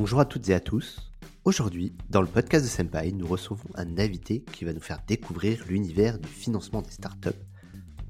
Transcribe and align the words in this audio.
Bonjour 0.00 0.20
à 0.20 0.26
toutes 0.26 0.48
et 0.48 0.54
à 0.54 0.60
tous. 0.60 1.10
Aujourd'hui, 1.44 1.92
dans 2.08 2.20
le 2.20 2.28
podcast 2.28 2.64
de 2.64 2.70
Senpai, 2.70 3.10
nous 3.10 3.26
recevons 3.26 3.68
un 3.74 3.98
invité 3.98 4.44
qui 4.52 4.64
va 4.64 4.72
nous 4.72 4.80
faire 4.80 5.02
découvrir 5.08 5.64
l'univers 5.66 6.20
du 6.20 6.28
financement 6.28 6.82
des 6.82 6.92
startups, 6.92 7.30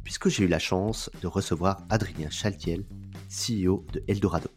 puisque 0.04 0.28
j'ai 0.28 0.44
eu 0.44 0.48
la 0.48 0.58
chance 0.58 1.10
de 1.22 1.26
recevoir 1.26 1.86
Adrien 1.88 2.28
Chaltiel, 2.28 2.84
CEO 3.30 3.86
de 3.90 4.04
Eldorado. 4.06 4.50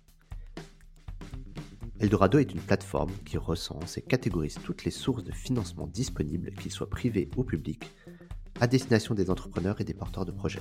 Eldorado 2.02 2.38
est 2.38 2.52
une 2.52 2.60
plateforme 2.60 3.14
qui 3.26 3.38
recense 3.38 3.98
et 3.98 4.02
catégorise 4.02 4.56
toutes 4.62 4.84
les 4.84 4.92
sources 4.92 5.24
de 5.24 5.32
financement 5.32 5.88
disponibles, 5.88 6.52
qu'ils 6.56 6.74
soient 6.74 6.90
privés 6.90 7.30
ou 7.38 7.46
publics, 7.46 7.90
à 8.60 8.68
destination 8.68 9.16
des 9.16 9.30
entrepreneurs 9.30 9.80
et 9.80 9.86
des 9.86 9.94
porteurs 9.94 10.26
de 10.26 10.34
projets. 10.34 10.60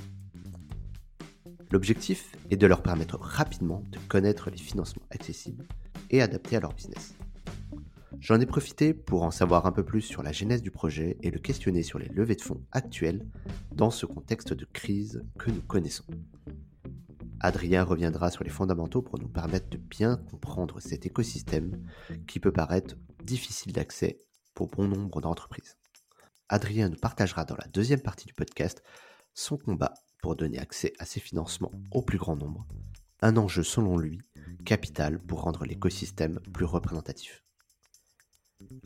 L'objectif 1.72 2.36
est 2.48 2.56
de 2.56 2.66
leur 2.68 2.80
permettre 2.80 3.18
rapidement 3.18 3.82
de 3.90 3.98
connaître 4.06 4.50
les 4.50 4.56
financements 4.56 5.06
accessibles 5.10 5.66
et 6.10 6.20
adaptés 6.22 6.56
à 6.56 6.60
leur 6.60 6.74
business. 6.74 7.14
J'en 8.20 8.38
ai 8.38 8.46
profité 8.46 8.92
pour 8.92 9.22
en 9.22 9.30
savoir 9.30 9.64
un 9.64 9.72
peu 9.72 9.82
plus 9.82 10.02
sur 10.02 10.22
la 10.22 10.32
genèse 10.32 10.60
du 10.60 10.70
projet 10.70 11.16
et 11.22 11.30
le 11.30 11.38
questionner 11.38 11.82
sur 11.82 11.98
les 11.98 12.08
levées 12.08 12.34
de 12.34 12.42
fonds 12.42 12.62
actuelles 12.70 13.26
dans 13.72 13.90
ce 13.90 14.04
contexte 14.04 14.52
de 14.52 14.66
crise 14.66 15.24
que 15.38 15.50
nous 15.50 15.62
connaissons. 15.62 16.04
Adrien 17.40 17.82
reviendra 17.82 18.30
sur 18.30 18.44
les 18.44 18.50
fondamentaux 18.50 19.00
pour 19.00 19.18
nous 19.18 19.28
permettre 19.28 19.70
de 19.70 19.78
bien 19.78 20.18
comprendre 20.30 20.80
cet 20.80 21.06
écosystème 21.06 21.82
qui 22.26 22.40
peut 22.40 22.52
paraître 22.52 22.96
difficile 23.24 23.72
d'accès 23.72 24.18
pour 24.52 24.68
bon 24.68 24.86
nombre 24.86 25.22
d'entreprises. 25.22 25.78
Adrien 26.50 26.90
nous 26.90 26.98
partagera 26.98 27.46
dans 27.46 27.56
la 27.56 27.68
deuxième 27.68 28.02
partie 28.02 28.26
du 28.26 28.34
podcast 28.34 28.82
son 29.32 29.56
combat 29.56 29.94
pour 30.20 30.36
donner 30.36 30.58
accès 30.58 30.92
à 30.98 31.06
ces 31.06 31.20
financements 31.20 31.72
au 31.92 32.02
plus 32.02 32.18
grand 32.18 32.36
nombre, 32.36 32.66
un 33.22 33.38
enjeu 33.38 33.62
selon 33.62 33.96
lui 33.96 34.20
capital 34.64 35.18
pour 35.18 35.42
rendre 35.42 35.64
l'écosystème 35.64 36.40
plus 36.52 36.64
représentatif. 36.64 37.44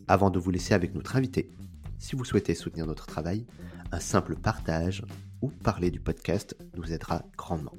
Avant 0.09 0.30
de 0.30 0.38
vous 0.38 0.51
laisser 0.51 0.74
avec 0.74 0.95
notre 0.95 1.16
invité, 1.16 1.51
si 1.98 2.16
vous 2.16 2.24
souhaitez 2.24 2.54
soutenir 2.54 2.87
notre 2.87 3.07
travail, 3.07 3.46
un 3.92 4.01
simple 4.01 4.37
partage 4.37 5.02
ou 5.40 5.48
parler 5.48 5.90
du 5.90 6.01
podcast 6.01 6.57
nous 6.76 6.92
aidera 6.92 7.23
grandement. 7.37 7.76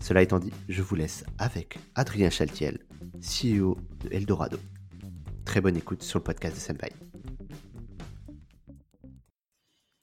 Cela 0.00 0.22
étant 0.22 0.38
dit, 0.38 0.52
je 0.68 0.82
vous 0.82 0.94
laisse 0.94 1.24
avec 1.38 1.78
Adrien 1.94 2.30
Chaltiel, 2.30 2.78
CEO 3.20 3.76
de 4.00 4.12
Eldorado. 4.12 4.58
Très 5.44 5.60
bonne 5.60 5.76
écoute 5.76 6.02
sur 6.02 6.18
le 6.18 6.24
podcast 6.24 6.54
de 6.54 6.60
Senpai. 6.60 6.92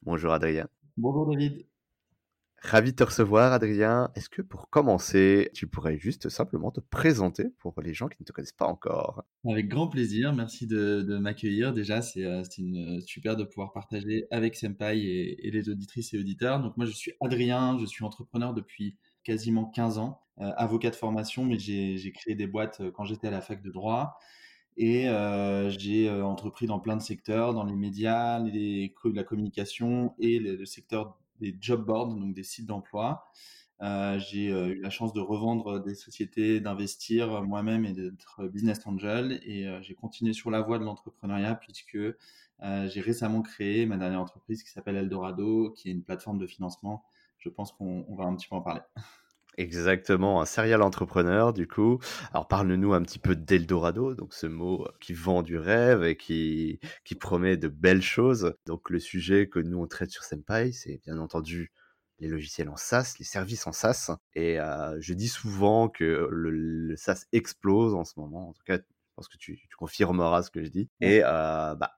Bonjour 0.01 0.33
Adrien. 0.33 0.67
Bonjour 0.97 1.29
David. 1.29 1.65
Ravi 2.65 2.91
de 2.91 2.95
te 2.95 3.03
recevoir, 3.03 3.51
Adrien. 3.51 4.09
Est-ce 4.15 4.29
que 4.29 4.41
pour 4.41 4.69
commencer, 4.69 5.51
tu 5.53 5.67
pourrais 5.67 5.97
juste 5.97 6.29
simplement 6.29 6.71
te 6.71 6.79
présenter 6.79 7.49
pour 7.59 7.73
les 7.81 7.93
gens 7.93 8.07
qui 8.07 8.15
ne 8.21 8.25
te 8.25 8.31
connaissent 8.31 8.53
pas 8.53 8.67
encore? 8.67 9.25
Avec 9.45 9.67
grand 9.67 9.89
plaisir. 9.89 10.31
Merci 10.31 10.65
de, 10.65 11.17
m'accueillir. 11.17 11.73
Déjà, 11.73 12.01
c'est 12.01 12.23
euh, 12.23 12.41
une 12.57 13.01
super 13.01 13.35
de 13.35 13.43
pouvoir 13.43 13.73
partager 13.73 14.27
avec 14.31 14.55
Senpai 14.55 14.97
et, 14.97 15.51
les 15.51 15.67
auditrices 15.67 16.13
et 16.13 16.17
auditeurs. 16.17 16.61
Donc, 16.61 16.77
moi, 16.77 16.85
je 16.85 16.93
suis 16.93 17.11
Adrien. 17.19 17.77
Je 17.79 17.85
suis 17.85 18.05
entrepreneur 18.05 18.53
depuis 18.53 18.95
quasiment 19.25 19.65
15 19.65 19.97
ans, 19.97 20.21
euh, 20.39 20.49
avocat 20.55 20.89
de 20.89 20.95
formation, 20.95 21.43
mais 21.43 21.59
j'ai 21.59 22.11
créé 22.13 22.33
des 22.33 22.47
boîtes 22.47 22.79
euh, 22.79 22.91
quand 22.91 23.03
j'étais 23.03 23.27
à 23.27 23.31
la 23.31 23.41
fac 23.41 23.61
de 23.61 23.71
droit. 23.71 24.17
Et 24.77 25.03
j'ai 25.69 26.09
entrepris 26.09 26.65
dans 26.65 26.79
plein 26.79 26.95
de 26.95 27.01
secteurs, 27.01 27.53
dans 27.53 27.63
les 27.63 27.75
médias, 27.75 28.39
la 28.39 29.23
communication 29.23 30.15
et 30.17 30.39
le 30.39 30.65
secteur 30.65 31.15
des 31.43 31.57
job 31.59 31.85
boards, 31.85 32.15
donc 32.15 32.33
des 32.33 32.43
sites 32.43 32.65
d'emploi. 32.65 33.25
Euh, 33.81 34.17
j'ai 34.17 34.49
euh, 34.51 34.69
eu 34.69 34.79
la 34.79 34.89
chance 34.89 35.13
de 35.13 35.19
revendre 35.19 35.81
des 35.83 35.95
sociétés, 35.95 36.61
d'investir 36.61 37.43
moi-même 37.43 37.85
et 37.85 37.91
d'être 37.91 38.47
business 38.47 38.85
angel. 38.87 39.41
Et 39.43 39.67
euh, 39.67 39.81
j'ai 39.81 39.93
continué 39.93 40.31
sur 40.33 40.51
la 40.51 40.61
voie 40.61 40.79
de 40.79 40.85
l'entrepreneuriat 40.85 41.55
puisque 41.55 41.97
j'ai 42.85 43.01
récemment 43.01 43.41
créé 43.41 43.85
ma 43.85 43.97
dernière 43.97 44.21
entreprise 44.21 44.63
qui 44.63 44.69
s'appelle 44.69 44.95
Eldorado, 44.95 45.71
qui 45.71 45.89
est 45.89 45.91
une 45.91 46.03
plateforme 46.03 46.37
de 46.37 46.47
financement. 46.47 47.03
Je 47.37 47.49
pense 47.49 47.73
qu'on 47.73 48.05
va 48.15 48.23
un 48.23 48.35
petit 48.37 48.47
peu 48.47 48.55
en 48.55 48.61
parler. 48.61 48.79
Exactement, 49.57 50.41
un 50.41 50.45
serial 50.45 50.81
entrepreneur 50.81 51.53
du 51.53 51.67
coup. 51.67 51.99
Alors 52.31 52.47
parle-nous 52.47 52.93
un 52.93 53.01
petit 53.03 53.19
peu 53.19 53.35
d'Eldorado, 53.35 54.15
donc 54.15 54.33
ce 54.33 54.47
mot 54.47 54.87
qui 54.99 55.13
vend 55.13 55.43
du 55.43 55.57
rêve 55.57 56.03
et 56.03 56.17
qui, 56.17 56.79
qui 57.05 57.15
promet 57.15 57.57
de 57.57 57.67
belles 57.67 58.01
choses. 58.01 58.55
Donc 58.65 58.89
le 58.89 58.99
sujet 58.99 59.47
que 59.47 59.59
nous 59.59 59.79
on 59.79 59.87
traite 59.87 60.09
sur 60.09 60.23
Senpai, 60.23 60.71
c'est 60.71 60.99
bien 61.05 61.19
entendu 61.19 61.71
les 62.19 62.27
logiciels 62.27 62.69
en 62.69 62.77
SaaS, 62.77 63.15
les 63.19 63.25
services 63.25 63.67
en 63.67 63.71
SaaS. 63.71 64.11
Et 64.33 64.59
euh, 64.59 64.97
je 64.99 65.13
dis 65.13 65.27
souvent 65.27 65.89
que 65.89 66.27
le, 66.31 66.95
SaaS 66.95 67.25
explose 67.31 67.93
en 67.93 68.05
ce 68.05 68.19
moment. 68.19 68.49
En 68.49 68.53
tout 68.53 68.63
cas, 68.65 68.77
je 68.77 69.15
pense 69.15 69.27
que 69.27 69.37
tu, 69.37 69.57
tu 69.57 69.75
confirmeras 69.77 70.43
ce 70.43 70.49
que 70.49 70.63
je 70.63 70.69
dis. 70.69 70.89
Et 71.01 71.21
euh, 71.23 71.75
bah, 71.75 71.91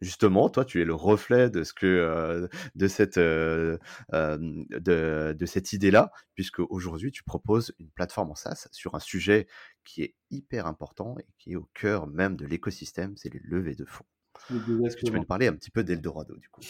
justement, 0.00 0.48
toi, 0.48 0.64
tu 0.64 0.80
es 0.80 0.84
le 0.84 0.94
reflet 0.94 1.50
de 1.50 1.62
ce 1.62 1.72
que 1.72 1.86
euh, 1.86 2.48
de 2.74 2.88
cette 2.88 3.18
euh, 3.18 3.78
de, 4.12 5.36
de, 5.38 5.46
cette 5.46 5.72
idée-là, 5.72 6.10
puisque 6.34 6.60
aujourd'hui, 6.60 7.10
tu 7.10 7.22
proposes 7.24 7.74
une 7.78 7.90
plateforme 7.90 8.30
en 8.30 8.34
SaaS 8.34 8.68
sur 8.72 8.94
un 8.94 9.00
sujet 9.00 9.46
qui 9.84 10.02
est 10.02 10.14
hyper 10.30 10.66
important 10.66 11.16
et 11.18 11.26
qui 11.38 11.52
est 11.52 11.56
au 11.56 11.68
cœur 11.74 12.06
même 12.06 12.36
de 12.36 12.46
l'écosystème, 12.46 13.16
c'est 13.16 13.32
les 13.32 13.40
levées 13.42 13.74
de 13.74 13.84
fonds. 13.84 14.04
Est-ce 14.50 14.96
que 14.96 15.04
tu 15.04 15.12
peux 15.12 15.18
nous 15.18 15.24
parler 15.24 15.48
un 15.48 15.52
petit 15.54 15.70
peu 15.70 15.84
d'Eldorado 15.84 16.36
du 16.36 16.48
coup? 16.48 16.62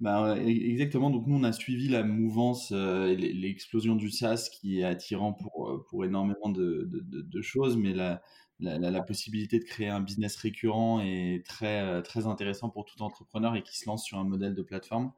Bah, 0.00 0.36
Exactement, 0.40 1.08
donc 1.08 1.26
nous 1.26 1.36
on 1.36 1.44
a 1.44 1.52
suivi 1.52 1.88
la 1.88 2.02
mouvance, 2.02 2.72
l'explosion 2.72 3.94
du 3.94 4.10
SaaS 4.10 4.48
qui 4.52 4.80
est 4.80 4.84
attirant 4.84 5.32
pour, 5.32 5.84
pour 5.88 6.04
énormément 6.04 6.48
de, 6.48 6.88
de, 6.90 7.22
de 7.22 7.42
choses, 7.42 7.76
mais 7.76 7.94
la, 7.94 8.22
la, 8.62 9.02
possibilité 9.02 9.58
de 9.58 9.64
créer 9.64 9.88
un 9.88 10.00
business 10.00 10.36
récurrent 10.36 11.00
est 11.00 11.44
très, 11.46 11.82
euh, 11.82 12.00
très 12.00 12.26
intéressant 12.26 12.70
pour 12.70 12.84
tout 12.84 13.02
entrepreneur 13.02 13.56
et 13.56 13.62
qui 13.62 13.76
se 13.76 13.86
lance 13.86 14.04
sur 14.04 14.18
un 14.18 14.24
modèle 14.24 14.54
de 14.54 14.62
plateforme. 14.62 15.12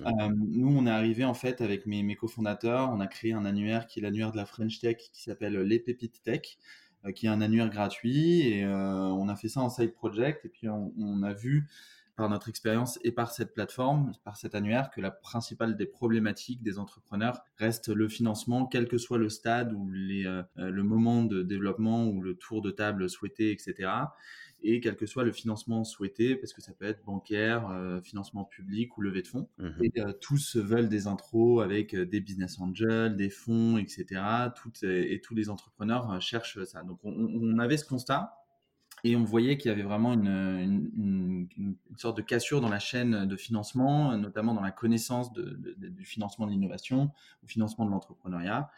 Euh, 0.00 0.28
nous, 0.36 0.76
on 0.76 0.86
est 0.86 0.90
arrivé 0.90 1.24
en 1.24 1.34
fait 1.34 1.60
avec 1.60 1.86
mes, 1.86 2.02
mes 2.02 2.16
cofondateurs, 2.16 2.90
on 2.92 3.00
a 3.00 3.06
créé 3.06 3.32
un 3.32 3.44
annuaire 3.44 3.86
qui 3.86 4.00
est 4.00 4.02
l'annuaire 4.02 4.32
de 4.32 4.36
la 4.36 4.44
French 4.44 4.80
Tech 4.80 4.96
qui 5.12 5.22
s'appelle 5.22 5.56
Les 5.60 5.78
Pépites 5.78 6.22
Tech, 6.22 6.58
euh, 7.04 7.12
qui 7.12 7.26
est 7.26 7.30
un 7.30 7.40
annuaire 7.40 7.70
gratuit. 7.70 8.40
Et 8.40 8.66
on 8.66 9.28
a 9.28 9.36
fait 9.36 9.48
ça 9.48 9.60
en 9.60 9.70
side 9.70 9.94
project. 9.94 10.44
Et 10.44 10.48
puis 10.48 10.68
on 10.68 11.22
a 11.22 11.32
vu 11.32 11.68
par 12.16 12.28
notre 12.28 12.48
expérience 12.48 12.98
et 13.02 13.12
par 13.12 13.30
cette 13.32 13.54
plateforme, 13.54 14.12
par 14.24 14.36
cet 14.36 14.54
annuaire, 14.54 14.90
que 14.90 15.00
la 15.00 15.10
principale 15.10 15.76
des 15.76 15.86
problématiques 15.86 16.62
des 16.62 16.78
entrepreneurs 16.78 17.40
reste 17.58 17.88
le 17.88 18.08
financement, 18.08 18.66
quel 18.66 18.86
que 18.88 18.98
soit 18.98 19.18
le 19.18 19.28
stade 19.28 19.72
ou 19.72 19.90
les, 19.90 20.24
euh, 20.26 20.42
le 20.56 20.82
moment 20.82 21.24
de 21.24 21.42
développement 21.42 22.06
ou 22.06 22.20
le 22.20 22.36
tour 22.36 22.62
de 22.62 22.70
table 22.70 23.08
souhaité, 23.10 23.50
etc. 23.50 23.90
Et 24.62 24.80
quel 24.80 24.96
que 24.96 25.06
soit 25.06 25.24
le 25.24 25.32
financement 25.32 25.84
souhaité, 25.84 26.36
parce 26.36 26.52
que 26.52 26.62
ça 26.62 26.72
peut 26.72 26.86
être 26.86 27.04
bancaire, 27.04 27.68
euh, 27.70 28.00
financement 28.00 28.44
public 28.44 28.96
ou 28.96 29.02
levée 29.02 29.22
de 29.22 29.28
fonds. 29.28 29.48
Mmh 29.58 29.68
et 29.82 29.92
euh, 29.98 30.12
tous 30.12 30.56
veulent 30.56 30.88
des 30.88 31.06
intros 31.06 31.62
avec 31.62 31.94
des 31.94 32.20
business 32.20 32.60
angels, 32.60 33.16
des 33.16 33.28
fonds, 33.28 33.76
etc. 33.76 34.22
Toutes, 34.56 34.82
et, 34.84 35.20
tous 35.20 35.34
les 35.34 35.50
entrepreneurs 35.50 36.20
cherchent 36.22 36.62
ça. 36.64 36.82
Donc 36.84 37.00
on, 37.02 37.12
on 37.12 37.58
avait 37.58 37.76
ce 37.76 37.84
constat 37.84 38.43
et 39.04 39.16
on 39.16 39.22
voyait 39.22 39.58
qu'il 39.58 39.68
y 39.68 39.72
avait 39.72 39.82
vraiment 39.82 40.14
une, 40.14 41.46
sorte 41.96 42.16
de 42.16 42.22
cassure 42.22 42.60
dans 42.60 42.70
la 42.70 42.78
chaîne 42.78 43.26
de 43.26 43.36
financement, 43.36 44.16
notamment 44.16 44.54
dans 44.54 44.62
la 44.62 44.70
connaissance 44.70 45.32
du 45.32 46.04
financement 46.04 46.46
de 46.46 46.50
l'innovation, 46.50 47.12
au 47.44 47.46
financement 47.46 47.84
de 47.84 47.90
l'entrepreneuriat, 47.90 48.70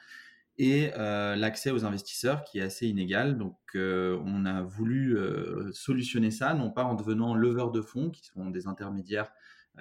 et 0.58 0.90
euh, 0.96 1.36
l'accès 1.36 1.70
aux 1.70 1.84
investisseurs 1.84 2.42
qui 2.42 2.58
est 2.58 2.62
assez 2.62 2.88
inégal. 2.88 3.38
Donc, 3.38 3.56
euh, 3.76 4.20
on 4.24 4.46
a 4.46 4.62
voulu 4.62 5.16
euh, 5.16 5.70
solutionner 5.72 6.32
ça, 6.32 6.54
non 6.54 6.70
pas 6.70 6.84
en 6.84 6.94
devenant 6.94 7.34
leveur 7.34 7.70
de 7.70 7.80
fonds, 7.80 8.10
qui 8.10 8.24
sont 8.24 8.50
des 8.50 8.66
intermédiaires 8.66 9.30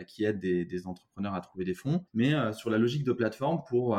qui 0.07 0.25
aident 0.25 0.41
des, 0.41 0.88
entrepreneurs 0.88 1.35
à 1.35 1.39
trouver 1.39 1.63
des 1.63 1.73
fonds, 1.73 2.05
mais 2.13 2.34
sur 2.51 2.69
la 2.69 2.78
logique 2.78 3.05
de 3.05 3.13
plateforme 3.13 3.61
pour 3.66 3.97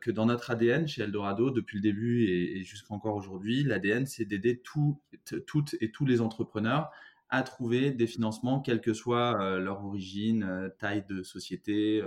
que 0.00 0.10
dans 0.10 0.26
notre 0.26 0.50
ADN 0.50 0.88
chez 0.88 1.02
Eldorado, 1.02 1.50
depuis 1.50 1.76
le 1.76 1.82
début 1.82 2.24
et, 2.24 2.64
jusqu'à 2.64 2.94
encore 2.94 3.16
aujourd'hui, 3.16 3.62
l'ADN, 3.62 4.06
c'est 4.06 4.24
d'aider 4.24 4.60
toutes 4.60 5.76
et 5.80 5.90
tous 5.90 6.06
les 6.06 6.20
entrepreneurs 6.20 6.90
à 7.28 7.42
trouver 7.42 7.90
des 7.90 8.06
financements, 8.06 8.60
quelle 8.60 8.80
que 8.80 8.94
soit 8.94 9.40
euh, 9.40 9.58
leur 9.58 9.84
origine, 9.84 10.44
euh, 10.44 10.68
taille 10.78 11.04
de 11.08 11.22
société, 11.22 12.02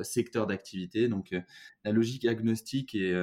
secteur 0.00 0.46
d'activité. 0.46 1.08
Donc, 1.08 1.36
la 1.84 1.92
logique 1.92 2.24
agnostique 2.24 2.94
et, 2.94 3.14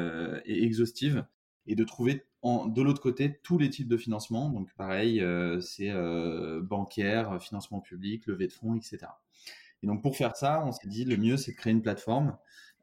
exhaustive 0.45 1.25
et 1.65 1.75
de 1.75 1.83
trouver 1.83 2.25
de 2.43 2.81
l'autre 2.83 3.01
côté 3.01 3.39
tous 3.41 3.57
les 3.57 3.71
types 3.71 3.87
de 3.87 3.97
financement. 3.97 4.51
Donc, 4.51 4.71
pareil, 4.75 5.25
c'est 5.61 5.91
bancaire, 6.61 7.41
financement 7.41 7.79
public, 7.79 8.27
levée 8.27 8.45
de 8.45 8.51
fonds, 8.51 8.75
etc. 8.75 9.07
Et 9.81 9.87
donc, 9.87 10.03
pour 10.03 10.15
faire 10.15 10.35
ça, 10.35 10.63
on 10.65 10.71
s'est 10.71 10.87
dit 10.87 11.05
le 11.05 11.17
mieux, 11.17 11.37
c'est 11.37 11.53
de 11.53 11.57
créer 11.57 11.73
une 11.73 11.81
plateforme 11.81 12.37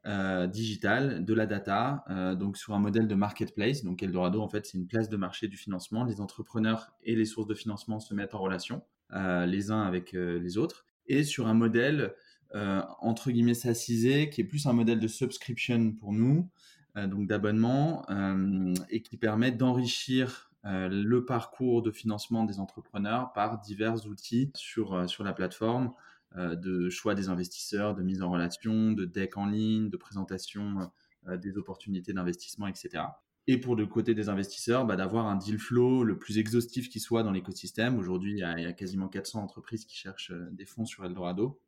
euh, 0.05 0.47
digital, 0.47 1.25
de 1.25 1.33
la 1.33 1.45
data, 1.45 2.05
euh, 2.09 2.33
donc 2.33 2.55
sur 2.55 2.73
un 2.73 2.79
modèle 2.79 3.07
de 3.07 3.15
marketplace. 3.15 3.83
Donc 3.83 4.01
Eldorado, 4.01 4.41
en 4.41 4.47
fait, 4.47 4.65
c'est 4.65 4.77
une 4.77 4.87
place 4.87 5.09
de 5.09 5.17
marché 5.17 5.49
du 5.49 5.57
financement. 5.57 6.05
Les 6.05 6.21
entrepreneurs 6.21 6.93
et 7.03 7.15
les 7.15 7.25
sources 7.25 7.47
de 7.47 7.53
financement 7.53 7.99
se 7.99 8.13
mettent 8.13 8.33
en 8.33 8.39
relation 8.39 8.83
euh, 9.13 9.45
les 9.45 9.69
uns 9.69 9.81
avec 9.81 10.13
les 10.13 10.57
autres. 10.57 10.85
Et 11.07 11.23
sur 11.23 11.47
un 11.47 11.53
modèle, 11.53 12.13
entre 12.53 13.31
guillemets, 13.31 13.53
sacisé, 13.53 14.29
qui 14.29 14.41
est 14.41 14.45
plus 14.45 14.65
un 14.67 14.73
modèle 14.73 14.99
de 14.99 15.07
subscription 15.07 15.93
pour 15.93 16.13
nous, 16.13 16.49
donc 16.95 17.27
d'abonnement, 17.27 18.05
et 18.89 19.01
qui 19.01 19.15
permet 19.15 19.51
d'enrichir 19.51 20.51
le 20.63 21.19
parcours 21.23 21.81
de 21.81 21.91
financement 21.91 22.43
des 22.43 22.59
entrepreneurs 22.59 23.31
par 23.31 23.59
divers 23.61 24.05
outils 24.05 24.51
sur, 24.53 25.09
sur 25.09 25.23
la 25.23 25.31
plateforme, 25.31 25.93
de 26.35 26.89
choix 26.89 27.15
des 27.15 27.29
investisseurs, 27.29 27.95
de 27.95 28.03
mise 28.03 28.21
en 28.21 28.29
relation, 28.29 28.91
de 28.91 29.05
deck 29.05 29.37
en 29.37 29.45
ligne, 29.45 29.89
de 29.89 29.97
présentation 29.97 30.91
des 31.27 31.57
opportunités 31.57 32.13
d'investissement, 32.13 32.67
etc. 32.67 33.03
Et 33.47 33.57
pour 33.57 33.75
le 33.75 33.87
côté 33.87 34.13
des 34.13 34.27
investisseurs, 34.27 34.85
bah, 34.85 34.97
d'avoir 34.97 35.27
un 35.27 35.37
deal 35.37 35.57
flow 35.57 36.03
le 36.03 36.17
plus 36.17 36.37
exhaustif 36.37 36.89
qui 36.89 36.99
soit 36.99 37.23
dans 37.23 37.31
l'écosystème. 37.31 37.97
Aujourd'hui, 37.97 38.33
il, 38.33 38.39
y 38.39 38.43
a 38.43 38.73
quasiment 38.73 39.07
400 39.07 39.41
entreprises 39.41 39.85
qui 39.85 39.95
cherchent 39.95 40.33
des 40.51 40.65
fonds 40.65 40.85
sur 40.85 41.05
Eldorado. 41.05 41.61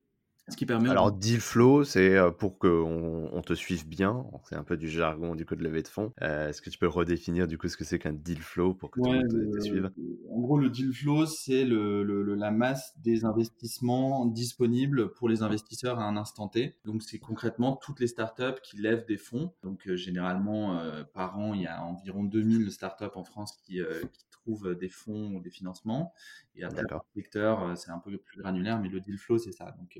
Alors, 0.89 1.11
deal 1.11 1.39
flow, 1.39 1.83
c'est 1.83 2.17
pour 2.37 2.57
qu'on 2.57 3.29
on 3.31 3.41
te 3.41 3.53
suive 3.53 3.87
bien. 3.87 4.25
C'est 4.43 4.55
un 4.55 4.63
peu 4.63 4.77
du 4.77 4.89
jargon 4.89 5.35
du 5.35 5.45
code 5.45 5.59
de 5.59 5.63
levée 5.63 5.83
de 5.83 5.87
fonds. 5.87 6.11
Est-ce 6.21 6.61
que 6.61 6.69
tu 6.69 6.77
peux 6.77 6.87
redéfinir 6.87 7.47
du 7.47 7.57
coup 7.57 7.67
ce 7.67 7.77
que 7.77 7.83
c'est 7.83 7.99
qu'un 7.99 8.13
deal 8.13 8.41
flow 8.41 8.73
pour 8.73 8.91
que 8.91 8.99
tout 8.99 9.11
le 9.11 9.19
monde 9.19 9.55
te, 9.55 9.61
suive? 9.61 9.91
En 10.31 10.39
gros, 10.39 10.57
le 10.57 10.69
deal 10.69 10.93
flow, 10.93 11.25
c'est 11.25 11.65
le, 11.65 12.03
la 12.35 12.51
masse 12.51 12.93
des 12.97 13.25
investissements 13.25 14.25
disponibles 14.25 15.11
pour 15.13 15.29
les 15.29 15.41
investisseurs 15.43 15.99
à 15.99 16.03
un 16.03 16.17
instant 16.17 16.47
T. 16.47 16.77
Donc, 16.85 17.03
c'est 17.03 17.19
concrètement 17.19 17.75
toutes 17.75 17.99
les 17.99 18.07
startups 18.07 18.59
qui 18.63 18.77
lèvent 18.77 19.05
des 19.05 19.17
fonds. 19.17 19.53
Donc, 19.63 19.89
généralement, 19.95 20.79
par 21.13 21.37
an, 21.37 21.53
il 21.53 21.61
y 21.61 21.67
a 21.67 21.83
environ 21.83 22.23
2000 22.23 22.71
startups 22.71 23.05
en 23.15 23.23
France 23.23 23.57
qui, 23.63 23.81
qui 24.13 24.25
trouvent 24.29 24.75
des 24.75 24.89
fonds 24.89 25.35
ou 25.35 25.39
des 25.41 25.49
financements. 25.49 26.13
Et 26.55 26.63
après, 26.63 26.81
le 26.81 27.21
secteur, 27.21 27.77
c'est 27.77 27.91
un 27.91 27.99
peu 27.99 28.17
plus 28.17 28.41
granulaire, 28.41 28.79
mais 28.79 28.89
le 28.89 28.99
deal 28.99 29.17
flow, 29.17 29.37
c'est 29.37 29.51
ça. 29.51 29.75
Donc, 29.77 29.99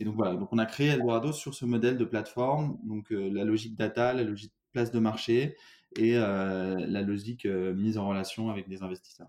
et 0.00 0.04
donc 0.04 0.14
voilà, 0.14 0.34
donc 0.34 0.48
on 0.52 0.58
a 0.58 0.66
créé 0.66 0.88
Eldorado 0.88 1.32
sur 1.32 1.54
ce 1.54 1.64
modèle 1.64 1.98
de 1.98 2.04
plateforme, 2.04 2.78
donc 2.84 3.10
euh, 3.10 3.28
la 3.32 3.44
logique 3.44 3.76
data, 3.76 4.12
la 4.12 4.22
logique 4.22 4.52
place 4.72 4.92
de 4.92 4.98
marché 4.98 5.56
et 5.96 6.16
euh, 6.16 6.76
la 6.86 7.02
logique 7.02 7.46
euh, 7.46 7.74
mise 7.74 7.98
en 7.98 8.08
relation 8.08 8.50
avec 8.50 8.68
des 8.68 8.82
investisseurs. 8.82 9.28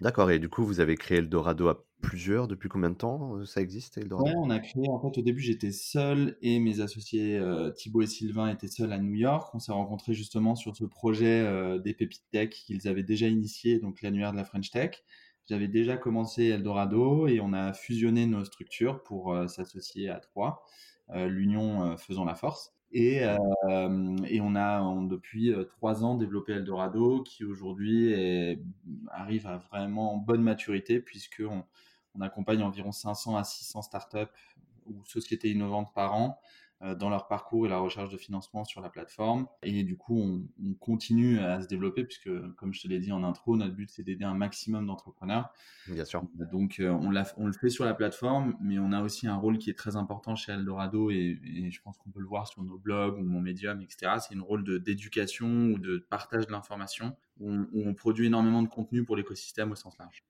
D'accord, 0.00 0.30
et 0.30 0.38
du 0.38 0.50
coup, 0.50 0.64
vous 0.64 0.80
avez 0.80 0.94
créé 0.96 1.18
Eldorado 1.18 1.68
à 1.68 1.86
plusieurs, 2.02 2.48
depuis 2.48 2.68
combien 2.68 2.90
de 2.90 2.96
temps 2.96 3.42
ça 3.46 3.62
existe 3.62 3.96
Eldorado? 3.96 4.28
Ouais, 4.28 4.36
on 4.36 4.50
a 4.50 4.58
créé, 4.58 4.86
en 4.90 5.00
fait, 5.00 5.18
au 5.18 5.22
début, 5.22 5.40
j'étais 5.40 5.72
seul 5.72 6.36
et 6.42 6.58
mes 6.58 6.82
associés 6.82 7.40
Thibaut 7.76 8.02
et 8.02 8.06
Sylvain 8.06 8.48
étaient 8.48 8.68
seuls 8.68 8.92
à 8.92 8.98
New 8.98 9.14
York. 9.14 9.54
On 9.54 9.58
s'est 9.58 9.72
rencontrés 9.72 10.12
justement 10.12 10.54
sur 10.54 10.76
ce 10.76 10.84
projet 10.84 11.80
des 11.82 11.94
Pépites 11.94 12.26
Tech 12.30 12.50
qu'ils 12.50 12.86
avaient 12.88 13.04
déjà 13.04 13.26
initié, 13.26 13.78
donc 13.78 14.02
l'annuaire 14.02 14.32
de 14.32 14.36
la 14.36 14.44
French 14.44 14.70
Tech. 14.70 15.02
J'avais 15.48 15.68
déjà 15.68 15.96
commencé 15.96 16.46
Eldorado 16.46 17.28
et 17.28 17.40
on 17.40 17.52
a 17.52 17.72
fusionné 17.72 18.26
nos 18.26 18.44
structures 18.44 19.02
pour 19.04 19.32
euh, 19.32 19.46
s'associer 19.46 20.08
à 20.08 20.18
trois, 20.18 20.64
euh, 21.10 21.28
l'union 21.28 21.92
euh, 21.92 21.96
faisant 21.96 22.24
la 22.24 22.34
force. 22.34 22.72
Et, 22.92 23.16
et 23.18 24.40
on 24.40 24.54
a 24.54 24.80
depuis 25.08 25.52
trois 25.68 26.04
ans 26.04 26.14
développé 26.14 26.52
Eldorado 26.52 27.22
qui 27.24 27.44
aujourd'hui 27.44 28.14
arrive 29.10 29.48
à 29.48 29.58
vraiment 29.58 30.16
bonne 30.16 30.40
maturité 30.40 31.00
puisqu'on 31.00 31.64
on 32.14 32.20
accompagne 32.20 32.62
environ 32.62 32.92
500 32.92 33.36
à 33.36 33.42
600 33.42 33.82
startups 33.82 34.18
ou 34.86 35.04
sociétés 35.04 35.50
innovantes 35.50 35.92
par 35.94 36.14
an 36.14 36.40
dans 36.80 37.08
leur 37.08 37.26
parcours 37.26 37.66
et 37.66 37.68
la 37.68 37.78
recherche 37.78 38.10
de 38.10 38.16
financement 38.16 38.64
sur 38.64 38.80
la 38.80 38.90
plateforme. 38.90 39.46
Et 39.62 39.82
du 39.82 39.96
coup, 39.96 40.20
on, 40.20 40.74
continue 40.74 41.38
à 41.40 41.60
se 41.62 41.66
développer 41.66 42.04
puisque, 42.04 42.30
comme 42.56 42.74
je 42.74 42.82
te 42.82 42.88
l'ai 42.88 42.98
dit 42.98 43.12
en 43.12 43.24
intro, 43.24 43.56
notre 43.56 43.74
but 43.74 43.90
c'est 43.90 44.02
d'aider 44.02 44.24
un 44.24 44.34
maximum 44.34 44.86
d'entrepreneurs. 44.86 45.52
Bien 45.88 46.04
sûr. 46.04 46.22
Donc, 46.52 46.80
euh, 46.80 46.90
on, 46.90 47.12
on, 47.36 47.46
le 47.46 47.52
fait 47.52 47.70
sur 47.70 47.84
la 47.84 47.94
plateforme, 47.94 48.56
mais 48.60 48.78
on 48.78 48.92
a 48.92 49.02
aussi 49.02 49.26
un 49.26 49.36
rôle 49.36 49.58
qui 49.58 49.70
est 49.70 49.78
très 49.78 49.96
important 49.96 50.36
chez 50.36 50.52
Eldorado 50.52 51.10
et, 51.10 51.38
je 51.70 51.80
pense 51.82 51.96
qu'on 51.98 52.10
peut 52.10 52.20
le 52.20 52.26
voir 52.26 52.46
sur 52.46 52.62
nos 52.62 52.78
blogs 52.78 53.18
ou 53.18 53.22
mon 53.22 53.40
médium, 53.40 53.80
etc. 53.80 54.12
C'est 54.20 54.36
un 54.36 54.42
rôle 54.42 54.82
d'éducation 54.82 55.46
ou 55.46 55.78
de 55.78 55.98
partage 56.10 56.46
de 56.46 56.52
l'information 56.52 57.16
où, 57.40 57.66
on 57.74 57.94
produit 57.94 58.26
énormément 58.26 58.62
de 58.62 58.68
contenu 58.68 59.04
pour 59.04 59.16
l'écosystème 59.16 59.72
au 59.72 59.76
sens 59.76 59.96
large. 59.98 60.24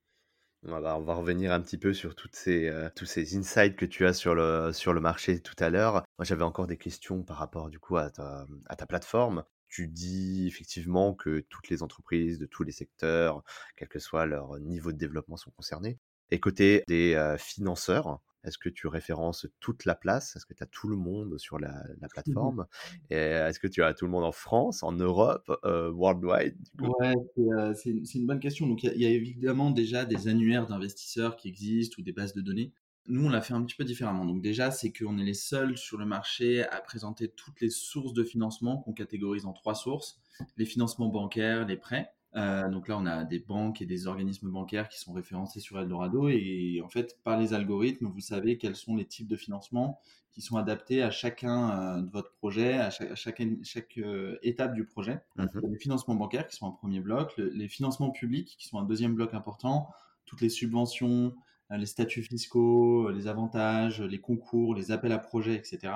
On 0.63 0.79
va, 0.79 1.13
revenir 1.13 1.51
un 1.51 1.61
petit 1.61 1.77
peu 1.77 1.93
sur 1.93 2.15
ces, 2.31 2.67
euh, 2.67 2.89
tous 2.95 3.05
ces 3.05 3.37
insights 3.37 3.75
que 3.75 3.85
tu 3.85 4.05
as 4.05 4.13
sur 4.13 4.35
le, 4.35 4.73
sur 4.73 4.91
le 4.91 4.99
marché 4.99 5.39
tout 5.39 5.55
à 5.59 5.69
l'heure. 5.69 6.03
Moi, 6.17 6.25
j'avais 6.25 6.43
encore 6.43 6.67
des 6.67 6.77
questions 6.77 7.23
par 7.23 7.37
rapport 7.37 7.69
du 7.69 7.79
coup 7.79 7.97
à 7.97 8.09
ta, 8.09 8.45
à 8.67 8.75
ta 8.75 8.85
plateforme. 8.85 9.43
Tu 9.69 9.87
dis 9.87 10.47
effectivement 10.47 11.13
que 11.13 11.45
toutes 11.49 11.69
les 11.69 11.83
entreprises 11.83 12.39
de 12.39 12.45
tous 12.45 12.63
les 12.63 12.71
secteurs, 12.71 13.43
quel 13.75 13.87
que 13.87 13.99
soit 13.99 14.25
leur 14.25 14.59
niveau 14.59 14.91
de 14.91 14.97
développement, 14.97 15.37
sont 15.37 15.51
concernées. 15.51 15.99
Et 16.31 16.39
côté 16.39 16.83
des 16.87 17.13
euh, 17.13 17.37
financeurs, 17.37 18.19
est-ce 18.47 18.57
que 18.57 18.69
tu 18.69 18.87
références 18.87 19.45
toute 19.59 19.85
la 19.85 19.93
place? 19.93 20.35
Est-ce 20.35 20.45
que 20.45 20.53
tu 20.53 20.63
as 20.63 20.67
tout 20.67 20.87
le 20.87 20.95
monde 20.95 21.37
sur 21.37 21.59
la, 21.59 21.83
plateforme? 22.09 22.65
Est-ce 23.09 23.59
que 23.59 23.67
tu 23.67 23.83
as 23.83 23.93
tout 23.93 24.05
le 24.05 24.11
monde 24.11 24.23
en 24.23 24.31
France, 24.31 24.83
en 24.83 24.93
Europe, 24.93 25.51
euh, 25.65 25.91
worldwide 25.91 26.57
Ouais, 26.79 27.13
euh, 27.39 27.73
c'est 27.75 28.15
une 28.15 28.25
bonne 28.25 28.39
question. 28.39 28.67
Donc, 28.67 28.83
il 28.83 29.01
y, 29.01 29.05
a 29.05 29.09
évidemment 29.09 29.71
déjà 29.71 30.05
des 30.05 30.27
annuaires 30.27 30.65
d'investisseurs 30.65 31.35
qui 31.35 31.49
existent 31.49 31.95
ou 31.99 32.01
des 32.01 32.13
bases 32.13 32.33
de 32.33 32.41
données. 32.41 32.73
Nous, 33.09 33.25
on 33.25 33.29
l'a 33.29 33.41
fait 33.41 33.53
un 33.53 33.63
petit 33.63 33.75
peu 33.75 33.85
différemment. 33.85 34.25
Donc, 34.25 34.41
déjà, 34.41 34.71
c'est 34.71 34.91
qu'on 34.91 35.17
est 35.17 35.23
les 35.23 35.33
seuls 35.33 35.77
sur 35.77 35.97
le 35.97 36.05
marché 36.05 36.63
à 36.63 36.81
présenter 36.81 37.29
toutes 37.29 37.61
les 37.61 37.69
sources 37.69 38.13
de 38.13 38.23
financement 38.23 38.77
qu'on 38.77 38.93
catégorise 38.93 39.45
en 39.45 39.53
trois 39.53 39.75
sources 39.75 40.19
les 40.57 40.65
financements 40.65 41.07
bancaires, 41.07 41.65
les 41.65 41.77
prêts 41.77 42.11
euh, 42.35 42.69
donc 42.69 42.87
là, 42.87 42.97
on 42.97 43.05
a 43.05 43.23
des 43.23 43.39
banques 43.39 43.81
et 43.81 43.85
des 43.85 44.07
organismes 44.07 44.49
bancaires 44.49 44.89
qui 44.89 44.99
sont 44.99 45.13
référencés 45.13 45.59
sur 45.59 45.79
Eldorado 45.79 46.27
et 46.29 46.81
en 46.83 46.89
fait, 46.89 47.17
par 47.23 47.39
les 47.39 47.53
algorithmes, 47.53 48.07
vous 48.07 48.19
savez 48.19 48.57
quels 48.57 48.75
sont 48.75 48.95
les 48.95 49.05
types 49.05 49.27
de 49.27 49.37
financement 49.37 49.99
qui 50.33 50.41
sont 50.41 50.57
adaptés 50.57 51.01
à 51.01 51.09
chacun 51.09 51.97
euh, 51.97 52.01
de 52.01 52.11
votre 52.11 52.31
projet, 52.33 52.73
à 52.73 52.91
chaque, 52.91 53.41
chaque, 53.63 53.97
euh, 53.97 54.37
étape 54.43 54.73
du 54.75 54.85
projet. 54.85 55.21
Mhm. 55.37 55.49
Les 55.71 55.79
financements 55.79 56.15
bancaires 56.15 56.47
qui 56.47 56.55
sont 56.55 56.67
un 56.67 56.71
premier 56.71 56.99
bloc, 56.99 57.33
les 57.37 57.67
financements 57.69 58.11
publics 58.11 58.55
qui 58.59 58.67
sont 58.67 58.77
un 58.77 58.85
deuxième 58.85 59.15
bloc 59.15 59.33
important, 59.33 59.89
toutes 60.25 60.41
les 60.41 60.49
subventions, 60.49 61.33
les 61.71 61.85
statuts 61.85 62.23
fiscaux, 62.23 63.09
les 63.09 63.27
avantages, 63.27 64.01
les 64.01 64.19
concours, 64.19 64.75
les 64.75 64.91
appels 64.91 65.11
à 65.11 65.17
projets, 65.17 65.55
etc. 65.55 65.93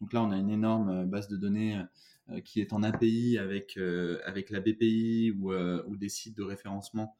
Donc 0.00 0.12
là, 0.12 0.22
on 0.22 0.32
a 0.32 0.36
une 0.36 0.50
énorme 0.50 1.06
base 1.06 1.28
de 1.28 1.36
données 1.36 1.80
qui 2.44 2.60
est 2.60 2.72
en 2.72 2.82
API 2.82 3.38
avec, 3.38 3.76
euh, 3.76 4.18
avec 4.24 4.50
la 4.50 4.60
BPI 4.60 5.32
ou, 5.38 5.52
euh, 5.52 5.82
ou, 5.86 5.96
des 5.96 6.08
sites 6.08 6.36
de 6.36 6.42
référencement 6.42 7.16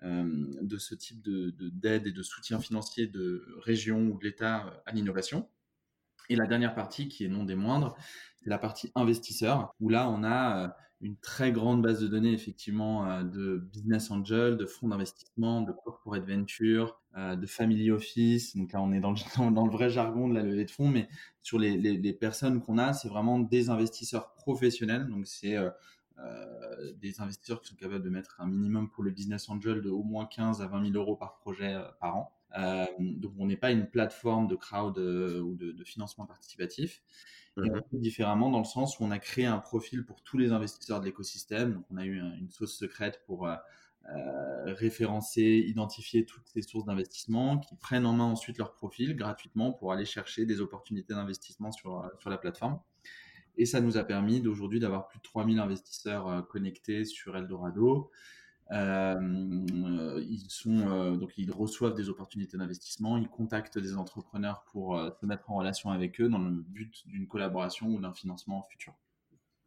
de 0.00 0.78
ce 0.78 0.94
type 0.94 1.20
d'aide 1.22 1.56
de, 1.56 1.68
d'aide 1.70 2.06
et 2.06 2.12
de 2.12 2.22
soutien 2.22 2.60
financier 2.60 3.08
de 3.08 3.44
région 3.58 4.10
ou 4.10 4.18
de 4.18 4.24
l'État 4.24 4.80
à 4.86 4.92
l'innovation. 4.92 5.48
Et 6.28 6.36
la 6.36 6.46
dernière 6.46 6.76
partie, 6.76 7.08
qui 7.08 7.24
est 7.24 7.28
non 7.28 7.42
des 7.42 7.56
moindres, 7.56 7.96
c'est 8.36 8.48
la 8.48 8.58
partie 8.58 8.92
investisseur, 8.94 9.74
où 9.80 9.88
là, 9.88 10.08
on 10.08 10.22
a 10.22 10.76
une 11.00 11.16
très 11.16 11.52
grande 11.52 11.82
base 11.82 12.00
de 12.00 12.08
données 12.08 12.32
effectivement 12.32 13.08
euh, 13.10 13.22
de 13.22 13.58
business 13.72 14.10
angel, 14.10 14.56
de 14.56 14.66
fonds 14.66 14.88
d'investissement, 14.88 15.62
de 15.62 15.72
corporate 15.72 16.24
venture, 16.24 17.00
euh, 17.07 17.07
de 17.36 17.46
family 17.46 17.90
office. 17.90 18.56
Donc 18.56 18.72
là, 18.72 18.80
on 18.80 18.92
est 18.92 19.00
dans 19.00 19.12
le, 19.12 19.16
dans 19.52 19.64
le 19.64 19.70
vrai 19.70 19.90
jargon 19.90 20.28
de 20.28 20.34
la 20.34 20.42
levée 20.42 20.64
de 20.64 20.70
fonds, 20.70 20.88
mais 20.88 21.08
sur 21.42 21.58
les, 21.58 21.76
les, 21.76 22.12
personnes 22.12 22.60
qu'on 22.60 22.78
a, 22.78 22.92
c'est 22.92 23.08
vraiment 23.08 23.38
des 23.38 23.70
investisseurs 23.70 24.34
professionnels. 24.34 25.06
Donc 25.08 25.26
c'est 25.26 25.56
euh, 25.56 25.70
des 27.00 27.20
investisseurs 27.20 27.60
qui 27.60 27.68
sont 27.68 27.76
capables 27.76 28.04
de 28.04 28.10
mettre 28.10 28.40
un 28.40 28.46
minimum 28.46 28.90
pour 28.90 29.02
le 29.02 29.10
business 29.10 29.48
angel 29.48 29.82
de 29.82 29.90
au 29.90 30.02
moins 30.02 30.26
15 30.26 30.62
à 30.62 30.66
20 30.66 30.92
000 30.92 30.96
euros 30.96 31.16
par 31.16 31.36
projet 31.36 31.76
par 32.00 32.16
an. 32.16 32.32
donc 32.98 33.32
on 33.38 33.46
n'est 33.46 33.56
pas 33.56 33.70
une 33.70 33.86
plateforme 33.86 34.46
de 34.46 34.56
crowd 34.56 34.98
ou 34.98 35.54
de, 35.54 35.72
de 35.72 35.84
financement 35.84 36.26
participatif. 36.26 37.02
Et 37.56 37.70
on 37.70 37.74
mmh 37.74 37.82
fait 37.90 37.98
différemment 37.98 38.50
dans 38.50 38.58
le 38.58 38.64
sens 38.64 38.98
où 38.98 39.04
on 39.04 39.10
a 39.10 39.18
créé 39.18 39.46
un 39.46 39.58
profil 39.58 40.04
pour 40.04 40.22
tous 40.22 40.38
les 40.38 40.52
investisseurs 40.52 41.00
de 41.00 41.06
l'écosystème. 41.06 41.74
Donc, 41.74 41.84
on 41.90 41.96
a 41.96 42.04
eu 42.04 42.16
une 42.16 42.50
sauce 42.50 42.76
secrète 42.76 43.20
pour 43.26 43.48
euh, 44.06 44.68
euh, 44.68 44.74
référencer, 44.74 45.64
identifier 45.66 46.24
toutes 46.24 46.46
ces 46.48 46.62
sources 46.62 46.84
d'investissement 46.84 47.58
qui 47.58 47.76
prennent 47.76 48.06
en 48.06 48.12
main 48.12 48.24
ensuite 48.24 48.58
leur 48.58 48.72
profil 48.72 49.16
gratuitement 49.16 49.72
pour 49.72 49.92
aller 49.92 50.04
chercher 50.04 50.46
des 50.46 50.60
opportunités 50.60 51.14
d'investissement 51.14 51.72
sur, 51.72 52.00
euh, 52.00 52.08
sur 52.18 52.30
la 52.30 52.38
plateforme. 52.38 52.80
Et 53.56 53.66
ça 53.66 53.80
nous 53.80 53.96
a 53.96 54.04
permis 54.04 54.40
d'aujourd'hui 54.40 54.80
d'avoir 54.80 55.08
plus 55.08 55.18
de 55.18 55.24
3000 55.24 55.58
investisseurs 55.58 56.46
connectés 56.48 57.04
sur 57.04 57.36
Eldorado. 57.36 58.10
Euh, 58.70 60.20
ils 60.28 60.50
sont 60.50 60.90
euh, 60.90 61.16
donc 61.16 61.32
ils 61.38 61.50
reçoivent 61.50 61.94
des 61.94 62.10
opportunités 62.10 62.58
d'investissement, 62.58 63.16
ils 63.16 63.28
contactent 63.28 63.78
des 63.78 63.96
entrepreneurs 63.96 64.62
pour 64.70 64.98
euh, 64.98 65.10
se 65.10 65.24
mettre 65.24 65.50
en 65.50 65.56
relation 65.56 65.90
avec 65.90 66.20
eux 66.20 66.28
dans 66.28 66.38
le 66.38 66.50
but 66.50 67.06
d'une 67.06 67.26
collaboration 67.26 67.86
ou 67.86 67.98
d'un 67.98 68.12
financement 68.12 68.62
futur. 68.70 68.92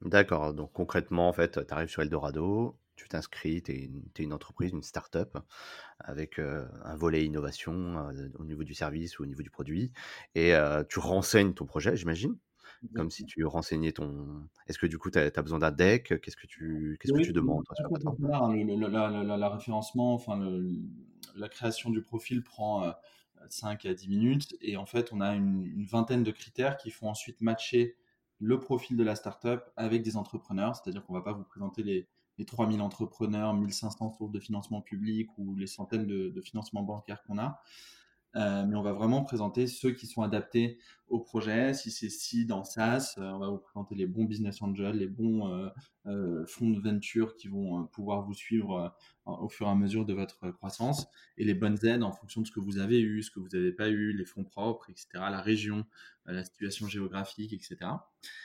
D'accord, 0.01 0.53
donc 0.53 0.71
concrètement, 0.73 1.27
en 1.27 1.33
fait, 1.33 1.65
tu 1.65 1.73
arrives 1.73 1.89
sur 1.89 2.01
Eldorado, 2.03 2.75
tu 3.01 3.09
t'inscris, 3.09 3.61
tu 3.61 3.71
es, 3.71 4.23
une 4.23 4.33
entreprise, 4.33 4.71
une 4.71 4.83
start-up 4.83 5.37
avec 5.99 6.39
un 6.39 6.95
volet 6.95 7.25
innovation 7.25 8.09
au 8.35 8.45
niveau 8.45 8.63
du 8.63 8.73
service 8.73 9.19
ou 9.19 9.23
au 9.23 9.25
niveau 9.25 9.41
du 9.41 9.49
produit, 9.49 9.91
et 10.35 10.53
tu 10.89 10.99
renseignes 10.99 11.53
ton 11.53 11.65
projet, 11.65 11.95
j'imagine 11.95 12.37
comme 12.95 13.11
si 13.11 13.25
tu 13.25 13.45
renseignais 13.45 13.91
ton. 13.91 14.47
Est-ce 14.67 14.79
que 14.79 14.87
du 14.87 14.97
coup, 14.97 15.11
tu 15.11 15.19
as, 15.19 15.29
besoin 15.41 15.59
d'un 15.59 15.71
deck? 15.71 16.19
Qu'est-ce 16.21 16.35
que 16.35 16.47
tu, 16.47 16.97
qu'est-ce 16.99 17.13
que 17.13 17.21
tu 17.21 17.33
demandes 17.33 17.63
sur 17.75 17.87
la 19.37 19.49
référencement, 19.49 20.13
enfin, 20.15 20.39
la 21.35 21.49
création 21.49 21.89
du 21.91 22.01
profil 22.01 22.43
prend 22.43 22.91
5 23.49 23.85
à 23.85 23.93
10 23.93 24.09
minutes. 24.09 24.55
Et 24.61 24.77
en 24.77 24.85
fait, 24.85 25.11
on 25.13 25.21
a 25.21 25.33
une, 25.33 25.85
vingtaine 25.85 26.23
de 26.23 26.31
critères 26.31 26.77
qui 26.77 26.91
font 26.91 27.09
ensuite 27.09 27.41
matcher 27.41 27.95
le 28.39 28.59
profil 28.59 28.97
de 28.97 29.03
la 29.03 29.15
startup 29.15 29.61
avec 29.75 30.01
des 30.01 30.17
entrepreneurs. 30.17 30.75
C'est-à-dire 30.75 31.03
qu'on 31.05 31.13
ne 31.13 31.19
va 31.19 31.23
pas 31.23 31.33
vous 31.33 31.43
présenter 31.43 31.83
les, 31.83 32.07
les 32.41 32.45
3000 32.45 32.81
entrepreneurs, 32.81 33.53
1500 33.53 34.13
sources 34.17 34.31
de 34.31 34.39
financement 34.39 34.81
public 34.81 35.29
ou 35.37 35.55
les 35.55 35.67
centaines 35.67 36.07
de, 36.07 36.29
de 36.29 36.41
financements 36.41 36.81
bancaires 36.81 37.21
qu'on 37.21 37.37
a. 37.37 37.61
Euh, 38.35 38.65
mais 38.65 38.75
on 38.75 38.81
va 38.81 38.93
vraiment 38.93 39.23
présenter 39.23 39.67
ceux 39.67 39.91
qui 39.91 40.07
sont 40.07 40.21
adaptés 40.21 40.79
au 41.09 41.19
projet. 41.19 41.73
Si 41.73 41.91
c'est 41.91 42.09
si 42.09 42.45
dans 42.45 42.63
SaaS, 42.63 43.15
euh, 43.17 43.29
on 43.29 43.39
va 43.39 43.49
vous 43.49 43.57
présenter 43.57 43.93
les 43.93 44.05
bons 44.05 44.23
business 44.23 44.61
angels, 44.61 44.95
les 44.95 45.07
bons 45.07 45.69
euh, 46.05 46.45
fonds 46.47 46.69
de 46.69 46.79
venture 46.79 47.35
qui 47.35 47.49
vont 47.49 47.85
pouvoir 47.87 48.23
vous 48.23 48.33
suivre 48.33 48.95
au 49.25 49.49
fur 49.49 49.67
et 49.67 49.69
à 49.69 49.75
mesure 49.75 50.05
de 50.05 50.13
votre 50.13 50.49
croissance 50.49 51.07
et 51.37 51.43
les 51.43 51.53
bonnes 51.53 51.77
aides 51.85 52.03
en 52.03 52.11
fonction 52.11 52.41
de 52.41 52.47
ce 52.47 52.51
que 52.51 52.59
vous 52.59 52.79
avez 52.79 53.01
eu, 53.01 53.21
ce 53.21 53.29
que 53.29 53.39
vous 53.39 53.49
n'avez 53.53 53.71
pas 53.71 53.89
eu, 53.89 54.13
les 54.13 54.25
fonds 54.25 54.43
propres, 54.43 54.89
etc., 54.89 55.07
la 55.13 55.41
région, 55.41 55.85
la 56.25 56.43
situation 56.43 56.87
géographique, 56.87 57.53
etc. 57.53 57.77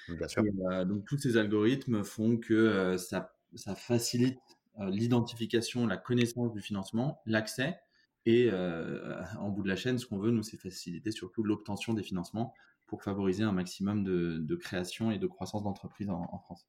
Bien 0.09 0.29
sûr. 0.29 0.43
donc 0.85 1.07
tous 1.07 1.17
ces 1.17 1.39
algorithmes 1.39 2.05
font 2.05 2.37
que 2.37 2.97
ça, 2.99 3.36
ça 3.57 3.75
facilite 3.75 4.39
l'identification, 4.79 5.87
la 5.87 5.97
connaissance 5.97 6.53
du 6.53 6.61
financement, 6.61 7.21
l'accès 7.25 7.79
et 8.27 8.49
euh, 8.53 9.23
en 9.39 9.51
bout 9.51 9.63
de 9.63 9.69
la 9.69 9.77
chaîne, 9.77 9.99
ce 9.99 10.07
qu'on 10.07 10.19
veut, 10.19 10.33
nous, 10.33 10.43
c'est 10.43 10.57
faciliter 10.57 11.13
surtout 11.13 11.45
l'obtention 11.45 11.95
des 11.95 12.03
financements 12.03 12.53
pour 12.87 13.03
favoriser 13.03 13.45
un 13.45 13.53
maximum 13.53 14.03
de, 14.03 14.57
création 14.57 15.13
et 15.13 15.19
de 15.19 15.27
croissance 15.27 15.63
d'entreprises 15.63 16.11
en, 16.11 16.39
France. 16.41 16.67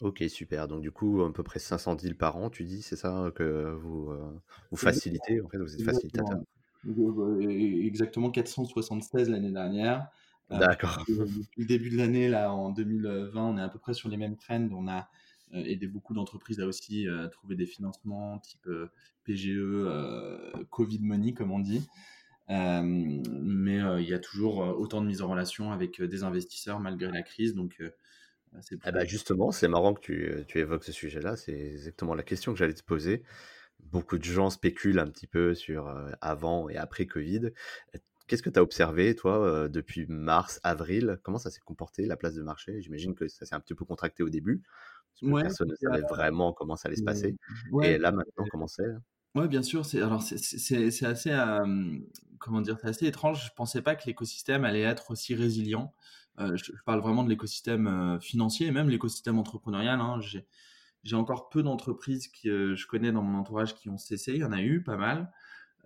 Ok, 0.00 0.22
super. 0.28 0.68
Donc, 0.68 0.82
du 0.82 0.90
coup, 0.92 1.22
à 1.22 1.32
peu 1.32 1.42
près 1.42 1.58
500 1.58 1.94
deals 1.96 2.16
par 2.16 2.36
an, 2.36 2.50
tu 2.50 2.64
dis, 2.64 2.82
c'est 2.82 2.96
ça 2.96 3.30
que 3.34 3.74
vous, 3.80 4.10
euh, 4.10 4.38
vous 4.70 4.76
facilitez 4.76 5.40
En 5.40 5.48
fait, 5.48 5.58
vous 5.58 5.74
êtes 5.74 5.82
facilitateur. 5.82 6.40
Exactement 7.40 8.30
476 8.30 9.30
l'année 9.30 9.52
dernière. 9.52 10.08
Euh, 10.50 10.58
D'accord. 10.58 11.04
depuis 11.08 11.62
le 11.62 11.66
début 11.66 11.90
de 11.90 11.96
l'année, 11.96 12.28
là, 12.28 12.52
en 12.52 12.70
2020, 12.70 13.42
on 13.42 13.56
est 13.56 13.62
à 13.62 13.68
peu 13.68 13.78
près 13.78 13.94
sur 13.94 14.10
les 14.10 14.18
mêmes 14.18 14.36
trends. 14.36 14.68
On 14.72 14.88
a 14.88 14.98
euh, 14.98 15.02
aider 15.52 15.86
beaucoup 15.86 16.14
d'entreprises 16.14 16.60
à 16.60 16.66
aussi 16.66 17.06
euh, 17.06 17.28
trouver 17.28 17.56
des 17.56 17.66
financements 17.66 18.38
type 18.38 18.66
euh, 18.66 18.90
PGE, 19.24 19.58
Covid 20.70 21.00
money 21.02 21.32
comme 21.32 21.52
on 21.52 21.60
dit. 21.60 21.86
mais 22.48 23.78
il 24.02 24.08
y 24.08 24.14
a 24.14 24.18
toujours 24.18 24.58
autant 24.58 25.00
de 25.00 25.06
mise 25.06 25.22
en 25.22 25.28
relation 25.28 25.72
avec 25.72 26.02
des 26.02 26.24
investisseurs 26.24 26.80
malgré 26.80 27.10
la 27.10 27.22
crise. 27.22 27.54
Donc, 27.54 27.80
c'est 28.60 28.76
ah 28.82 28.92
bah 28.92 29.04
justement, 29.04 29.50
c'est 29.50 29.68
marrant 29.68 29.94
que 29.94 30.00
tu, 30.00 30.44
tu 30.48 30.58
évoques 30.58 30.84
ce 30.84 30.92
sujet-là. 30.92 31.36
C'est 31.36 31.52
exactement 31.52 32.14
la 32.14 32.22
question 32.22 32.52
que 32.52 32.58
j'allais 32.58 32.74
te 32.74 32.82
poser. 32.82 33.22
Beaucoup 33.80 34.18
de 34.18 34.24
gens 34.24 34.50
spéculent 34.50 34.98
un 34.98 35.08
petit 35.08 35.26
peu 35.26 35.54
sur 35.54 35.88
avant 36.20 36.68
et 36.68 36.76
après 36.76 37.06
Covid. 37.06 37.52
Qu'est-ce 38.32 38.42
que 38.42 38.48
tu 38.48 38.58
as 38.58 38.62
observé, 38.62 39.14
toi, 39.14 39.68
depuis 39.68 40.06
mars, 40.06 40.58
avril? 40.62 41.18
Comment 41.22 41.36
ça 41.36 41.50
s'est 41.50 41.60
comporté, 41.60 42.06
la 42.06 42.16
place 42.16 42.34
de 42.34 42.42
marché? 42.42 42.80
J'imagine 42.80 43.14
que 43.14 43.28
ça 43.28 43.44
s'est 43.44 43.54
un 43.54 43.60
petit 43.60 43.74
peu 43.74 43.84
contracté 43.84 44.22
au 44.22 44.30
début 44.30 44.62
personne 45.30 45.68
ne 45.68 45.74
savait 45.74 46.02
vraiment 46.08 46.52
comment 46.52 46.76
ça 46.76 46.88
allait 46.88 46.96
se 46.96 47.04
passer. 47.04 47.36
et 47.82 47.98
là, 47.98 48.12
maintenant, 48.12 48.44
comment 48.50 48.66
c'est? 48.66 48.90
Oui, 49.34 49.48
bien 49.48 49.62
sûr. 49.62 49.84
C'est 49.84 50.02
alors 50.02 50.22
c'est 50.22 51.06
assez 51.06 51.36
comment 52.38 52.60
dire, 52.60 52.78
c'est 52.80 52.88
assez 52.88 53.06
étrange. 53.06 53.46
Je 53.46 53.50
pensais 53.54 53.82
pas 53.82 53.94
que 53.94 54.06
l'écosystème 54.06 54.64
allait 54.64 54.82
être 54.82 55.10
aussi 55.10 55.34
résilient. 55.34 55.92
je, 56.38 56.72
parle 56.84 57.00
vraiment 57.00 57.24
de 57.24 57.28
l'écosystème 57.28 58.18
financier 58.20 58.66
et 58.66 58.70
même 58.70 58.88
l'écosystème 58.88 59.38
entrepreneurial. 59.38 60.00
Hein. 60.00 60.20
J'ai 61.04 61.16
encore 61.16 61.48
peu 61.48 61.62
d'entreprises 61.62 62.28
que 62.28 62.74
je 62.74 62.86
connais 62.86 63.12
dans 63.12 63.22
mon 63.22 63.38
entourage 63.38 63.74
qui 63.74 63.88
ont 63.88 63.98
cessé. 63.98 64.32
Il 64.32 64.40
y 64.40 64.44
en 64.44 64.52
a 64.52 64.60
eu 64.60 64.82
pas 64.82 64.96
mal. 64.96 65.32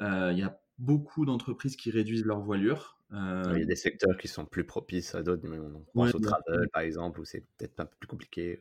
il 0.01 0.39
y 0.39 0.43
a 0.43 0.61
beaucoup 0.79 1.25
d'entreprises 1.25 1.77
qui 1.77 1.91
réduisent 1.91 2.25
leur 2.25 2.41
voilure. 2.41 2.99
Il 3.13 3.59
y 3.59 3.63
a 3.63 3.65
des 3.65 3.77
secteurs 3.77 4.17
qui 4.19 4.29
sont 4.29 4.45
plus 4.45 4.65
propices 4.65 5.15
à 5.15 5.23
d'autres. 5.23 5.47
On 5.49 5.85
pense 5.95 6.15
au 6.15 6.19
travel, 6.19 6.69
par 6.73 6.83
exemple, 6.83 7.21
où 7.21 7.25
c'est 7.25 7.45
peut-être 7.57 7.79
un 7.81 7.87
peu 7.87 7.97
plus 7.99 8.09
compliqué. 8.09 8.61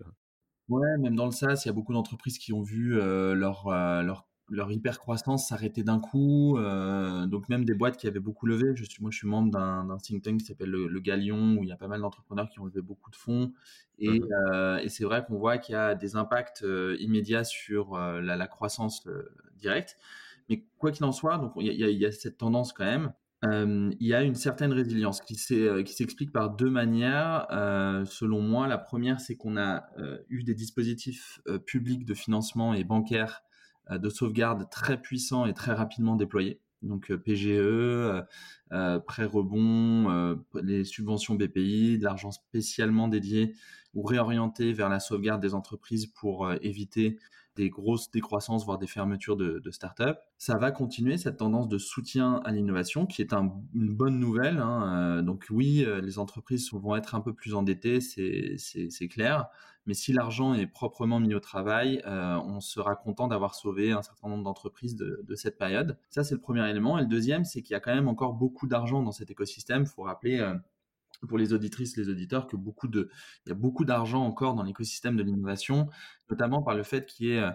Ouais, 0.69 0.97
même 0.99 1.15
dans 1.15 1.25
le 1.25 1.31
SaaS, 1.31 1.61
il 1.65 1.67
y 1.67 1.69
a 1.69 1.73
beaucoup 1.73 1.93
d'entreprises 1.93 2.37
qui 2.37 2.53
ont 2.53 2.61
vu 2.61 2.95
leur, 2.95 3.69
leur, 3.69 4.27
leur 4.49 4.71
hyper 4.71 4.99
croissance 4.99 5.49
s'arrêter 5.49 5.83
d'un 5.83 5.99
coup. 5.99 6.57
donc 7.27 7.49
même 7.49 7.65
des 7.65 7.73
boîtes 7.73 7.97
qui 7.97 8.07
avaient 8.07 8.19
beaucoup 8.19 8.45
levé. 8.45 8.75
Je 8.75 8.83
suis, 8.83 9.01
moi, 9.01 9.09
je 9.11 9.17
suis 9.17 9.27
membre 9.27 9.51
d'un 9.51 9.97
think 9.97 10.23
tank 10.23 10.39
qui 10.39 10.45
s'appelle 10.45 10.69
le, 10.69 10.99
Galion, 10.99 11.55
où 11.57 11.63
il 11.63 11.69
y 11.69 11.73
a 11.73 11.77
pas 11.77 11.87
mal 11.87 12.01
d'entrepreneurs 12.01 12.49
qui 12.49 12.59
ont 12.59 12.65
levé 12.65 12.81
beaucoup 12.81 13.09
de 13.09 13.15
fonds. 13.15 13.51
Et, 13.97 14.19
mmh 14.19 14.79
et 14.83 14.89
c'est 14.89 15.05
vrai 15.05 15.25
qu'on 15.25 15.37
voit 15.37 15.57
qu'il 15.57 15.73
y 15.73 15.77
a 15.77 15.95
des 15.95 16.15
impacts 16.15 16.63
immédiats 16.99 17.43
sur 17.43 17.97
la, 17.97 18.35
la, 18.35 18.47
croissance 18.47 19.07
directe. 19.55 19.97
Mais 20.49 20.65
quoi 20.77 20.91
qu'il 20.91 21.05
en 21.05 21.11
soit, 21.11 21.37
donc 21.37 21.53
il 21.57 21.67
y, 21.67 22.05
a, 22.05 22.11
cette 22.11 22.37
tendance 22.37 22.73
quand 22.73 22.85
même 22.85 23.11
il 23.43 24.07
y 24.07 24.13
a 24.13 24.23
une 24.23 24.35
certaine 24.35 24.73
résilience 24.73 25.21
qui 25.21 25.35
s'explique 25.35 26.31
par 26.31 26.51
deux 26.51 26.69
manières. 26.69 27.45
selon 28.05 28.41
moi, 28.41 28.67
la 28.67 28.77
première, 28.77 29.19
c'est 29.19 29.35
qu'on 29.35 29.57
a 29.57 29.85
eu 30.29 30.43
des 30.43 30.55
dispositifs 30.55 31.39
publics 31.65 32.05
de 32.05 32.13
financement 32.13 32.73
et 32.73 32.83
bancaires 32.83 33.43
de 33.91 34.09
sauvegarde 34.09 34.67
très 34.71 34.99
puissants 34.99 35.45
et 35.45 35.53
très 35.53 35.73
rapidement 35.73 36.15
déployés. 36.15 36.59
Donc 36.81 37.13
PGE, 37.13 38.23
prêt 39.05 39.25
rebond, 39.25 40.39
les 40.61 40.83
subventions 40.83 41.35
BPI, 41.35 41.99
de 41.99 42.03
l'argent 42.03 42.31
spécialement 42.31 43.07
dédié 43.07 43.55
ou 43.93 44.03
réorienté 44.03 44.73
vers 44.73 44.89
la 44.89 44.99
sauvegarde 44.99 45.41
des 45.41 45.53
entreprises 45.53 46.07
pour 46.07 46.51
éviter 46.61 47.17
des 47.55 47.69
grosses 47.69 48.11
décroissances, 48.11 48.65
voire 48.65 48.77
des 48.77 48.87
fermetures 48.87 49.37
de, 49.37 49.59
de 49.59 49.71
start-up. 49.71 50.19
Ça 50.37 50.57
va 50.57 50.71
continuer 50.71 51.17
cette 51.17 51.37
tendance 51.37 51.67
de 51.67 51.77
soutien 51.77 52.41
à 52.45 52.51
l'innovation, 52.51 53.05
qui 53.05 53.21
est 53.21 53.33
une 53.33 53.93
bonne 53.93 54.19
nouvelle. 54.19 54.57
Hein. 54.57 55.17
Euh, 55.17 55.21
donc 55.21 55.45
oui, 55.49 55.83
euh, 55.85 56.01
les 56.01 56.19
entreprises 56.19 56.71
vont 56.73 56.95
être 56.95 57.15
un 57.15 57.21
peu 57.21 57.33
plus 57.33 57.55
endettées, 57.55 58.01
c'est 58.01 59.07
clair. 59.07 59.47
Mais 59.87 59.93
si 59.93 60.13
l'argent 60.13 60.55
est 60.55 60.65
proprement 60.65 61.19
mis 61.19 61.35
au 61.35 61.39
travail, 61.39 62.01
euh, 62.07 62.39
on 62.43 62.59
sera 62.59 62.95
content 62.95 63.27
d'avoir 63.27 63.53
sauvé 63.53 63.91
un 63.91 64.01
certain 64.01 64.29
nombre 64.29 64.43
d'entreprises 64.43 64.95
de, 64.95 65.23
de, 65.23 65.35
cette 65.35 65.59
période. 65.59 65.99
Ça, 66.09 66.23
c'est 66.23 66.33
le 66.33 66.41
premier 66.41 66.67
élément. 66.67 66.97
Et 66.97 67.01
le 67.01 67.07
deuxième, 67.07 67.45
c'est 67.45 67.61
qu'il 67.61 67.73
y 67.73 67.77
a 67.77 67.79
quand 67.79 67.93
même 67.93 68.07
encore 68.07 68.33
beaucoup 68.33 68.65
d'argent 68.65 69.03
dans 69.03 69.11
cet 69.11 69.29
écosystème. 69.29 69.83
Il 69.83 69.87
faut 69.87 70.01
rappeler 70.01 70.43
pour 71.27 71.37
les 71.37 71.53
auditrices, 71.53 71.97
les 71.97 72.09
auditeurs, 72.09 72.47
que 72.47 72.55
beaucoup 72.55 72.87
de, 72.87 73.09
il 73.45 73.49
y 73.49 73.51
a 73.51 73.55
beaucoup 73.55 73.85
d'argent 73.85 74.23
encore 74.23 74.55
dans 74.55 74.63
l'écosystème 74.63 75.15
de 75.15 75.23
l'innovation, 75.23 75.89
notamment 76.29 76.61
par 76.61 76.75
le 76.75 76.83
fait 76.83 77.05
qu'il 77.05 77.27
y 77.27 77.31
ait 77.31 77.39
euh, 77.39 77.51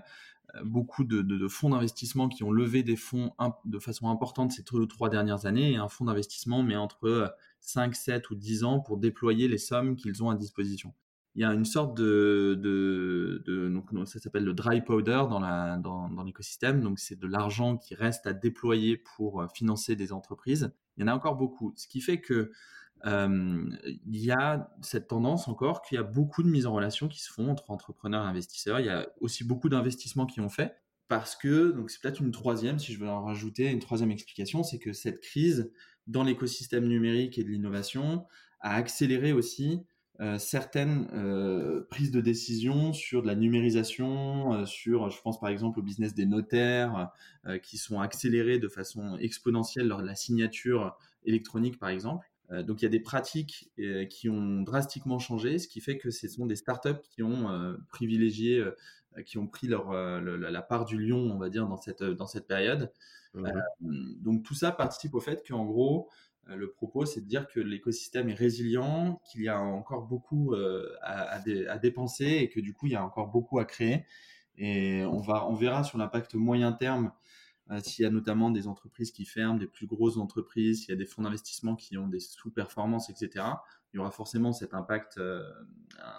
beaucoup 0.64 1.05
de, 1.05 1.49
fonds 1.49 1.71
d'investissement 1.71 2.29
qui 2.29 2.43
ont 2.43 2.50
levé 2.50 2.83
des 2.83 2.97
fonds 2.97 3.33
de 3.64 3.79
façon 3.79 4.09
importante 4.09 4.52
ces 4.52 4.62
deux 4.62 4.87
trois 4.87 5.09
dernières 5.09 5.47
années, 5.47 5.73
et 5.73 5.76
un 5.76 5.88
fonds 5.88 6.05
d'investissement 6.05 6.62
met 6.62 6.76
entre 6.76 7.35
5, 7.61 7.90
euh, 7.90 7.95
7 7.95 8.31
ou 8.31 8.35
10 8.35 8.64
ans 8.64 8.81
pour 8.81 8.99
déployer 8.99 9.49
les 9.49 9.59
sommes 9.59 9.97
qu'ils 9.97 10.23
ont 10.23 10.31
à 10.31 10.35
disposition. 10.35 10.95
Il 11.37 11.43
y 11.43 11.45
a 11.45 11.55
une 11.55 11.64
sorte 11.64 11.97
de, 11.97 13.40
donc 13.73 13.90
ça 14.09 14.19
s'appelle 14.19 14.45
le 14.45 14.52
dry 14.52 14.81
powder 14.81 15.23
dans, 15.31 16.09
dans 16.09 16.25
l'écosystème, 16.25 16.81
donc 16.81 16.99
c'est 16.99 17.19
de 17.19 17.26
l'argent 17.29 17.76
qui 17.76 17.95
reste 17.95 18.26
à 18.26 18.33
déployer 18.33 18.97
pour 18.97 19.43
euh, 19.43 19.47
financer 19.55 19.95
des 19.95 20.12
entreprises. 20.12 20.73
Il 20.97 21.02
y 21.02 21.05
en 21.05 21.09
a 21.09 21.14
encore 21.14 21.37
beaucoup, 21.37 21.73
ce 21.76 21.87
qui 21.87 22.00
fait 22.00 22.21
que 22.21 22.50
il 23.04 24.00
y 24.07 24.30
a 24.30 24.71
cette 24.83 25.09
tendance 25.09 25.49
encore 25.49 25.83
qu'il 25.83 25.97
y 25.97 25.99
a 25.99 26.04
beaucoup 26.04 26.42
de 26.42 26.49
mises 26.49 26.66
en 26.66 26.73
relation 26.73 27.09
qui 27.09 27.21
se 27.21 27.33
font 27.33 27.50
entre 27.50 27.71
entrepreneurs 27.71 28.25
et 28.25 28.28
investisseurs. 28.28 28.80
Il 28.80 28.87
y 28.87 28.90
a 28.90 29.09
aussi 29.21 29.45
beaucoup 29.45 29.69
d'investissements 29.69 30.26
qui 30.26 30.40
ont 30.40 30.49
fait 30.49 30.75
parce 31.09 31.35
que, 31.35 31.73
donc 31.73 31.90
c'est 31.90 32.00
peut-être 32.00 32.21
une 32.21 32.30
troisième, 32.30 32.78
si 32.78 32.92
je 32.92 33.00
veux 33.00 33.09
en 33.09 33.25
rajouter 33.25 33.69
une 33.71 33.80
troisième 33.80 34.11
explication, 34.12 34.62
c'est 34.62 34.78
que 34.78 34.92
cette 34.92 35.21
crise 35.21 35.73
dans 36.07 36.23
l'écosystème 36.23 36.87
numérique 36.87 37.37
et 37.38 37.45
de 37.45 37.49
l'innovation 37.49 38.26
a 38.61 38.75
accéléré 38.75 39.33
aussi 39.33 39.80
certaines 40.38 41.07
prises 41.88 42.11
de 42.11 42.21
décision 42.21 42.92
sur 42.92 43.23
de 43.23 43.26
la 43.26 43.35
numérisation, 43.35 44.66
sur, 44.66 45.11
je 45.11 45.21
pense 45.23 45.40
par 45.40 45.49
exemple 45.49 45.80
au 45.80 45.83
business 45.83 46.14
des 46.14 46.26
notaires, 46.26 47.11
qui 47.62 47.78
sont 47.78 48.00
accélérés 48.00 48.59
de 48.59 48.69
façon 48.69 49.16
exponentielle 49.19 49.88
lors 49.88 50.02
de 50.02 50.07
la 50.07 50.14
signature 50.14 50.97
électronique 51.25 51.78
par 51.78 51.88
exemple. 51.88 52.29
Euh, 52.52 52.62
donc 52.62 52.83
il 52.83 52.85
y 52.85 52.87
a 52.87 52.90
des 52.90 53.00
pratiques 53.00 53.71
euh, 53.78 54.04
qui 54.07 54.28
ont 54.28 54.62
drastiquement 54.62 55.19
changé, 55.19 55.59
ce 55.59 55.69
qui 55.69 55.80
fait 55.80 55.99
que 55.99 56.11
ce 56.11 56.28
sont 56.28 56.47
des 56.47 56.57
startups 56.57 57.02
qui 57.11 57.23
ont 57.23 57.50
euh, 57.50 57.75
privilégié, 57.90 58.64
qui 59.26 59.38
ont 59.38 59.47
pris 59.47 59.66
leur, 59.66 59.92
la 59.92 60.62
part 60.62 60.85
du 60.85 60.97
lion, 60.97 61.19
on 61.19 61.38
va 61.38 61.50
dire, 61.50 61.66
dans 61.66 61.76
cette, 61.76 62.02
dans 62.02 62.26
cette 62.26 62.47
période. 62.47 62.92
Mmh 63.35 63.49
donc 63.80 64.42
tout 64.42 64.54
ça 64.54 64.73
participe 64.73 65.14
au 65.14 65.21
fait 65.21 65.47
qu'en 65.47 65.64
gros, 65.64 66.09
le 66.47 66.69
propos, 66.73 67.07
c'est 67.07 67.21
de 67.21 67.26
dire 67.26 67.47
que 67.47 67.61
l'écosystème 67.61 68.28
est 68.28 68.35
résilient, 68.35 69.21
qu'il 69.25 69.42
y 69.42 69.49
a 69.49 69.61
encore 69.61 70.07
beaucoup 70.07 70.54
à, 71.00 71.37
à, 71.37 71.78
dépenser 71.78 72.26
et 72.26 72.49
que 72.49 72.59
du 72.59 72.75
coup, 72.75 72.87
il 72.87 72.92
y 72.92 72.97
a 72.97 73.04
encore 73.04 73.28
beaucoup 73.28 73.61
à 73.61 73.64
créer. 73.64 74.04
Et 74.59 75.04
on, 75.04 75.21
va, 75.21 75.47
on 75.47 75.54
verra 75.54 75.85
sur 75.85 75.97
l'impact 75.97 76.35
moyen 76.35 76.73
terme 76.73 77.12
s'il 77.79 78.03
y 78.03 78.07
a 78.07 78.11
notamment 78.11 78.50
des 78.50 78.67
entreprises 78.67 79.12
qui 79.12 79.25
ferment, 79.25 79.59
des 79.59 79.67
plus 79.67 79.87
grosses 79.87 80.17
entreprises, 80.17 80.81
s'il 80.81 80.91
y 80.91 80.93
a 80.93 80.97
des 80.97 81.07
fonds 81.07 81.23
d'investissement 81.23 81.77
qui 81.77 81.97
ont 81.97 82.09
des 82.09 82.21
sous-performances, 82.21 83.11
etc., 83.11 83.45
il 83.93 83.97
y 83.97 83.99
aura 83.99 84.11
forcément 84.11 84.53
cet 84.53 84.73
impact 84.73 85.19
euh, 85.19 85.43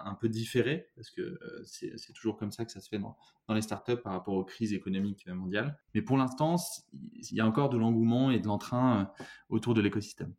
un 0.04 0.14
peu 0.14 0.28
différé, 0.28 0.90
parce 0.96 1.10
que 1.10 1.22
euh, 1.22 1.64
c'est 1.66 2.14
toujours 2.14 2.38
comme 2.38 2.52
ça 2.52 2.66
que 2.66 2.72
ça 2.72 2.82
se 2.82 2.90
fait 2.90 3.00
dans, 3.00 3.16
les 3.50 3.62
startups 3.62 3.98
par 3.98 4.14
rapport 4.14 4.34
aux 4.34 4.44
crises 4.44 4.74
économiques 4.74 5.28
mondiales. 5.28 5.78
Mais 5.94 6.02
pour 6.02 6.18
l'instant, 6.18 6.56
il 6.94 7.36
y 7.36 7.42
a 7.42 7.46
encore 7.46 7.70
de 7.70 7.78
l'engouement 7.78 8.32
et 8.32 8.40
de 8.40 8.48
l'entrain 8.48 9.12
autour 9.50 9.74
de 9.74 9.82
l'écosystème. 9.82 10.34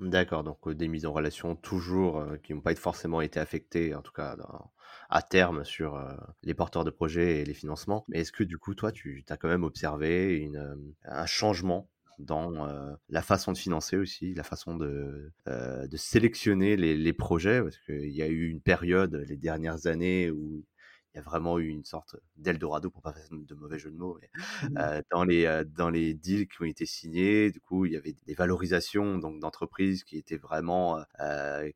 D'accord, 0.00 0.42
donc 0.42 0.68
des 0.72 0.88
mises 0.88 1.06
en 1.06 1.12
relation 1.12 1.54
toujours 1.54 2.24
qui 2.42 2.52
n'ont 2.52 2.60
pas 2.60 2.74
forcément 2.74 3.20
été 3.20 3.38
affectées, 3.38 3.94
en 3.94 4.02
tout 4.02 4.12
cas 4.12 4.36
à 5.08 5.22
terme 5.22 5.64
sur 5.64 6.02
les 6.42 6.54
porteurs 6.54 6.84
de 6.84 6.90
projets 6.90 7.40
et 7.40 7.44
les 7.44 7.54
financements. 7.54 8.04
Mais 8.08 8.20
est-ce 8.20 8.32
que 8.32 8.42
du 8.42 8.58
coup, 8.58 8.74
toi, 8.74 8.90
tu 8.90 9.24
as 9.28 9.36
quand 9.36 9.48
même 9.48 9.62
observé 9.62 10.50
un 11.04 11.26
changement 11.26 11.88
dans 12.18 12.66
la 13.08 13.22
façon 13.22 13.52
de 13.52 13.58
financer 13.58 13.96
aussi, 13.96 14.34
la 14.34 14.42
façon 14.42 14.76
de, 14.76 15.30
de 15.46 15.96
sélectionner 15.96 16.76
les, 16.76 16.96
les 16.96 17.12
projets, 17.12 17.62
parce 17.62 17.78
qu'il 17.78 18.10
y 18.10 18.22
a 18.22 18.26
eu 18.26 18.48
une 18.48 18.60
période 18.60 19.24
les 19.28 19.36
dernières 19.36 19.86
années 19.86 20.28
où 20.30 20.64
il 21.14 21.18
y 21.18 21.20
a 21.20 21.22
vraiment 21.22 21.58
eu 21.60 21.68
une 21.68 21.84
sorte 21.84 22.16
d'Eldorado, 22.36 22.90
pour 22.90 23.00
pas 23.00 23.12
faire 23.12 23.28
de 23.30 23.54
mauvais 23.54 23.78
jeu 23.78 23.90
de 23.90 23.96
mots, 23.96 24.18
mmh 24.62 25.02
dans, 25.10 25.24
les, 25.24 25.62
dans 25.76 25.90
les 25.90 26.12
deals 26.14 26.48
qui 26.48 26.62
ont 26.62 26.64
été 26.64 26.86
signés, 26.86 27.52
du 27.52 27.60
coup, 27.60 27.86
il 27.86 27.92
y 27.92 27.96
avait 27.96 28.16
des 28.26 28.34
valorisations 28.34 29.18
donc 29.18 29.38
d'entreprises 29.38 30.02
qui 30.02 30.18
étaient 30.18 30.36
vraiment, 30.36 31.02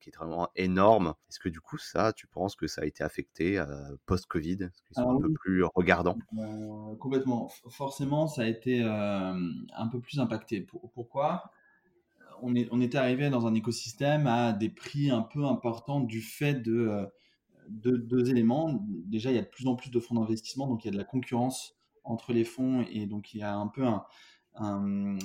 qui 0.01 0.09
étaient 0.09 0.19
vraiment 0.19 0.49
énormes. 0.57 1.15
Est-ce 1.29 1.39
que 1.39 1.49
du 1.49 1.61
coup, 1.61 1.79
ça, 1.79 2.13
tu 2.13 2.27
penses 2.27 2.57
que 2.57 2.67
ça 2.67 2.83
a 2.83 2.85
été 2.85 3.05
affecté 3.05 3.63
post-Covid? 4.07 4.65
Est-ce 4.65 4.83
qu'ils 4.83 4.97
sont 4.97 5.11
un 5.11 5.21
peu 5.21 5.33
plus 5.33 5.65
regardants? 5.75 6.19
Complètement. 6.99 7.49
Forcément, 7.71 8.27
ça 8.27 8.43
a 8.43 8.47
été 8.47 8.83
un 8.83 9.89
peu 9.91 10.01
plus 10.01 10.19
impacté. 10.19 10.67
pourquoi? 10.95 11.53
On, 12.43 12.55
est, 12.55 12.69
on 12.71 12.81
était 12.81 12.99
arrivé 12.99 13.31
dans 13.31 13.47
un 13.47 13.55
écosystème 13.55 14.27
à 14.27 14.53
des 14.53 14.69
prix 14.69 15.11
un 15.11 15.23
peu 15.23 15.45
importants 15.45 16.01
du 16.01 16.21
fait 16.21 16.55
de 16.55 17.07
deux, 17.69 18.31
éléments. 18.31 18.85
Déjà, 19.07 19.31
il 19.31 19.37
y 19.37 19.39
a 19.39 19.43
de 19.43 19.49
plus 19.49 19.67
en 19.67 19.77
plus 19.77 19.91
de 19.91 20.01
fonds 20.01 20.15
d'investissement, 20.15 20.67
donc 20.67 20.85
il 20.85 20.89
y 20.89 20.91
a 20.91 20.93
de 20.93 20.99
la 20.99 21.05
concurrence 21.05 21.77
entre 22.05 22.33
les 22.33 22.45
fonds 22.45 22.85
et 22.91 23.07
donc 23.07 23.35
il 23.35 23.39
y 23.39 23.43
a 23.43 23.55
un 23.55 23.67
peu 23.67 23.85
un, 23.85 25.19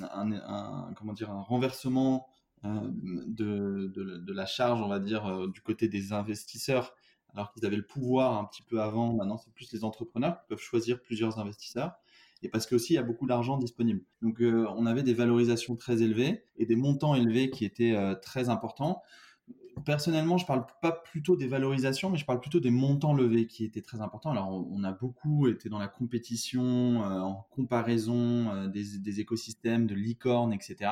comment 0.96 1.12
dire, 1.12 1.30
un 1.30 1.40
renversement 1.40 2.26
euh, 2.64 2.80
de, 3.26 3.92
de, 3.94 4.32
la 4.32 4.46
charge, 4.46 4.80
on 4.80 4.88
va 4.88 4.98
dire, 4.98 5.26
euh, 5.26 5.48
du 5.48 5.60
côté 5.60 5.86
des 5.86 6.12
investisseurs, 6.12 6.94
alors 7.34 7.52
qu'ils 7.52 7.66
avaient 7.66 7.76
le 7.76 7.86
pouvoir 7.86 8.38
un 8.38 8.44
petit 8.44 8.62
peu 8.62 8.80
avant. 8.80 9.12
Maintenant, 9.12 9.36
c'est 9.36 9.52
plus 9.52 9.70
les 9.72 9.84
entrepreneurs 9.84 10.40
qui 10.40 10.48
peuvent 10.48 10.60
choisir 10.60 11.02
plusieurs 11.02 11.38
investisseurs. 11.38 11.92
Et 12.42 12.48
parce 12.48 12.66
qu'aussi, 12.66 12.94
il 12.94 12.96
y 12.96 12.98
a 12.98 13.02
beaucoup 13.02 13.26
d'argent 13.26 13.58
disponible. 13.58 14.02
Donc, 14.22 14.40
euh, 14.40 14.66
on 14.76 14.86
avait 14.86 15.02
des 15.02 15.14
valorisations 15.14 15.76
très 15.76 16.02
élevées 16.02 16.44
et 16.56 16.64
des 16.64 16.76
montants 16.76 17.14
élevés 17.14 17.50
qui 17.50 17.64
étaient 17.64 17.96
très 18.22 18.48
importants 18.48 19.02
personnellement, 19.84 20.38
je 20.38 20.46
parle 20.46 20.66
pas 20.80 20.92
plutôt 20.92 21.36
des 21.36 21.46
valorisations, 21.46 22.10
mais 22.10 22.18
je 22.18 22.24
parle 22.24 22.40
plutôt 22.40 22.60
des 22.60 22.70
montants 22.70 23.14
levés 23.14 23.46
qui 23.46 23.64
étaient 23.64 23.82
très 23.82 24.00
importants. 24.00 24.30
Alors, 24.30 24.66
on 24.70 24.84
a 24.84 24.92
beaucoup 24.92 25.48
été 25.48 25.68
dans 25.68 25.78
la 25.78 25.88
compétition, 25.88 27.02
euh, 27.02 27.20
en 27.20 27.46
comparaison 27.50 28.50
euh, 28.50 28.68
des, 28.68 29.20
écosystèmes 29.20 29.86
de 29.86 29.94
licorne, 29.94 30.52
etc. 30.52 30.90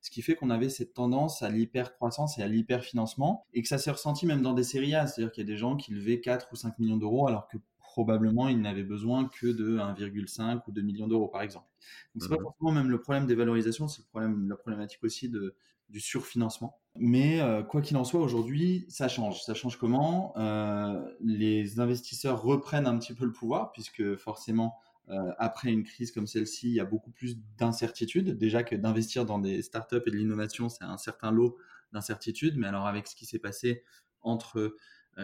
Ce 0.00 0.10
qui 0.10 0.22
fait 0.22 0.34
qu'on 0.34 0.50
avait 0.50 0.68
cette 0.68 0.94
tendance 0.94 1.42
à 1.42 1.50
l'hyper-croissance 1.50 2.38
et 2.38 2.42
à 2.42 2.48
l'hyper-financement, 2.48 3.46
et 3.54 3.62
que 3.62 3.68
ça 3.68 3.78
s'est 3.78 3.90
ressenti 3.90 4.26
même 4.26 4.42
dans 4.42 4.54
des 4.54 4.64
séries 4.64 4.94
A. 4.94 5.06
C'est-à-dire 5.06 5.32
qu'il 5.32 5.42
y 5.42 5.46
a 5.46 5.52
des 5.52 5.58
gens 5.58 5.76
qui 5.76 5.92
levaient 5.92 6.20
4 6.20 6.48
ou 6.52 6.56
5 6.56 6.78
millions 6.78 6.96
d'euros, 6.96 7.28
alors 7.28 7.48
que 7.48 7.58
probablement 7.78 8.48
ils 8.48 8.60
n'avaient 8.60 8.84
besoin 8.84 9.28
que 9.28 9.46
de 9.46 9.76
1,5 9.76 10.62
ou 10.66 10.72
2 10.72 10.80
millions 10.80 11.08
d'euros, 11.08 11.28
par 11.28 11.42
exemple. 11.42 11.66
Donc, 12.14 12.22
c'est 12.22 12.28
pas 12.28 12.36
mmh 12.36 12.44
forcément 12.44 12.72
même 12.72 12.90
le 12.90 13.00
problème 13.00 13.26
des 13.26 13.34
valorisations, 13.34 13.88
c'est 13.88 14.02
le 14.02 14.08
problème, 14.08 14.48
la 14.48 14.56
problématique 14.56 15.04
aussi 15.04 15.28
de, 15.28 15.54
du 15.92 16.00
surfinancement. 16.00 16.80
Mais 16.96 17.40
euh, 17.40 17.62
quoi 17.62 17.82
qu'il 17.82 17.96
en 17.96 18.04
soit, 18.04 18.20
aujourd'hui, 18.20 18.86
ça 18.88 19.08
change. 19.08 19.42
Ça 19.44 19.54
change 19.54 19.76
comment? 19.76 20.32
Euh, 20.36 21.00
Les 21.20 21.80
investisseurs 21.80 22.42
reprennent 22.42 22.86
un 22.86 22.98
petit 22.98 23.14
peu 23.14 23.24
le 23.24 23.32
pouvoir, 23.32 23.72
puisque 23.72 24.16
forcément, 24.16 24.78
euh, 25.10 25.32
après 25.38 25.70
une 25.70 25.84
crise 25.84 26.10
comme 26.10 26.26
celle-ci, 26.26 26.68
il 26.68 26.74
y 26.74 26.80
a 26.80 26.84
beaucoup 26.84 27.10
plus 27.10 27.38
d'incertitudes. 27.58 28.36
Déjà 28.36 28.62
que 28.62 28.74
d'investir 28.74 29.26
dans 29.26 29.38
des 29.38 29.62
startups 29.62 30.02
et 30.06 30.10
de 30.10 30.16
l'innovation, 30.16 30.68
c'est 30.70 30.84
un 30.84 30.98
certain 30.98 31.30
lot 31.30 31.56
d'incertitudes. 31.92 32.56
Mais 32.56 32.66
alors, 32.66 32.86
avec 32.86 33.06
ce 33.06 33.14
qui 33.14 33.26
s'est 33.26 33.38
passé 33.38 33.84
entre 34.22 34.74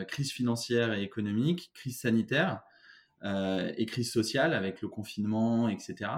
crise 0.06 0.32
financière 0.32 0.92
et 0.92 1.02
économique, 1.02 1.70
crise 1.72 2.00
sanitaire 2.00 2.62
et 3.24 3.86
crise 3.86 4.12
sociale, 4.12 4.52
avec 4.52 4.82
le 4.82 4.88
confinement, 4.88 5.70
etc., 5.70 6.10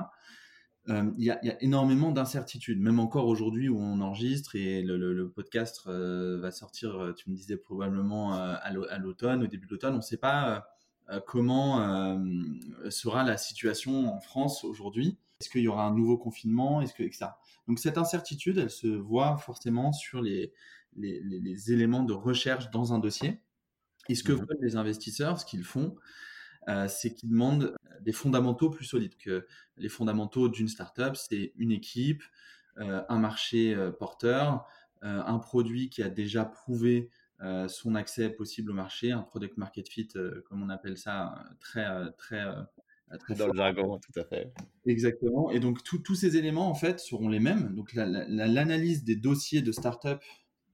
euh, 0.90 1.10
il 1.18 1.24
y, 1.24 1.30
a 1.30 1.62
énormément 1.62 2.10
d'incertitudes, 2.10 2.80
même 2.80 2.98
encore 2.98 3.26
aujourd'hui 3.26 3.68
où 3.68 3.78
on 3.78 4.00
enregistre 4.00 4.56
et 4.56 4.82
le, 4.82 5.28
podcast 5.28 5.82
euh, 5.86 6.38
va 6.40 6.50
sortir, 6.50 6.96
euh, 6.96 7.12
tu 7.12 7.30
me 7.30 7.36
disais 7.36 7.56
probablement 7.56 8.32
à 8.32 8.98
l'automne, 8.98 9.44
au 9.44 9.46
début 9.46 9.66
de 9.66 9.72
l'automne. 9.72 9.94
On 9.94 9.98
ne 9.98 10.02
sait 10.02 10.16
pas 10.16 10.66
comment 11.26 12.20
sera 12.88 13.24
la 13.24 13.36
situation 13.36 14.14
en 14.14 14.20
France 14.20 14.64
aujourd'hui. 14.64 15.18
Est-ce 15.40 15.48
qu'il 15.48 15.62
y 15.62 15.68
aura 15.68 15.84
un 15.84 15.94
nouveau 15.94 16.18
confinement? 16.18 16.80
Est-ce 16.82 16.94
que 16.94 17.10
ça 17.14 17.38
Donc 17.66 17.78
cette 17.78 17.98
incertitude, 17.98 18.58
elle 18.58 18.70
se 18.70 18.86
voit 18.86 19.36
forcément 19.38 19.92
sur 19.92 20.22
les, 20.22 20.52
les, 20.96 21.72
éléments 21.72 22.02
de 22.02 22.12
recherche 22.12 22.70
dans 22.70 22.92
un 22.92 22.98
dossier. 22.98 23.40
Et 24.08 24.14
ce 24.14 24.24
que 24.24 24.32
mmh 24.32 24.36
veulent 24.36 24.58
les 24.60 24.76
investisseurs, 24.76 25.38
ce 25.38 25.44
qu'ils 25.44 25.64
font, 25.64 25.96
c'est 26.88 27.14
qu'ils 27.14 27.30
demandent 27.30 27.74
des 28.00 28.12
fondamentaux 28.12 28.70
plus 28.70 28.84
solides 28.84 29.16
que 29.16 29.46
les 29.76 29.88
fondamentaux 29.88 30.48
d'une 30.48 30.68
startup. 30.68 31.16
C'est 31.16 31.52
une 31.56 31.72
équipe, 31.72 32.22
euh, 32.78 33.02
un 33.08 33.18
marché 33.18 33.74
euh, 33.74 33.90
porteur, 33.90 34.66
euh, 35.02 35.22
un 35.24 35.38
produit 35.38 35.90
qui 35.90 36.02
a 36.02 36.08
déjà 36.08 36.44
prouvé 36.44 37.10
son 37.68 37.94
accès 37.94 38.28
possible 38.28 38.70
au 38.70 38.74
marché, 38.74 39.12
un 39.12 39.22
product 39.22 39.56
market 39.56 39.88
fit, 39.88 40.08
comme 40.44 40.62
on 40.62 40.68
appelle 40.68 40.98
ça, 40.98 41.42
très 41.58 41.86
très 42.18 42.44
très 43.18 43.34
dans 43.34 43.46
le 43.46 43.56
jargon, 43.56 43.98
tout 43.98 44.20
à 44.20 44.24
fait. 44.24 44.52
Exactement. 44.84 45.50
Et 45.50 45.58
donc 45.58 45.82
tous 45.82 46.14
ces 46.14 46.36
éléments 46.36 46.68
en 46.68 46.74
fait 46.74 47.00
seront 47.00 47.30
les 47.30 47.40
mêmes. 47.40 47.74
Donc 47.74 47.94
l'analyse 47.94 49.04
des 49.04 49.16
dossiers 49.16 49.62
de 49.62 49.72
startup 49.72 50.18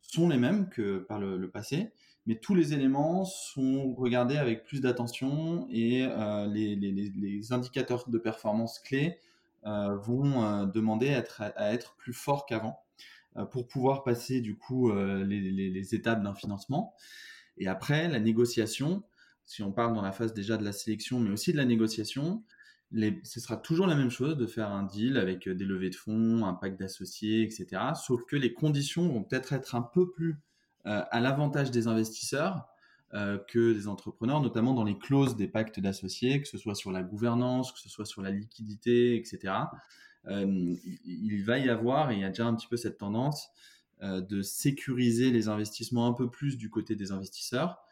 sont 0.03 0.29
les 0.29 0.39
mêmes 0.39 0.69
que 0.69 0.99
par 0.99 1.21
le 1.21 1.49
passé 1.49 1.93
mais 2.27 2.37
tous 2.37 2.55
les 2.55 2.75
éléments 2.75 3.25
sont 3.25 3.95
regardés 3.95 4.37
avec 4.37 4.65
plus 4.65 4.81
d'attention 4.81 5.67
et 5.71 6.05
euh, 6.05 6.47
les, 6.47 7.53
indicateurs 7.53 8.09
de 8.09 8.19
performance 8.19 8.81
clés 8.81 9.19
euh, 9.65 9.97
vont 9.97 10.45
euh, 10.45 10.67
demander 10.67 11.11
à 11.11 11.73
être, 11.73 11.95
plus 11.97 12.13
forts 12.13 12.47
qu'avant 12.47 12.81
pour 13.51 13.69
pouvoir 13.69 14.03
passer 14.03 14.41
du 14.41 14.57
coup 14.57 14.91
les, 14.91 15.95
étapes 15.95 16.23
d'un 16.23 16.35
financement. 16.35 16.95
Et 17.59 17.69
après, 17.69 18.09
la 18.09 18.19
négociation, 18.19 19.03
si 19.45 19.63
on 19.63 19.73
parle 19.73 19.93
dans 19.95 20.01
la 20.01 20.13
phase 20.13 20.33
déjà 20.33 20.57
de 20.57 20.65
la 20.65 20.73
sélection, 20.73 21.21
mais 21.21 21.29
aussi 21.29 21.53
de 21.53 21.59
la 21.59 21.67
négociation, 21.67 22.43
ce 22.95 23.41
sera 23.41 23.59
toujours 23.59 23.87
la 23.87 23.95
même 23.95 24.09
chose 24.09 24.39
de 24.39 24.47
faire 24.47 24.71
un 24.71 24.85
deal 24.85 25.19
avec 25.19 25.51
des 25.51 25.67
levées 25.67 25.91
de 25.91 25.97
fonds, 25.97 26.47
un 26.47 26.55
pacte 26.55 26.81
d'associés, 26.81 27.43
etc. 27.43 27.67
Sauf 27.95 28.25
que 28.25 28.37
les 28.37 28.55
conditions 28.55 29.07
vont 29.07 29.23
peut-être 29.23 29.53
être 29.53 29.75
un 29.75 29.83
peu 29.83 30.11
plus 30.11 30.37
à 30.87 31.21
l'avantage 31.21 31.71
des 31.71 31.89
investisseurs 31.89 32.69
euh, 33.15 33.39
que 33.39 33.73
des 33.73 33.87
entrepreneurs, 33.87 34.41
notamment 34.41 34.75
dans 34.75 34.83
les 34.83 34.99
clauses 34.99 35.37
des 35.37 35.47
pactes 35.47 35.79
d'associés, 35.79 36.43
que 36.43 36.49
ce 36.49 36.59
soit 36.59 36.75
sur 36.75 36.91
la 36.91 37.05
gouvernance, 37.05 37.71
que 37.71 37.79
ce 37.79 37.89
soit 37.89 38.05
sur 38.05 38.21
la 38.21 38.33
liquidité, 38.33 39.17
etc. 39.17 39.55
Euh, 40.27 40.75
il 41.05 41.45
va 41.45 41.59
y 41.59 41.69
avoir, 41.69 42.11
et 42.11 42.15
il 42.15 42.21
y 42.21 42.25
a 42.25 42.31
déjà 42.31 42.47
un 42.47 42.55
petit 42.57 42.67
peu 42.67 42.77
cette 42.77 42.99
tendance, 42.99 43.49
de 44.03 44.43
sécuriser 44.43 45.31
les 45.31 45.49
investissements 45.49 46.07
un 46.07 46.13
peu 46.13 46.29
plus 46.29 46.59
du 46.59 46.69
côté 46.69 46.97
des 46.97 47.13
investisseurs 47.13 47.83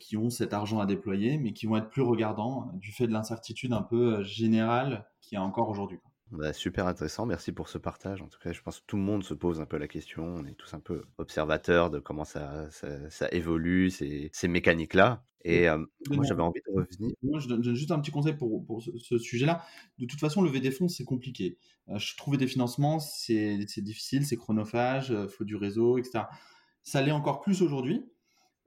qui 0.00 0.16
ont 0.16 0.28
cet 0.28 0.52
argent 0.52 0.80
à 0.80 0.86
déployer, 0.86 1.38
mais 1.38 1.52
qui 1.52 1.66
vont 1.66 1.76
être 1.76 1.88
plus 1.88 2.02
regardants 2.02 2.72
du 2.74 2.90
fait 2.90 3.06
de 3.06 3.12
l'incertitude 3.12 3.72
un 3.72 3.82
peu 3.82 4.24
générale 4.24 5.06
qu'il 5.20 5.36
y 5.36 5.38
a 5.38 5.44
encore 5.44 5.68
aujourd'hui. 5.68 6.00
Bah, 6.32 6.52
super 6.52 6.86
intéressant, 6.86 7.24
merci 7.24 7.52
pour 7.52 7.68
ce 7.68 7.78
partage. 7.78 8.20
En 8.20 8.26
tout 8.26 8.40
cas, 8.40 8.52
je 8.52 8.60
pense 8.60 8.80
que 8.80 8.86
tout 8.86 8.96
le 8.96 9.02
monde 9.02 9.22
se 9.22 9.32
pose 9.32 9.60
un 9.60 9.66
peu 9.66 9.76
la 9.76 9.86
question. 9.86 10.24
On 10.24 10.44
est 10.44 10.54
tous 10.54 10.74
un 10.74 10.80
peu 10.80 11.04
observateurs 11.18 11.90
de 11.90 12.00
comment 12.00 12.24
ça, 12.24 12.68
ça, 12.70 13.28
évolue, 13.30 13.90
ces, 13.90 14.30
ces 14.32 14.48
mécaniques-là. 14.48 15.22
Et 15.44 15.68
moi, 16.10 16.24
j'avais 16.24 16.42
envie 16.42 16.60
de 16.66 16.72
revenir. 16.74 17.14
Moi, 17.22 17.38
je 17.38 17.46
donne 17.46 17.62
juste 17.62 17.92
un 17.92 18.00
petit 18.00 18.10
conseil 18.10 18.34
pour, 18.34 18.66
pour 18.66 18.82
ce, 18.82 19.18
sujet-là. 19.18 19.64
De 19.98 20.06
toute 20.06 20.18
façon, 20.18 20.42
lever 20.42 20.58
des 20.58 20.72
fonds, 20.72 20.88
c'est 20.88 21.04
compliqué. 21.04 21.58
je 21.94 22.16
trouver 22.16 22.36
des 22.36 22.48
financements, 22.48 22.98
c'est 22.98 23.64
difficile, 23.78 24.26
c'est 24.26 24.36
chronophage, 24.36 25.10
il 25.10 25.28
faut 25.28 25.44
du 25.44 25.54
réseau, 25.54 25.98
etc. 25.98 26.24
Ça 26.82 27.00
l'est 27.02 27.12
encore 27.12 27.40
plus 27.40 27.62
aujourd'hui 27.62 28.04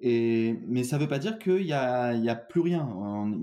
mais 0.02 0.84
ça 0.84 0.98
ne 0.98 1.02
veut 1.02 1.08
pas 1.08 1.20
dire 1.20 1.40
qu'il 1.40 1.66
n'y 1.66 1.74
a, 1.74 2.08
a 2.08 2.36
plus 2.36 2.62
rien. 2.62 2.88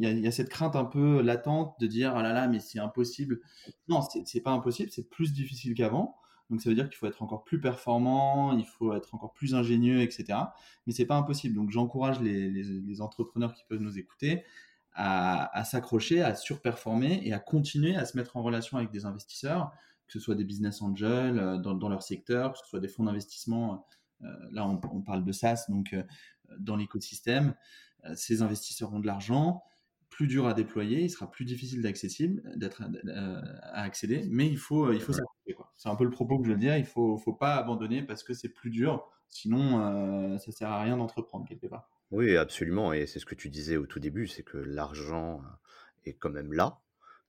Il 0.01 0.21
y, 0.21 0.27
a, 0.27 0.33
cette 0.33 0.49
crainte 0.49 0.77
un 0.77 0.85
peu 0.85 1.21
latente 1.21 1.75
de 1.81 1.87
dire 1.87 2.15
ah 2.17 2.23
là 2.23 2.33
là, 2.33 2.49
mais 2.49 2.61
c'est 2.61 2.79
impossible. 2.79 3.41
Non, 3.89 4.01
c'est 4.25 4.41
pas 4.41 4.53
impossible, 4.53 4.91
c'est 4.91 5.09
plus 5.09 5.33
difficile 5.33 5.75
qu'avant. 5.75 6.17
Donc 6.51 6.61
ça 6.61 6.69
veut 6.69 6.77
dire 6.77 6.89
qu'il 6.89 6.97
faut 6.97 7.07
être 7.07 7.23
encore 7.23 7.45
plus 7.45 7.61
performant, 7.61 8.57
il 8.57 8.65
faut 8.65 8.95
être 8.95 9.15
encore 9.15 9.33
plus 9.33 9.55
ingénieux, 9.55 10.01
etc. 10.01 10.39
Mais 10.87 10.93
c'est 10.93 11.07
pas 11.07 11.17
impossible. 11.17 11.55
Donc 11.55 11.71
j'encourage 11.71 12.21
les, 12.21 13.01
entrepreneurs 13.01 13.53
qui 13.53 13.65
peuvent 13.69 13.83
nous 13.83 13.99
écouter 13.99 14.45
à, 14.95 15.65
s'accrocher, 15.65 16.23
à 16.23 16.35
surperformer 16.35 17.21
et 17.25 17.35
à 17.35 17.39
continuer 17.39 17.97
à 17.97 18.07
se 18.07 18.17
mettre 18.17 18.37
en 18.37 18.43
relation 18.43 18.79
avec 18.79 18.91
des 18.91 19.05
investisseurs, 19.05 19.73
que 20.07 20.13
ce 20.15 20.21
soit 20.21 20.35
des 20.35 20.45
business 20.45 20.81
angels 20.81 21.39
euh, 21.39 21.59
dans, 21.59 21.89
leur 21.89 22.03
secteur, 22.03 22.53
que 22.53 22.59
ce 22.59 22.67
soit 22.67 22.81
des 22.81 22.89
fonds 22.89 23.05
d'investissement. 23.05 23.85
Euh, 24.23 24.27
là, 24.53 24.67
on, 24.67 24.81
on, 24.91 25.03
parle 25.03 25.25
de 25.25 25.33
SaaS, 25.33 25.67
donc 25.69 25.93
euh, 25.93 26.03
dans 26.59 26.77
l'écosystème. 26.77 27.55
Euh, 28.05 28.15
ces 28.15 28.43
investisseurs 28.43 28.93
ont 28.93 29.01
de 29.01 29.07
l'argent, 29.07 29.63
plus 30.09 30.27
dur 30.27 30.47
à 30.47 30.55
déployer, 30.55 31.03
il 31.03 31.11
sera 31.11 31.31
plus 31.31 31.45
difficile 31.45 31.83
d'accessible, 31.83 32.43
d'être 32.57 32.83
euh, 33.07 33.41
à 33.63 33.83
accéder, 33.83 34.27
mais 34.31 34.49
il 34.49 34.59
faut, 34.59 34.93
il 34.93 35.01
faut 35.01 35.13
C'est 35.77 35.89
un 35.89 35.97
peu 35.97 36.05
le 36.05 36.11
propos 36.11 36.39
que 36.39 36.47
je 36.47 36.53
veux 36.53 36.59
dire. 36.59 36.77
Il 36.77 36.87
faut, 36.87 37.19
faut 37.19 37.35
pas 37.35 37.57
abandonner 37.57 38.03
parce 38.03 38.23
que 38.23 38.33
c'est 38.33 38.49
plus 38.49 38.71
dur. 38.71 39.09
Sinon, 39.29 39.81
euh, 39.81 40.39
ça 40.39 40.53
sert 40.53 40.71
à 40.71 40.83
rien 40.83 40.97
d'entreprendre 40.97 41.47
quelque 41.47 41.67
part. 41.67 41.91
Oui, 42.13 42.37
absolument. 42.37 42.93
Et 42.93 43.07
c'est 43.07 43.19
ce 43.19 43.27
que 43.27 43.35
tu 43.35 43.49
disais 43.51 43.77
au 43.77 43.87
tout 43.87 43.99
début, 43.99 44.29
c'est 44.29 44.45
que 44.45 44.59
l'argent 44.59 45.43
est 46.05 46.15
quand 46.15 46.31
même 46.31 46.53
là. 46.53 46.79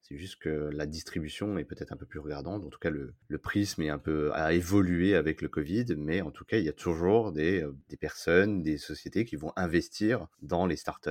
C'est 0.02 0.18
juste 0.18 0.38
que 0.38 0.70
la 0.72 0.86
distribution 0.86 1.58
est 1.58 1.66
peut-être 1.66 1.92
un 1.92 1.98
peu 1.98 2.06
plus 2.06 2.20
regardante. 2.20 2.64
En 2.64 2.70
tout 2.70 2.80
cas, 2.80 2.90
le, 2.90 3.14
prisme 3.38 3.82
est 3.82 3.90
un 3.90 3.98
peu 3.98 4.32
a 4.34 4.54
évolué 4.54 5.16
avec 5.16 5.42
le 5.42 5.50
Covid, 5.50 5.86
mais 5.98 6.22
en 6.22 6.32
tout 6.32 6.46
cas, 6.46 6.58
il 6.58 6.64
y 6.64 6.70
a 6.70 6.74
toujours 6.74 7.34
des, 7.34 7.62
euh, 7.62 7.74
personnes, 8.00 8.64
des 8.64 8.78
sociétés 8.78 9.26
qui 9.26 9.36
vont 9.36 9.52
investir 9.58 10.28
dans 10.42 10.66
les 10.66 10.78
startups 10.78 11.10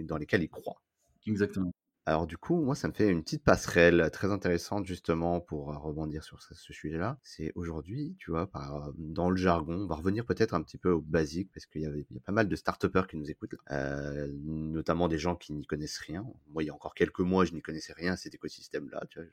dans 0.00 0.16
lesquelles 0.16 0.42
ils 0.42 0.48
croient. 0.48 0.80
Exactement. 1.26 1.72
Alors 2.04 2.26
du 2.26 2.36
coup, 2.36 2.60
moi, 2.60 2.74
ça 2.74 2.88
me 2.88 2.92
fait 2.92 3.08
une 3.08 3.22
petite 3.22 3.44
passerelle 3.44 4.10
très 4.12 4.32
intéressante 4.32 4.86
justement 4.86 5.40
pour 5.40 5.70
euh, 5.70 5.78
rebondir 5.78 6.24
sur 6.24 6.42
ce, 6.42 6.52
sujet-là. 6.72 7.16
C'est 7.22 7.52
aujourd'hui, 7.54 8.16
tu 8.18 8.32
vois, 8.32 8.48
par, 8.50 8.88
euh, 8.88 8.92
dans 8.98 9.30
le 9.30 9.36
jargon, 9.36 9.74
on 9.74 9.86
va 9.86 9.94
revenir 9.94 10.26
peut-être 10.26 10.52
un 10.54 10.62
petit 10.62 10.78
peu 10.78 10.90
au 10.90 11.00
basique 11.00 11.50
parce 11.54 11.66
qu'il 11.66 11.82
y, 11.82 11.86
a 11.86 12.20
pas 12.24 12.32
mal 12.32 12.48
de 12.48 12.56
start 12.56 13.06
qui 13.06 13.16
nous 13.16 13.30
écoutent, 13.30 13.54
euh, 13.70 14.26
notamment 14.42 15.06
des 15.06 15.18
gens 15.18 15.36
qui 15.36 15.52
n'y 15.52 15.64
connaissent 15.64 15.98
rien. 15.98 16.26
Moi, 16.48 16.64
il 16.64 16.66
y 16.66 16.70
a 16.70 16.74
encore 16.74 16.94
quelques 16.94 17.20
mois, 17.20 17.44
je 17.44 17.52
n'y 17.52 17.62
connaissais 17.62 17.92
rien 17.92 18.14
à 18.14 18.16
cet 18.16 18.34
écosystème-là. 18.34 19.04
Tu 19.08 19.20
vois, 19.20 19.28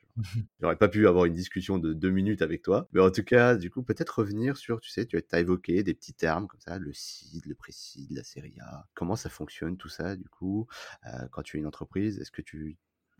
j'aurais 0.61 0.77
pas 0.77 0.89
pu 0.89 1.07
avoir 1.07 1.25
une 1.25 1.33
discussion 1.33 1.79
de 1.79 1.93
deux 1.93 2.11
minutes 2.11 2.43
avec 2.43 2.61
toi. 2.61 2.87
Mais 2.93 3.01
en 3.01 3.09
tout 3.09 3.23
cas, 3.23 3.55
du 3.55 3.71
coup, 3.71 3.81
peut-être 3.81 4.19
revenir 4.19 4.57
sur, 4.57 4.79
tu 4.79 4.91
sais, 4.91 5.07
tu 5.07 5.19
as 5.31 5.39
évoqué 5.39 5.81
des 5.81 5.95
petits 5.95 6.13
termes 6.13 6.47
comme 6.47 6.61
ça, 6.61 6.77
le 6.77 6.93
seed, 6.93 7.47
le 7.47 7.55
pré-seed, 7.55 8.11
la 8.11 8.23
série 8.23 8.55
A. 8.61 8.87
Comment 8.93 9.15
ça 9.15 9.29
fonctionne 9.29 9.75
tout 9.75 9.89
ça, 9.89 10.15
du 10.15 10.29
coup, 10.29 10.67
quand 11.31 11.41
tu 11.41 11.57
es 11.57 11.59
une 11.59 11.65
entreprise 11.65 12.19
Est-ce 12.19 12.31
que 12.31 12.43
tu 12.43 12.58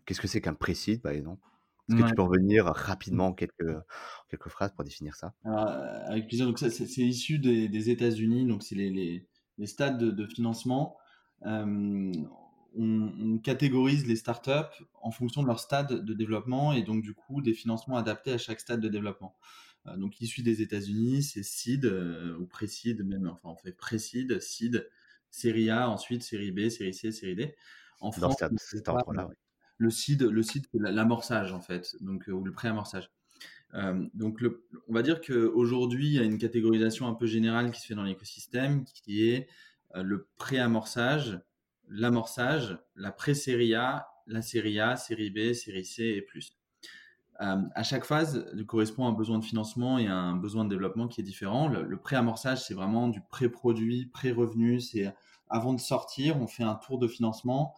Qu'est-ce 0.06 0.20
que 0.20 0.28
c'est 0.28 0.40
qu'un 0.40 0.54
précide, 0.54 1.02
par 1.02 1.12
exemple? 1.12 1.46
Est-ce 1.88 2.02
que 2.02 2.08
tu 2.08 2.14
peux 2.14 2.22
revenir 2.22 2.66
rapidement 2.66 3.28
en 3.28 3.32
quelques, 3.32 3.76
quelques 4.28 4.48
phrases 4.48 4.72
pour 4.72 4.84
définir 4.84 5.16
ça? 5.16 5.34
Ah, 5.44 6.04
Avec 6.06 6.28
plaisir. 6.28 6.46
Donc, 6.46 6.58
ça, 6.58 6.70
c'est, 6.70 6.84
issu 6.84 7.38
des, 7.38 7.90
États-Unis. 7.90 8.46
Donc, 8.46 8.62
c'est 8.62 8.76
les, 8.76 9.26
les, 9.58 9.66
stades 9.66 9.98
de, 9.98 10.26
financement. 10.26 10.96
on, 11.42 13.38
catégorise 13.42 14.06
les 14.06 14.16
startups 14.16 14.84
en 15.02 15.10
fonction 15.10 15.42
de 15.42 15.48
leur 15.48 15.58
stade 15.58 16.04
de 16.04 16.14
développement 16.14 16.72
et 16.72 16.82
donc, 16.82 17.02
du 17.02 17.14
coup, 17.14 17.42
des 17.42 17.54
financements 17.54 17.96
adaptés 17.96 18.32
à 18.32 18.38
chaque 18.38 18.60
stade 18.60 18.80
de 18.80 18.88
développement. 18.88 19.36
donc, 19.96 20.20
issu 20.20 20.42
des 20.42 20.62
États-Unis, 20.62 21.24
c'est 21.24 21.42
seed 21.42 21.86
ou 22.38 22.46
pré-seed, 22.46 23.04
même. 23.04 23.28
Enfin, 23.28 23.48
on 23.48 23.56
fait 23.56 23.72
pré-seed, 23.72 24.40
seed, 24.40 24.88
série 25.30 25.70
A, 25.70 25.88
ensuite 25.88 26.22
série 26.22 26.52
B, 26.52 26.68
série 26.68 26.94
C, 26.94 27.10
série 27.10 27.34
D. 27.34 27.54
En 28.00 28.12
France, 28.12 28.42
cet 28.56 28.88
ordre-là, 28.88 29.28
le 29.80 29.90
seed, 29.90 30.22
le 30.22 30.42
c'est 30.42 30.62
l'amorçage 30.74 31.52
en 31.52 31.60
fait, 31.60 31.96
donc 32.00 32.28
euh, 32.28 32.32
ou 32.32 32.44
le 32.44 32.52
pré-amorçage. 32.52 33.10
Euh, 33.74 34.06
donc 34.14 34.42
on 34.88 34.92
va 34.92 35.02
dire 35.02 35.20
qu'aujourd'hui 35.20 36.06
il 36.06 36.12
y 36.14 36.18
a 36.18 36.24
une 36.24 36.38
catégorisation 36.38 37.06
un 37.06 37.14
peu 37.14 37.26
générale 37.26 37.70
qui 37.70 37.80
se 37.80 37.86
fait 37.86 37.94
dans 37.94 38.02
l'écosystème, 38.02 38.84
qui 38.84 39.28
est 39.28 39.48
euh, 39.96 40.02
le 40.02 40.28
pré-amorçage, 40.36 41.40
l'amorçage, 41.88 42.78
la 42.94 43.10
pré-série 43.10 43.74
A, 43.74 44.08
la 44.26 44.42
série 44.42 44.80
A, 44.80 44.96
série 44.96 45.30
B, 45.30 45.54
série 45.54 45.84
C 45.84 46.04
et 46.04 46.22
plus. 46.22 46.56
à 47.38 47.82
chaque 47.82 48.04
phase 48.04 48.46
correspond 48.66 49.06
un 49.06 49.12
besoin 49.12 49.38
de 49.38 49.44
financement 49.44 49.98
et 49.98 50.06
un 50.06 50.36
besoin 50.36 50.64
de 50.64 50.70
développement 50.70 51.08
qui 51.08 51.22
est 51.22 51.24
différent. 51.24 51.68
Le, 51.68 51.84
le 51.84 51.96
pré-amorçage, 51.96 52.64
c'est 52.66 52.74
vraiment 52.74 53.08
du 53.08 53.22
pré-produit, 53.22 54.06
pré-revenu. 54.06 54.78
C'est 54.80 55.10
avant 55.50 55.74
de 55.74 55.80
sortir, 55.80 56.40
on 56.40 56.46
fait 56.46 56.62
un 56.62 56.76
tour 56.76 56.98
de 56.98 57.08
financement 57.08 57.74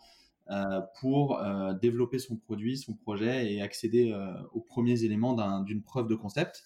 euh, 0.50 0.80
pour 1.00 1.38
euh, 1.38 1.72
développer 1.74 2.18
son 2.18 2.36
produit, 2.36 2.76
son 2.76 2.94
projet 2.94 3.52
et 3.52 3.62
accéder 3.62 4.12
euh, 4.12 4.34
aux 4.52 4.60
premiers 4.60 5.04
éléments 5.04 5.60
d'une 5.62 5.82
preuve 5.82 6.08
de 6.08 6.14
concept. 6.14 6.64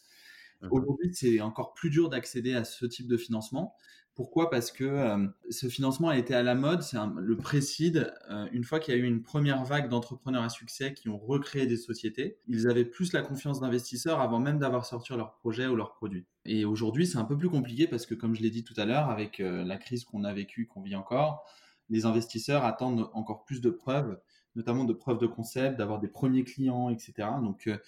Aujourd'hui, 0.70 1.14
c'est 1.14 1.40
encore 1.40 1.74
plus 1.74 1.90
dur 1.90 2.08
d'accéder 2.08 2.54
à 2.54 2.64
ce 2.64 2.86
type 2.86 3.06
de 3.06 3.16
financement. 3.16 3.76
Pourquoi? 4.16 4.50
Parce 4.50 4.72
que 4.72 5.28
ce 5.50 5.68
financement 5.68 6.08
a 6.08 6.16
été 6.16 6.34
à 6.34 6.42
la 6.42 6.54
mode, 6.54 6.82
c'est 6.82 6.96
le 7.18 7.36
précide. 7.36 8.14
une 8.50 8.64
fois 8.64 8.80
qu'il 8.80 8.94
y 8.94 8.96
a 8.96 9.00
eu 9.00 9.04
une 9.04 9.22
première 9.22 9.62
vague 9.62 9.90
d'entrepreneurs 9.90 10.42
à 10.42 10.48
succès 10.48 10.94
qui 10.94 11.08
ont 11.10 11.18
recréé 11.18 11.66
des 11.66 11.76
sociétés, 11.76 12.38
ils 12.48 12.66
avaient 12.66 12.86
plus 12.86 13.12
la 13.12 13.20
confiance 13.20 13.60
d'investisseurs 13.60 14.20
avant 14.22 14.38
même 14.38 14.58
d'avoir 14.58 14.86
sorti 14.86 15.12
leur 15.14 15.34
projet 15.34 15.66
ou 15.66 15.76
leur 15.76 15.92
produit. 15.92 16.24
Et 16.46 16.64
aujourd'hui, 16.64 17.06
c'est 17.06 17.18
un 17.18 17.24
peu 17.24 17.36
plus 17.36 17.50
compliqué 17.50 17.86
parce 17.86 18.06
que, 18.06 18.14
comme 18.14 18.34
je 18.34 18.40
l'ai 18.40 18.50
dit 18.50 18.64
tout 18.64 18.74
à 18.78 18.86
l'heure, 18.86 19.10
avec 19.10 19.38
la 19.38 19.76
crise 19.76 20.04
qu'on 20.04 20.24
a 20.24 20.32
vécue, 20.32 20.66
qu'on 20.66 20.80
vit 20.80 20.96
encore, 20.96 21.44
les 21.88 22.06
investisseurs 22.06 22.64
attendent 22.64 23.10
encore 23.12 23.44
plus 23.44 23.60
de 23.60 23.70
preuves, 23.70 24.18
notamment 24.54 24.84
de 24.84 24.92
preuves 24.92 25.18
de 25.18 25.26
concept, 25.26 25.78
d'avoir 25.78 26.00
des 26.00 26.08
premiers 26.08 26.44
clients, 26.44 26.90
etc. 26.90 27.28
Donc, 27.42 27.66
euh, 27.66 27.78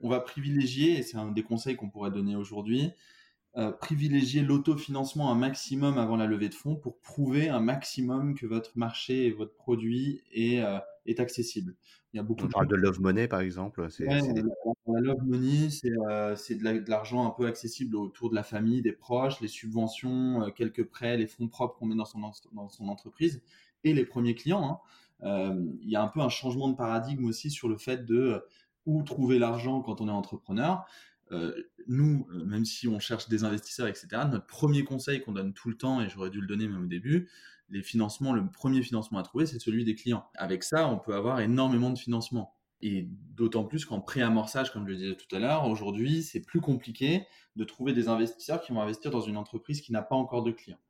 on 0.00 0.08
va 0.08 0.20
privilégier, 0.20 0.98
et 0.98 1.02
c'est 1.02 1.16
un 1.16 1.30
des 1.30 1.44
conseils 1.44 1.76
qu'on 1.76 1.88
pourrait 1.88 2.10
donner 2.10 2.34
aujourd'hui, 2.34 2.90
euh, 3.58 3.70
privilégier 3.70 4.40
l'autofinancement 4.40 5.30
un 5.30 5.34
maximum 5.34 5.98
avant 5.98 6.16
la 6.16 6.24
levée 6.24 6.48
de 6.48 6.54
fonds 6.54 6.74
pour 6.74 6.98
prouver 7.00 7.50
un 7.50 7.60
maximum 7.60 8.34
que 8.34 8.46
votre 8.46 8.78
marché 8.78 9.26
et 9.26 9.30
votre 9.30 9.54
produit 9.54 10.22
est, 10.32 10.62
euh, 10.62 10.78
est 11.04 11.20
accessible. 11.20 11.76
Il 12.12 12.16
y 12.16 12.20
a 12.20 12.22
beaucoup 12.22 12.46
On 12.46 12.48
parle 12.48 12.68
de 12.68 12.76
love 12.76 13.02
money 13.02 13.28
par 13.28 13.40
exemple. 13.40 13.86
C'est, 13.90 14.06
la, 14.06 15.00
love 15.00 15.22
money, 15.26 15.68
c'est, 15.68 15.90
euh, 16.08 16.34
de, 16.34 16.90
l'argent 16.90 17.26
un 17.26 17.30
peu 17.30 17.46
accessible 17.46 17.94
autour 17.96 18.30
de 18.30 18.34
la 18.34 18.42
famille, 18.42 18.80
des 18.80 18.92
proches, 18.92 19.38
les 19.42 19.48
subventions, 19.48 20.50
quelques 20.56 20.86
prêts, 20.86 21.18
les 21.18 21.26
fonds 21.26 21.48
propres 21.48 21.76
qu'on 21.78 21.86
met 21.86 21.94
dans 21.94 22.06
son, 22.06 22.20
dans 22.52 22.70
son 22.70 22.88
entreprise 22.88 23.42
et 23.84 23.92
les 23.92 24.06
premiers 24.06 24.34
clients. 24.34 24.80
Hein. 25.22 25.58
il 25.82 25.90
y 25.90 25.96
a 25.96 26.02
un 26.02 26.08
peu 26.08 26.20
un 26.20 26.30
changement 26.30 26.68
de 26.68 26.74
paradigme 26.74 27.26
aussi 27.26 27.50
sur 27.50 27.68
le 27.68 27.76
fait 27.76 28.06
de 28.06 28.42
où 28.86 29.02
trouver 29.02 29.38
l'argent 29.38 29.80
quand 29.80 30.00
on 30.00 30.08
est 30.08 30.12
entrepreneur. 30.12 30.86
Euh, 31.32 31.70
nous, 31.86 32.26
euh, 32.30 32.44
même 32.44 32.64
si 32.64 32.86
on 32.88 32.98
cherche 32.98 33.28
des 33.28 33.44
investisseurs, 33.44 33.88
etc., 33.88 34.08
notre 34.30 34.46
premier 34.46 34.84
conseil 34.84 35.22
qu'on 35.22 35.32
donne 35.32 35.52
tout 35.52 35.68
le 35.68 35.76
temps, 35.76 36.00
et 36.00 36.08
j'aurais 36.08 36.30
dû 36.30 36.40
le 36.40 36.46
donner 36.46 36.68
même 36.68 36.84
au 36.84 36.86
début, 36.86 37.28
les 37.70 37.82
financements, 37.82 38.32
le 38.32 38.46
premier 38.50 38.82
financement 38.82 39.18
à 39.18 39.22
trouver, 39.22 39.46
c'est 39.46 39.58
celui 39.58 39.84
des 39.84 39.94
clients. 39.94 40.26
Avec 40.34 40.62
ça, 40.62 40.88
on 40.88 40.98
peut 40.98 41.14
avoir 41.14 41.40
énormément 41.40 41.90
de 41.90 41.98
financement. 41.98 42.54
Et 42.82 43.08
d'autant 43.34 43.64
plus 43.64 43.84
qu'en 43.84 44.00
pré-amorçage, 44.00 44.72
comme 44.72 44.84
je 44.86 44.90
le 44.90 44.96
disais 44.96 45.16
tout 45.16 45.34
à 45.34 45.38
l'heure, 45.38 45.68
aujourd'hui, 45.68 46.22
c'est 46.22 46.40
plus 46.40 46.60
compliqué 46.60 47.26
de 47.56 47.64
trouver 47.64 47.92
des 47.92 48.08
investisseurs 48.08 48.60
qui 48.60 48.72
vont 48.72 48.82
investir 48.82 49.10
dans 49.10 49.20
une 49.20 49.36
entreprise 49.36 49.80
qui 49.80 49.92
n'a 49.92 50.02
pas 50.02 50.16
encore 50.16 50.42
de 50.42 50.50
clients. 50.50 50.80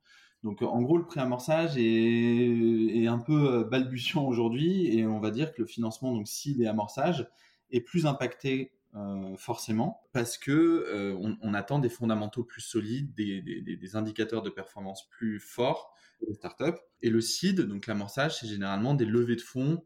Donc, 0.43 0.61
en 0.61 0.81
gros, 0.81 0.97
le 0.97 1.05
pré-amorçage 1.05 1.77
est, 1.77 3.07
un 3.07 3.19
peu 3.19 3.53
euh, 3.53 3.63
balbutiant 3.63 4.25
aujourd'hui, 4.25 4.97
et 4.97 5.05
on 5.05 5.19
va 5.19 5.31
dire 5.31 5.53
que 5.53 5.61
le 5.61 5.67
financement, 5.67 6.13
donc 6.13 6.27
s'il 6.27 6.61
est 6.61 6.67
amorçage, 6.67 7.29
est 7.71 7.79
plus 7.79 8.05
impacté 8.05 8.73
euh, 8.95 9.35
forcément, 9.37 10.03
parce 10.11 10.37
que 10.37 10.51
euh, 10.51 11.35
on, 11.41 11.55
attend 11.55 11.79
des 11.79 11.89
fondamentaux 11.89 12.43
plus 12.43 12.61
solides, 12.61 13.11
des, 13.15 13.95
indicateurs 13.95 14.43
de 14.43 14.51
performance 14.51 15.09
plus 15.09 15.39
forts 15.39 15.95
des 16.27 16.35
startups. 16.35 16.79
Et 17.01 17.09
le 17.09 17.19
seed, 17.19 17.61
donc 17.61 17.87
l'amorçage, 17.87 18.39
c'est 18.39 18.47
généralement 18.47 18.93
des 18.93 19.05
levées 19.05 19.35
de 19.35 19.41
fonds 19.41 19.83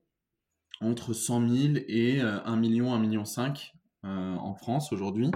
entre 0.81 1.13
100 1.13 1.47
000 1.47 1.73
et 1.87 2.19
1 2.19 2.55
million, 2.57 2.93
1 2.93 2.99
million 2.99 3.23
5 3.23 3.73
euh, 4.03 4.35
en 4.35 4.55
France 4.55 4.91
aujourd'hui. 4.91 5.31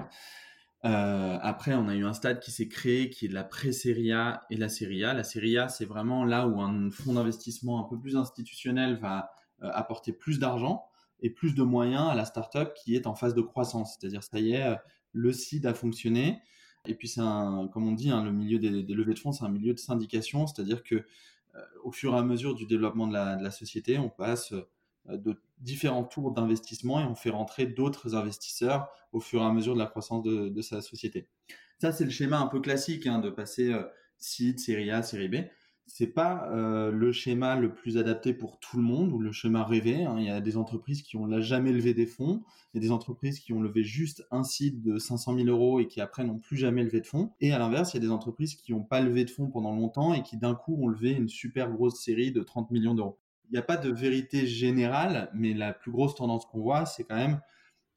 après, 0.83 1.73
on 1.73 1.87
a 1.87 1.95
eu 1.95 2.03
un 2.03 2.13
stade 2.13 2.41
qui 2.41 2.51
s'est 2.51 2.67
créé, 2.67 3.09
qui 3.09 3.27
est 3.27 3.31
la 3.31 3.45
pré-série 3.45 4.11
A 4.11 4.43
et 4.49 4.57
la 4.57 4.67
série 4.67 5.05
A. 5.05 5.13
La 5.13 5.23
série 5.23 5.57
A, 5.57 5.69
c'est 5.69 5.85
vraiment 5.85 6.25
là 6.25 6.45
où 6.45 6.59
un 6.59 6.91
fonds 6.91 7.13
d'investissement 7.13 7.79
un 7.79 7.87
peu 7.87 7.97
plus 7.97 8.17
institutionnel 8.17 8.97
va 8.97 9.31
apporter 9.61 10.11
plus 10.11 10.39
d'argent 10.39 10.90
et 11.21 11.29
plus 11.29 11.53
de 11.53 11.63
moyens 11.63 12.09
à 12.09 12.15
la 12.15 12.25
startup 12.25 12.73
qui 12.73 12.95
est 12.95 13.07
en 13.07 13.15
phase 13.15 13.33
de 13.35 13.41
croissance. 13.41 13.97
C'est-à-dire, 13.99 14.23
ça 14.23 14.39
y 14.39 14.53
est, 14.53 14.63
euh, 14.63 14.75
le 15.13 15.31
site 15.31 15.65
a 15.65 15.73
fonctionné. 15.73 16.41
Et 16.87 16.95
puis, 16.95 17.07
c'est 17.07 17.21
un, 17.21 17.69
comme 17.71 17.87
on 17.87 17.91
dit, 17.91 18.09
hein, 18.09 18.23
le 18.23 18.31
milieu 18.31 18.57
des, 18.57 18.69
levées 18.93 19.13
de 19.13 19.19
fonds, 19.19 19.31
c'est 19.31 19.43
un 19.43 19.49
milieu 19.49 19.73
de 19.73 19.79
syndication. 19.79 20.47
C'est-à-dire 20.47 20.83
que 20.83 20.95
euh, 20.95 21.59
au 21.83 21.91
fur 21.91 22.13
et 22.13 22.17
à 22.17 22.23
mesure 22.23 22.55
du 22.55 22.65
développement 22.65 23.07
de 23.07 23.13
la, 23.13 23.51
société, 23.51 23.99
on 23.99 24.09
passe 24.09 24.53
euh, 24.53 25.17
de 25.17 25.39
différents 25.59 26.03
tours 26.03 26.31
d'investissement 26.31 26.99
et 26.99 27.03
on 27.03 27.15
fait 27.15 27.29
rentrer 27.29 27.67
d'autres 27.67 28.15
investisseurs 28.15 28.89
au 29.11 29.19
fur 29.19 29.41
et 29.41 29.45
à 29.45 29.51
mesure 29.51 29.75
de 29.75 29.79
la 29.79 29.85
croissance 29.85 30.23
de, 30.23 30.61
sa 30.61 30.81
société. 30.81 31.27
Ça, 31.79 31.91
c'est 31.91 32.05
le 32.05 32.09
schéma 32.09 32.39
un 32.39 32.47
peu 32.47 32.61
classique 32.61 33.05
hein, 33.05 33.19
de 33.19 33.29
passer 33.29 33.75
seed, 34.17 34.59
série 34.59 34.89
A, 34.91 35.03
série 35.03 35.27
B 35.27 35.35
c'est 35.87 36.07
pas 36.07 36.49
euh, 36.51 36.91
le 36.91 37.11
schéma 37.11 37.55
le 37.55 37.73
plus 37.73 37.97
adapté 37.97 38.33
pour 38.33 38.59
tout 38.59 38.77
le 38.77 38.83
monde 38.83 39.11
ou 39.11 39.19
le 39.19 39.31
schéma 39.31 39.63
rêvé. 39.63 40.05
Hein. 40.05 40.15
Il 40.17 40.25
y 40.25 40.29
a 40.29 40.41
des 40.41 40.57
entreprises 40.57 41.01
qui 41.01 41.17
ont 41.17 41.41
jamais 41.41 41.71
levé 41.71 41.93
des 41.93 42.05
fonds, 42.05 42.43
il 42.73 42.77
y 42.77 42.79
a 42.79 42.87
des 42.87 42.91
entreprises 42.91 43.39
qui 43.39 43.53
ont 43.53 43.61
levé 43.61 43.83
juste 43.83 44.25
un 44.31 44.43
site 44.43 44.81
de 44.81 44.97
500 44.97 45.35
000 45.35 45.47
euros 45.47 45.79
et 45.79 45.87
qui 45.87 45.99
après 46.01 46.23
n'ont 46.23 46.39
plus 46.39 46.57
jamais 46.57 46.83
levé 46.83 47.01
de 47.01 47.07
fonds. 47.07 47.31
Et 47.41 47.51
à 47.51 47.59
l'inverse, 47.59 47.93
il 47.93 47.97
y 47.97 47.99
a 47.99 48.01
des 48.01 48.11
entreprises 48.11 48.55
qui 48.55 48.71
n'ont 48.71 48.83
pas 48.83 49.01
levé 49.01 49.25
de 49.25 49.29
fonds 49.29 49.47
pendant 49.47 49.75
longtemps 49.75 50.13
et 50.13 50.23
qui 50.23 50.37
d'un 50.37 50.55
coup 50.55 50.77
ont 50.81 50.87
levé 50.87 51.11
une 51.11 51.29
super 51.29 51.71
grosse 51.71 52.01
série 52.01 52.31
de 52.31 52.41
30 52.41 52.71
millions 52.71 52.95
d'euros. 52.95 53.17
Il 53.49 53.53
n'y 53.53 53.59
a 53.59 53.63
pas 53.63 53.77
de 53.77 53.89
vérité 53.89 54.47
générale, 54.47 55.29
mais 55.33 55.53
la 55.53 55.73
plus 55.73 55.91
grosse 55.91 56.15
tendance 56.15 56.45
qu'on 56.45 56.61
voit, 56.61 56.85
c'est 56.85 57.03
quand 57.03 57.17
même 57.17 57.41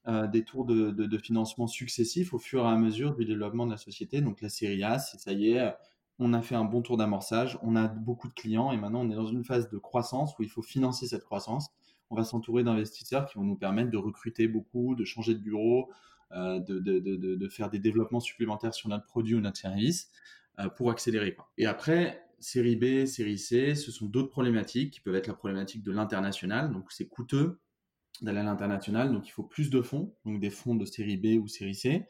euh, 0.09 0.27
des 0.27 0.43
tours 0.43 0.65
de, 0.65 0.91
de, 0.91 1.19
financement 1.19 1.67
successifs 1.67 2.35
au 2.35 2.39
fur 2.39 2.65
et 2.65 2.69
à 2.69 2.77
mesure 2.77 3.15
du 3.15 3.25
développement 3.25 3.65
de 3.65 3.71
la 3.71 3.79
société. 3.79 4.21
Donc 4.21 4.43
la 4.43 4.49
série 4.49 4.83
A, 4.83 4.99
c'est 4.99 5.19
ça 5.19 5.33
y 5.33 5.53
est, 5.53 5.73
on 6.19 6.33
a 6.33 6.43
fait 6.43 6.55
un 6.55 6.65
bon 6.65 6.83
tour 6.83 6.97
d'amorçage, 6.97 7.59
on 7.63 7.77
a 7.77 7.89
beaucoup 7.89 8.29
de 8.29 8.35
clients 8.35 8.73
et 8.73 8.77
maintenant 8.77 9.01
on 9.01 9.11
est 9.11 9.17
dans 9.17 9.27
une 9.27 9.45
phase 9.45 9.69
de 9.69 9.79
croissance 9.79 10.39
où 10.39 10.43
il 10.43 10.49
faut 10.49 10.63
financer 10.63 11.07
cette 11.07 11.25
croissance. 11.25 11.71
On 12.11 12.17
va 12.17 12.25
s'entourer 12.25 12.63
d'investisseurs 12.63 13.27
qui 13.27 13.39
vont 13.39 13.45
nous 13.45 13.57
permettre 13.57 13.91
de 13.91 13.97
recruter 13.97 14.47
beaucoup, 14.47 14.95
de 14.95 15.05
changer 15.05 15.35
de 15.35 15.41
bureau, 15.41 15.91
de, 16.31 16.59
de, 16.59 16.99
de, 16.99 17.17
de, 17.17 17.49
faire 17.49 17.71
des 17.71 17.79
développements 17.79 18.21
supplémentaires 18.21 18.75
sur 18.75 18.89
notre 18.89 19.07
produit 19.07 19.35
ou 19.35 19.41
notre 19.41 19.59
service 19.59 20.11
pour 20.77 20.91
accélérer. 20.91 21.37
Et 21.59 21.67
après, 21.67 22.25
série 22.41 22.77
B, 22.77 23.07
série 23.07 23.39
C, 23.39 23.75
ce 23.75 23.91
sont 23.91 24.07
d'autres 24.07 24.31
problématiques 24.31 24.93
qui 24.93 25.01
peuvent 25.01 25.15
être 25.15 25.27
la 25.27 25.35
problématique 25.35 25.83
de 25.83 25.93
l'international. 25.93 26.73
Donc, 26.73 26.93
c'est 26.93 27.07
coûteux 27.07 27.61
d'aller 28.23 28.39
à 28.39 28.45
l'international, 28.45 29.13
donc 29.13 29.27
il 29.27 29.31
faut 29.31 29.43
plus 29.43 29.71
de 29.71 29.83
fonds, 29.83 30.15
donc 30.25 30.41
des 30.41 30.51
fonds 30.51 30.77
de 30.77 30.85
série 30.85 31.17
B 31.17 31.43
ou 31.43 31.49
série 31.49 31.75
C, 31.75 32.07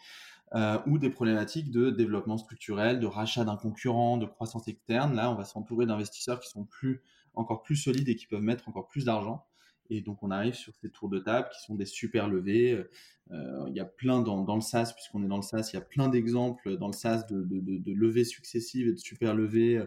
euh, 0.54 0.78
ou 0.86 0.98
des 0.98 1.10
problématiques 1.10 1.70
de 1.70 1.90
développement 1.90 2.36
structurel, 2.36 3.00
de 3.00 3.06
rachat 3.06 3.44
d'un 3.44 3.56
concurrent, 3.56 4.16
de 4.16 4.26
croissance 4.26 4.68
externe. 4.68 5.14
Là, 5.14 5.30
on 5.30 5.34
va 5.34 5.44
s'entourer 5.44 5.86
d'investisseurs 5.86 6.40
qui 6.40 6.48
sont 6.48 6.64
plus, 6.64 7.02
encore 7.34 7.62
plus 7.62 7.76
solides 7.76 8.08
et 8.08 8.16
qui 8.16 8.26
peuvent 8.26 8.42
mettre 8.42 8.68
encore 8.68 8.88
plus 8.88 9.04
d'argent. 9.04 9.44
Et 9.90 10.00
donc, 10.00 10.22
on 10.22 10.30
arrive 10.30 10.54
sur 10.54 10.74
ces 10.74 10.90
tours 10.90 11.08
de 11.08 11.18
table 11.18 11.48
qui 11.52 11.62
sont 11.62 11.74
des 11.74 11.84
super 11.84 12.28
levées. 12.28 12.84
Euh, 13.30 13.64
il 13.68 13.74
y 13.74 13.80
a 13.80 13.84
plein 13.84 14.20
dans, 14.20 14.54
le 14.54 14.60
SaaS, 14.60 14.92
puisqu'on 14.94 15.22
est 15.24 15.28
dans 15.28 15.36
le 15.36 15.42
SaaS, 15.42 15.70
il 15.72 15.76
y 15.76 15.78
a 15.78 15.82
plein 15.82 16.08
d'exemples 16.08 16.76
dans 16.76 16.86
le 16.86 16.92
SaaS 16.92 17.24
de, 17.30 17.92
levées 17.92 18.24
successives 18.24 18.88
et 18.88 18.92
de 18.92 18.98
super 18.98 19.34
levées 19.34 19.82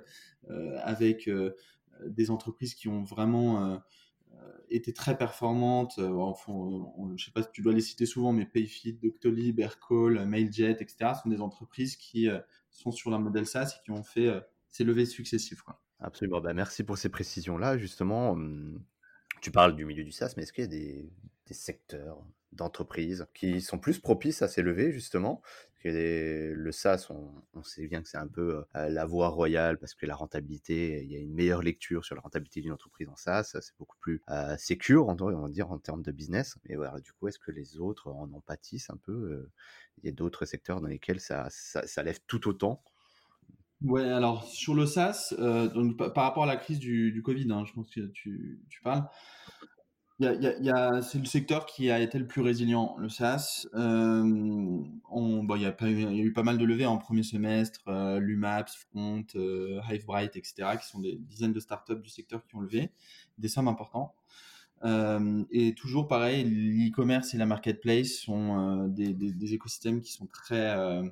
euh, 0.50 0.78
avec 0.84 1.28
euh, 1.28 1.52
des 2.06 2.32
entreprises 2.32 2.76
qui 2.76 2.88
ont 2.88 3.04
vraiment 3.04 3.80
euh, 4.38 4.58
été 4.70 4.94
très 4.94 5.18
performantes. 5.18 6.00
Enfin, 6.00 6.54
je 7.08 7.14
ne 7.14 7.18
sais 7.18 7.32
pas 7.32 7.44
si 7.44 7.50
tu 7.54 7.62
dois 7.62 7.74
les 7.74 7.82
citer 7.82 8.06
souvent, 8.06 8.32
mais 8.32 8.46
Payfit, 8.46 8.94
Doctolib, 8.94 9.60
Aircall, 9.60 10.26
Mailjet, 10.26 10.72
etc. 10.72 11.12
sont 11.22 11.30
des 11.30 11.42
entreprises 11.42 11.96
qui 11.96 12.28
sont 12.70 12.92
sur 12.92 13.10
la 13.10 13.20
modèle 13.20 13.46
SaaS 13.46 13.78
et 13.78 13.84
qui 13.84 13.92
ont 13.92 14.04
fait 14.04 14.30
ces 14.70 14.84
levées 14.84 15.06
successives. 15.06 15.64
Absolument. 16.00 16.42
Bah, 16.42 16.54
merci 16.54 16.84
pour 16.84 16.98
ces 16.98 17.10
précisions-là. 17.10 17.78
Justement, 17.78 18.32
hum, 18.32 18.84
tu 19.42 19.52
parles 19.52 19.76
du 19.76 19.86
milieu 19.86 20.04
du 20.04 20.12
SaaS, 20.12 20.34
mais 20.38 20.44
est-ce 20.44 20.54
qu'il 20.54 20.64
y 20.64 20.68
a 20.68 20.70
des, 20.70 21.10
secteurs 21.52 22.22
d'entreprises 22.52 23.26
qui 23.34 23.62
sont 23.62 23.80
plus 23.80 24.00
propices 24.00 24.42
à 24.42 24.48
s'élever 24.48 24.92
justement? 24.92 25.42
Le 25.86 26.72
SaaS, 26.72 27.08
on, 27.54 27.64
sait 27.64 27.88
bien 27.88 28.02
que 28.02 28.10
c'est 28.10 28.18
un 28.18 28.28
peu 28.28 28.64
euh, 28.76 28.90
la 28.90 29.06
voie 29.06 29.30
royale 29.30 29.78
parce 29.78 29.94
que 29.94 30.06
la 30.06 30.16
rentabilité, 30.16 31.04
il 31.04 31.12
y 31.12 31.16
a 31.16 31.20
une 31.20 31.34
meilleure 31.34 31.62
lecture 31.62 32.06
sur 32.06 32.16
la 32.16 32.22
rentabilité 32.22 32.62
d'une 32.62 32.72
entreprise 32.72 33.10
en 33.10 33.16
SaaS, 33.16 33.58
c'est 33.62 33.78
beaucoup 33.78 33.98
plus 34.00 34.22
euh, 34.30 34.56
on 35.08 35.14
va 35.14 35.50
dire, 35.50 35.72
en 35.72 35.80
termes 35.80 36.02
de 36.02 36.12
business. 36.12 36.58
Mais 36.68 36.76
voilà, 36.76 37.00
du 37.00 37.12
coup, 37.14 37.28
est-ce 37.28 37.40
que 37.40 37.52
les 37.52 37.78
autres 37.78 38.10
en 38.10 38.32
en 38.32 38.42
pâtissent 38.42 38.90
un 38.90 38.98
peu 38.98 39.12
euh? 39.12 39.52
Il 40.04 40.06
y 40.06 40.10
a 40.10 40.12
d'autres 40.12 40.46
secteurs 40.46 40.80
dans 40.80 40.88
lesquels 40.88 41.20
ça, 41.20 41.48
ça, 41.50 42.04
lève 42.04 42.20
tout 42.28 42.48
autant? 42.48 42.84
Ouais, 43.82 44.04
alors 44.04 44.44
sur 44.44 44.76
le 44.76 44.86
SaaS, 44.86 45.34
donc, 45.74 45.98
par 45.98 46.24
rapport 46.24 46.44
à 46.44 46.46
la 46.46 46.56
crise 46.56 46.78
du, 46.78 47.20
Covid, 47.26 47.52
hein, 47.52 47.66
je 47.66 47.74
pense 47.74 47.90
que 47.90 48.02
tu 48.02 48.62
parles, 48.84 49.08
c'est 50.20 51.20
le 51.20 51.26
secteur 51.26 51.66
qui 51.66 51.92
a 51.92 52.00
été 52.00 52.18
le 52.18 52.26
plus 52.26 52.42
résilient, 52.42 52.96
le 52.98 53.10
SaaS. 53.10 53.68
Euh, 53.76 54.24
bon, 54.24 55.56
il, 55.56 55.62
y 55.62 55.66
a 55.66 55.72
pas 55.72 55.90
eu, 55.90 56.02
y 56.02 56.22
a 56.22 56.24
eu 56.24 56.34
pas 56.34 56.44
mal 56.44 56.58
de 56.58 56.66
levées 56.66 56.86
en 56.86 56.98
premier 56.98 57.24
semestre, 57.24 57.82
euh, 57.88 58.20
Lumaps, 58.20 58.76
Front, 58.76 59.26
euh, 59.36 59.80
Hivebright, 59.90 60.36
etc., 60.36 60.78
qui 60.82 60.88
sont 60.88 61.00
des 61.00 61.18
dizaines 61.18 61.54
de 61.54 61.60
startups 61.60 62.02
du 62.02 62.10
secteur 62.10 62.46
qui 62.46 62.56
ont 62.56 62.62
levé 62.62 62.92
des 63.38 63.48
sommes 63.48 63.68
importantes. 63.68 64.14
Euh, 64.84 65.44
et 65.52 65.74
toujours 65.74 66.08
pareil, 66.08 66.44
l'e-commerce 66.44 67.34
et 67.34 67.38
la 67.38 67.46
marketplace 67.46 68.10
sont 68.10 68.60
euh, 68.60 68.88
des, 68.88 69.14
des, 69.14 69.32
des, 69.32 69.54
écosystèmes 69.54 70.02
qui 70.02 70.12
sont 70.12 70.28
très, 70.28 70.78
euh, 70.78 71.04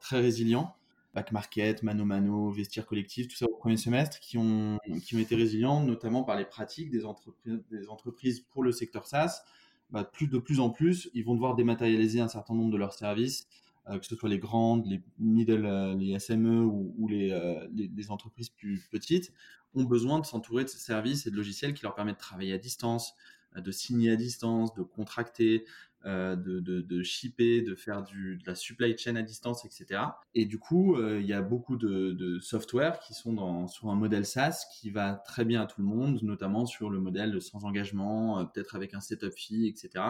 très 0.00 0.20
résilients 0.20 0.75
back 1.16 1.32
market, 1.32 1.82
mano 1.82 2.04
mano, 2.04 2.50
vestiaire 2.50 2.84
collectif, 2.84 3.26
tout 3.26 3.36
ça 3.36 3.46
au 3.46 3.56
premier 3.56 3.78
semestre, 3.78 4.20
qui 4.20 4.36
ont, 4.36 4.78
qui 5.02 5.16
ont 5.16 5.18
été 5.18 5.34
résilients, 5.34 5.82
notamment 5.82 6.22
par 6.24 6.36
les 6.36 6.44
pratiques 6.44 6.90
des 6.90 7.06
entreprises, 7.06 7.58
des 7.70 7.88
entreprises 7.88 8.40
pour 8.40 8.62
le 8.62 8.70
secteur 8.70 9.06
SaaS. 9.06 9.42
Bah, 9.90 10.08
de 10.20 10.38
plus 10.38 10.60
en 10.60 10.68
plus, 10.68 11.08
ils 11.14 11.24
vont 11.24 11.34
devoir 11.34 11.54
dématérialiser 11.54 12.20
un 12.20 12.28
certain 12.28 12.54
nombre 12.54 12.70
de 12.70 12.76
leurs 12.76 12.92
services, 12.92 13.48
euh, 13.88 13.98
que 13.98 14.04
ce 14.04 14.14
soit 14.14 14.28
les 14.28 14.38
grandes, 14.38 14.84
les 14.86 15.00
middle, 15.18 15.64
euh, 15.64 15.94
les 15.94 16.18
SME 16.18 16.62
ou, 16.66 16.94
ou 16.98 17.08
les, 17.08 17.30
euh, 17.30 17.66
les, 17.72 17.88
les, 17.88 18.10
entreprises 18.10 18.50
plus 18.50 18.86
petites, 18.90 19.32
ont 19.74 19.84
besoin 19.84 20.20
de 20.20 20.26
s'entourer 20.26 20.64
de 20.64 20.68
ces 20.68 20.78
services 20.78 21.26
et 21.26 21.30
de 21.30 21.36
logiciels 21.36 21.72
qui 21.72 21.84
leur 21.84 21.94
permettent 21.94 22.16
de 22.16 22.20
travailler 22.20 22.52
à 22.52 22.58
distance, 22.58 23.14
de 23.60 23.70
signer 23.70 24.10
à 24.10 24.16
distance, 24.16 24.74
de 24.74 24.82
contracter, 24.82 25.64
euh, 26.06 26.36
de, 26.36 26.60
de, 26.60 26.82
de, 26.82 27.02
shipper, 27.02 27.62
de 27.62 27.74
faire 27.74 28.04
du, 28.04 28.36
de 28.36 28.42
la 28.46 28.54
supply 28.54 28.96
chain 28.96 29.16
à 29.16 29.22
distance, 29.22 29.64
etc. 29.64 30.02
Et 30.36 30.44
du 30.44 30.56
coup, 30.56 30.94
euh, 30.94 31.18
il 31.20 31.26
y 31.26 31.32
a 31.32 31.42
beaucoup 31.42 31.76
de, 31.76 32.12
de, 32.12 32.38
software 32.38 33.00
qui 33.00 33.12
sont 33.12 33.32
dans, 33.32 33.66
sur 33.66 33.90
un 33.90 33.96
modèle 33.96 34.24
SaaS 34.24 34.66
qui 34.72 34.90
va 34.90 35.14
très 35.14 35.44
bien 35.44 35.62
à 35.62 35.66
tout 35.66 35.80
le 35.80 35.86
monde, 35.88 36.22
notamment 36.22 36.64
sur 36.64 36.90
le 36.90 37.00
modèle 37.00 37.42
sans 37.42 37.64
engagement, 37.64 38.38
euh, 38.38 38.44
peut-être 38.44 38.76
avec 38.76 38.94
un 38.94 39.00
setup 39.00 39.32
fee, 39.32 39.66
etc 39.66 40.04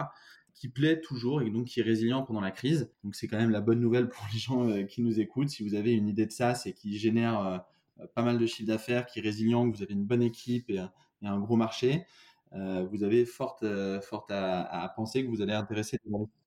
qui 0.53 0.69
plaît 0.69 0.99
toujours 1.01 1.43
et 1.43 1.51
donc 1.51 1.65
qui 1.65 1.81
est 1.81 1.83
résilient 1.83 2.23
pendant 2.23 2.41
la 2.41 2.49
crise. 2.49 2.91
Donc 3.03 3.13
c'est 3.13 3.27
quand 3.27 3.37
même 3.37 3.51
la 3.51 3.61
bonne 3.61 3.79
nouvelle 3.79 4.09
pour 4.09 4.25
les 4.33 4.39
gens 4.39 4.85
qui 4.85 5.03
nous 5.03 5.19
écoutent. 5.19 5.49
Si 5.49 5.61
vous 5.61 5.75
avez 5.75 5.93
une 5.93 6.07
idée 6.07 6.25
de 6.25 6.31
SaaS 6.31 6.63
et 6.65 6.73
qui 6.73 6.97
génère 6.97 7.63
pas 8.15 8.23
mal 8.23 8.39
de 8.39 8.45
chiffre 8.47 8.67
d'affaires, 8.67 9.05
qui 9.05 9.19
est 9.19 9.21
résilient, 9.21 9.69
que 9.69 9.77
vous 9.77 9.83
avez 9.83 9.93
une 9.93 10.05
bonne 10.05 10.23
équipe 10.23 10.71
et 10.71 10.79
un 11.21 11.39
gros 11.39 11.57
marché, 11.57 12.07
vous 12.53 13.03
avez 13.03 13.25
forte, 13.25 13.63
euh, 13.63 13.99
forte 14.01 14.31
à, 14.31 14.91
penser 14.95 15.23
que 15.23 15.29
vous 15.29 15.41
allez 15.41 15.53
intéresser. 15.53 15.99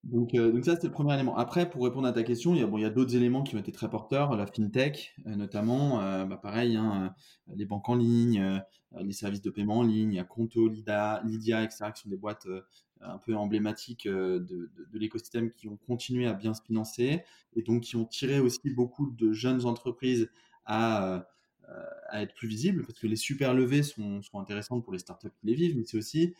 Donc, 0.03 0.33
euh, 0.33 0.51
donc 0.51 0.65
ça, 0.65 0.75
c'est 0.75 0.87
le 0.87 0.93
premier 0.93 1.13
élément. 1.13 1.37
Après, 1.37 1.69
pour 1.69 1.83
répondre 1.83 2.07
à 2.07 2.11
ta 2.11 2.23
question, 2.23 2.53
il 2.53 2.61
y 2.61 2.63
a, 2.63 2.67
bon, 2.67 2.83
a 2.83 2.89
d'autres 2.89 3.15
éléments 3.15 3.43
qui 3.43 3.55
ont 3.55 3.59
été 3.59 3.71
très 3.71 3.89
porteurs, 3.89 4.35
la 4.35 4.47
fintech 4.47 5.15
notamment, 5.25 5.97
bah, 6.25 6.37
pareil, 6.37 6.75
hein, 6.75 7.13
les 7.55 7.65
banques 7.65 7.89
en 7.89 7.95
ligne, 7.95 8.61
les 8.99 9.13
services 9.13 9.41
de 9.41 9.49
paiement 9.49 9.79
en 9.79 9.83
ligne, 9.83 10.13
il 10.13 10.15
y 10.15 10.19
a 10.19 10.23
Conto, 10.23 10.67
Lida, 10.67 11.21
Lydia, 11.25 11.63
etc., 11.63 11.91
qui 11.93 12.01
sont 12.01 12.09
des 12.09 12.17
boîtes 12.17 12.47
un 13.01 13.17
peu 13.17 13.35
emblématiques 13.35 14.07
de 14.07 14.69
l'écosystème 14.93 15.51
qui 15.51 15.67
ont 15.67 15.77
continué 15.77 16.27
à 16.27 16.33
bien 16.33 16.53
se 16.53 16.61
financer 16.61 17.23
et 17.55 17.61
donc 17.61 17.83
qui 17.83 17.95
ont 17.95 18.05
tiré 18.05 18.39
aussi 18.39 18.69
beaucoup 18.75 19.11
de 19.11 19.31
jeunes 19.31 19.65
entreprises 19.65 20.29
à 20.65 21.25
à 22.09 22.21
être 22.21 22.33
plus 22.35 22.47
visibles, 22.47 22.85
parce 22.85 22.99
que 22.99 23.07
les 23.07 23.15
super 23.15 23.53
levées 23.53 23.83
sont, 23.83 24.21
sont 24.21 24.39
intéressantes 24.39 24.83
pour 24.83 24.93
les 24.93 24.99
startups 24.99 25.29
qui 25.39 25.47
les 25.47 25.53
vivent, 25.53 25.77
mais 25.77 25.83
c'est 25.85 25.97
aussi 25.97 26.33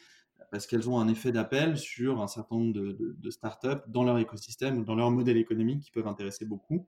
parce 0.50 0.67
qu'elles 0.67 0.89
ont 0.89 1.00
un 1.00 1.08
effet 1.08 1.32
d'appel 1.32 1.78
sur 1.78 2.22
un 2.22 2.28
certain 2.28 2.56
nombre 2.58 2.74
de, 2.74 3.30
startups 3.30 3.82
dans 3.88 4.04
leur 4.04 4.17
écosystème 4.17 4.80
ou 4.80 4.84
dans 4.84 4.96
leur 4.96 5.12
modèle 5.12 5.38
économique 5.38 5.82
qui 5.82 5.91
peuvent 5.91 6.08
intéresser 6.08 6.46
beaucoup 6.46 6.88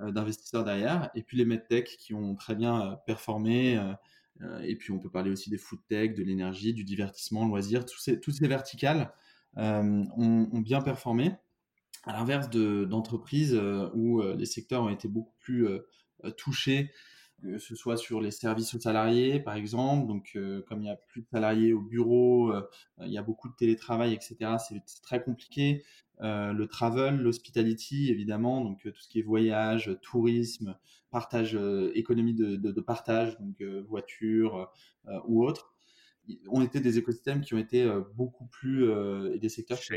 euh, 0.00 0.10
d'investisseurs 0.10 0.64
derrière. 0.64 1.10
Et 1.14 1.22
puis 1.22 1.36
les 1.36 1.44
medtech 1.44 1.96
qui 1.98 2.14
ont 2.14 2.34
très 2.34 2.54
bien 2.54 2.80
euh, 2.80 2.96
performé. 3.06 3.78
Euh, 3.78 4.60
et 4.62 4.74
puis 4.74 4.90
on 4.92 4.98
peut 4.98 5.10
parler 5.10 5.30
aussi 5.30 5.48
des 5.48 5.58
food 5.58 5.78
tech, 5.88 6.14
de 6.14 6.24
l'énergie, 6.24 6.74
du 6.74 6.82
divertissement, 6.82 7.46
loisirs. 7.46 7.86
Tous 7.86 8.00
ces, 8.00 8.18
toutes 8.18 8.34
ces 8.34 8.48
verticales 8.48 9.12
ont, 9.56 10.60
bien 10.60 10.80
performé. 10.80 11.36
À 12.02 12.12
l'inverse 12.12 12.50
d'entreprises 12.50 13.56
où 13.94 14.20
les 14.20 14.46
secteurs 14.46 14.82
ont 14.82 14.88
été 14.88 15.06
beaucoup 15.06 15.36
plus 15.38 15.68
touchés 16.36 16.90
que 17.44 17.58
ce 17.58 17.74
soit 17.74 17.96
sur 17.96 18.20
les 18.20 18.30
services 18.30 18.74
aux 18.74 18.80
salariés, 18.80 19.38
par 19.38 19.54
exemple. 19.54 20.06
Donc, 20.06 20.32
euh, 20.36 20.62
comme 20.62 20.80
il 20.80 20.84
n'y 20.84 20.90
a 20.90 20.96
plus 20.96 21.22
de 21.22 21.26
salariés 21.28 21.72
au 21.72 21.80
bureau, 21.80 22.52
euh, 22.52 22.62
il 23.00 23.12
y 23.12 23.18
a 23.18 23.22
beaucoup 23.22 23.48
de 23.48 23.54
télétravail, 23.54 24.14
etc. 24.14 24.56
C'est 24.58 25.02
très 25.02 25.22
compliqué. 25.22 25.84
Euh, 26.20 26.52
le 26.52 26.66
travel, 26.66 27.16
l'hospitality, 27.16 28.10
évidemment, 28.10 28.62
donc 28.62 28.82
tout 28.82 29.00
ce 29.00 29.08
qui 29.08 29.18
est 29.18 29.22
voyage, 29.22 29.98
tourisme, 30.00 30.76
partage, 31.10 31.58
économie 31.94 32.34
de, 32.34 32.56
de, 32.56 32.72
de, 32.72 32.80
partage, 32.80 33.38
donc 33.38 33.62
voiture 33.86 34.72
ou 35.26 35.44
autre, 35.44 35.74
ont 36.48 36.62
été 36.62 36.80
des 36.80 36.98
écosystèmes 36.98 37.40
qui 37.40 37.54
ont 37.54 37.58
été 37.58 37.88
beaucoup 38.16 38.46
plus 38.46 38.90
et 39.32 39.38
des 39.38 39.48
secteurs 39.48 39.78
qui 39.78 39.92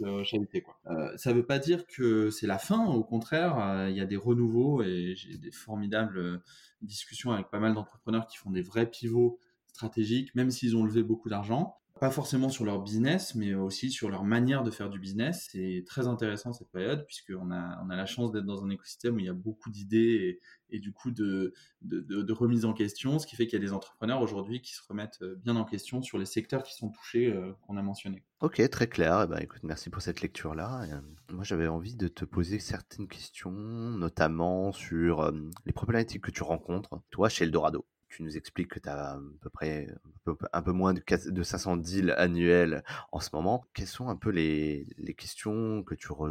euh, 0.00 0.24
quoi. 0.64 0.78
Euh, 0.86 1.16
ça 1.16 1.30
ne 1.30 1.36
veut 1.36 1.46
pas 1.46 1.58
dire 1.58 1.86
que 1.86 2.30
c'est 2.30 2.46
la 2.46 2.58
fin, 2.58 2.86
au 2.86 3.04
contraire, 3.04 3.58
euh, 3.58 3.90
il 3.90 3.96
y 3.96 4.00
a 4.00 4.06
des 4.06 4.16
renouveaux 4.16 4.82
et 4.82 5.14
j'ai 5.16 5.36
des 5.38 5.50
formidables 5.50 6.42
discussions 6.82 7.32
avec 7.32 7.50
pas 7.50 7.58
mal 7.58 7.74
d'entrepreneurs 7.74 8.26
qui 8.26 8.36
font 8.36 8.50
des 8.50 8.62
vrais 8.62 8.90
pivots 8.90 9.38
stratégiques, 9.66 10.34
même 10.34 10.50
s'ils 10.50 10.76
ont 10.76 10.84
levé 10.84 11.02
beaucoup 11.02 11.28
d'argent 11.28 11.76
pas 12.02 12.10
forcément 12.10 12.48
sur 12.48 12.64
leur 12.64 12.82
business, 12.82 13.36
mais 13.36 13.54
aussi 13.54 13.92
sur 13.92 14.10
leur 14.10 14.24
manière 14.24 14.64
de 14.64 14.72
faire 14.72 14.90
du 14.90 14.98
business. 14.98 15.46
C'est 15.52 15.84
très 15.86 16.08
intéressant 16.08 16.52
cette 16.52 16.72
période, 16.72 17.06
puisqu'on 17.06 17.52
a, 17.52 17.80
on 17.86 17.90
a 17.90 17.94
la 17.94 18.06
chance 18.06 18.32
d'être 18.32 18.44
dans 18.44 18.64
un 18.64 18.70
écosystème 18.70 19.14
où 19.14 19.18
il 19.20 19.26
y 19.26 19.28
a 19.28 19.32
beaucoup 19.32 19.70
d'idées 19.70 20.40
et, 20.70 20.80
du 20.80 20.92
coup 20.92 21.12
de, 21.12 21.54
de, 21.82 22.32
remise 22.32 22.64
en 22.64 22.72
question, 22.72 23.20
ce 23.20 23.26
qui 23.28 23.36
fait 23.36 23.46
qu'il 23.46 23.56
y 23.56 23.62
a 23.62 23.64
des 23.64 23.72
entrepreneurs 23.72 24.20
aujourd'hui 24.20 24.60
qui 24.60 24.72
se 24.72 24.80
remettent 24.88 25.20
euh, 25.22 25.36
bien 25.44 25.54
en 25.54 25.64
question 25.64 26.02
sur 26.02 26.18
les 26.18 26.24
secteurs 26.24 26.64
qui 26.64 26.74
sont 26.74 26.88
touchés, 26.88 27.32
euh, 27.32 27.52
qu'on 27.60 27.76
a 27.76 27.82
mentionnés. 27.82 28.24
Ok, 28.40 28.68
très 28.68 28.88
clair. 28.88 29.22
Eh 29.22 29.26
ben, 29.28 29.38
écoute, 29.38 29.62
merci 29.62 29.88
pour 29.88 30.02
cette 30.02 30.22
lecture-là. 30.22 30.82
Euh, 30.90 31.00
moi, 31.32 31.44
j'avais 31.44 31.68
envie 31.68 31.94
de 31.94 32.08
te 32.08 32.24
poser 32.24 32.58
certaines 32.58 33.06
questions, 33.06 33.52
notamment 33.52 34.72
sur 34.72 35.30
les 35.66 35.72
problématiques 35.72 36.22
que 36.22 36.32
tu 36.32 36.42
rencontres, 36.42 37.00
toi, 37.10 37.28
chez 37.28 37.44
Eldorado 37.44 37.86
tu 38.12 38.22
nous 38.22 38.36
expliques 38.36 38.68
que 38.68 38.78
tu 38.78 38.88
as 38.88 39.14
à 39.14 39.20
peu 39.40 39.50
près 39.50 39.88
un 39.90 40.18
peu, 40.24 40.36
un 40.52 40.62
peu 40.62 40.72
moins 40.72 40.92
de, 40.92 41.02
de, 41.30 41.42
500 41.42 41.78
deals 41.78 42.14
annuels 42.16 42.84
en 43.10 43.20
ce 43.20 43.30
moment. 43.32 43.64
Quelles 43.74 43.86
sont 43.86 44.08
un 44.08 44.16
peu 44.16 44.30
les, 44.30 44.86
les 44.98 45.14
questions 45.14 45.82
que 45.82 45.94
tu, 45.94 46.12
re, 46.12 46.28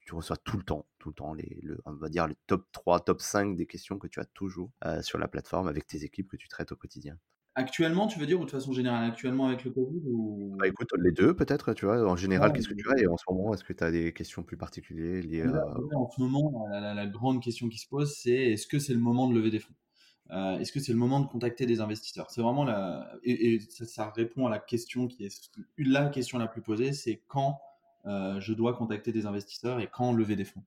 tu, 0.00 0.14
reçois 0.14 0.36
tout 0.36 0.56
le 0.56 0.62
temps, 0.62 0.86
tout 0.98 1.08
le 1.08 1.14
temps, 1.14 1.34
les, 1.34 1.60
le, 1.62 1.80
on 1.86 1.92
va 1.92 2.08
dire 2.08 2.26
les 2.26 2.36
top 2.46 2.66
3, 2.72 3.00
top 3.00 3.20
5 3.20 3.56
des 3.56 3.66
questions 3.66 3.98
que 3.98 4.06
tu 4.06 4.20
as 4.20 4.26
toujours 4.26 4.70
euh, 4.84 5.02
sur 5.02 5.18
la 5.18 5.28
plateforme 5.28 5.68
avec 5.68 5.86
tes 5.86 6.04
équipes 6.04 6.28
que 6.28 6.36
tu 6.36 6.48
traites 6.48 6.72
au 6.72 6.76
quotidien? 6.76 7.18
Actuellement, 7.56 8.08
tu 8.08 8.18
veux 8.18 8.26
dire, 8.26 8.40
ou 8.40 8.44
de 8.44 8.50
façon 8.50 8.72
générale, 8.72 9.08
actuellement 9.08 9.46
avec 9.46 9.64
le 9.64 9.70
Covid 9.70 10.02
ou... 10.06 10.56
Bah, 10.58 10.66
écoute, 10.66 10.88
les 10.98 11.12
2 11.12 11.34
peut-être, 11.34 11.72
tu 11.72 11.86
vois? 11.86 12.04
En 12.04 12.16
général, 12.16 12.52
qu'est-ce 12.52 12.68
que 12.68 12.74
tu 12.74 12.90
as? 12.90 13.00
Et 13.00 13.06
en 13.06 13.16
ce 13.16 13.24
moment, 13.30 13.54
est-ce 13.54 13.62
que 13.62 13.72
tu 13.72 13.84
as 13.84 13.92
des 13.92 14.12
questions 14.12 14.42
plus 14.42 14.56
particulières 14.56 15.22
liées 15.22 15.42
à 15.42 15.64
en 15.96 16.10
ce 16.10 16.20
moment, 16.20 16.66
la, 16.68 17.06
grande 17.06 17.40
question 17.40 17.68
qui 17.68 17.78
se 17.78 17.88
pose, 17.88 18.12
c'est 18.12 18.52
est-ce 18.52 18.66
que 18.66 18.80
c'est 18.80 18.92
le 18.92 18.98
moment 18.98 19.28
de 19.28 19.34
lever 19.34 19.52
des 19.52 19.60
fonds? 19.60 19.74
Euh, 20.30 20.58
Est-ce 20.58 20.72
que 20.72 20.80
c'est 20.80 20.92
le 20.92 20.98
moment 20.98 21.20
de 21.20 21.26
contacter 21.26 21.66
des 21.66 21.80
investisseurs? 21.80 22.30
C'est 22.30 22.40
vraiment 22.40 22.64
la 22.64 23.10
et, 23.22 23.60
ça, 23.60 24.12
répond 24.14 24.46
à 24.46 24.50
la 24.50 24.58
question 24.58 25.06
qui 25.06 25.24
est 25.24 25.50
la 25.78 26.08
question 26.08 26.38
la 26.38 26.46
plus 26.46 26.62
posée, 26.62 26.92
c'est 26.92 27.22
quand 27.28 27.60
euh, 28.06 28.40
je 28.40 28.52
dois 28.52 28.74
contacter 28.74 29.12
des 29.12 29.26
investisseurs 29.26 29.80
et 29.80 29.88
quand 29.90 30.12
lever 30.12 30.36
des 30.36 30.44
fonds? 30.44 30.62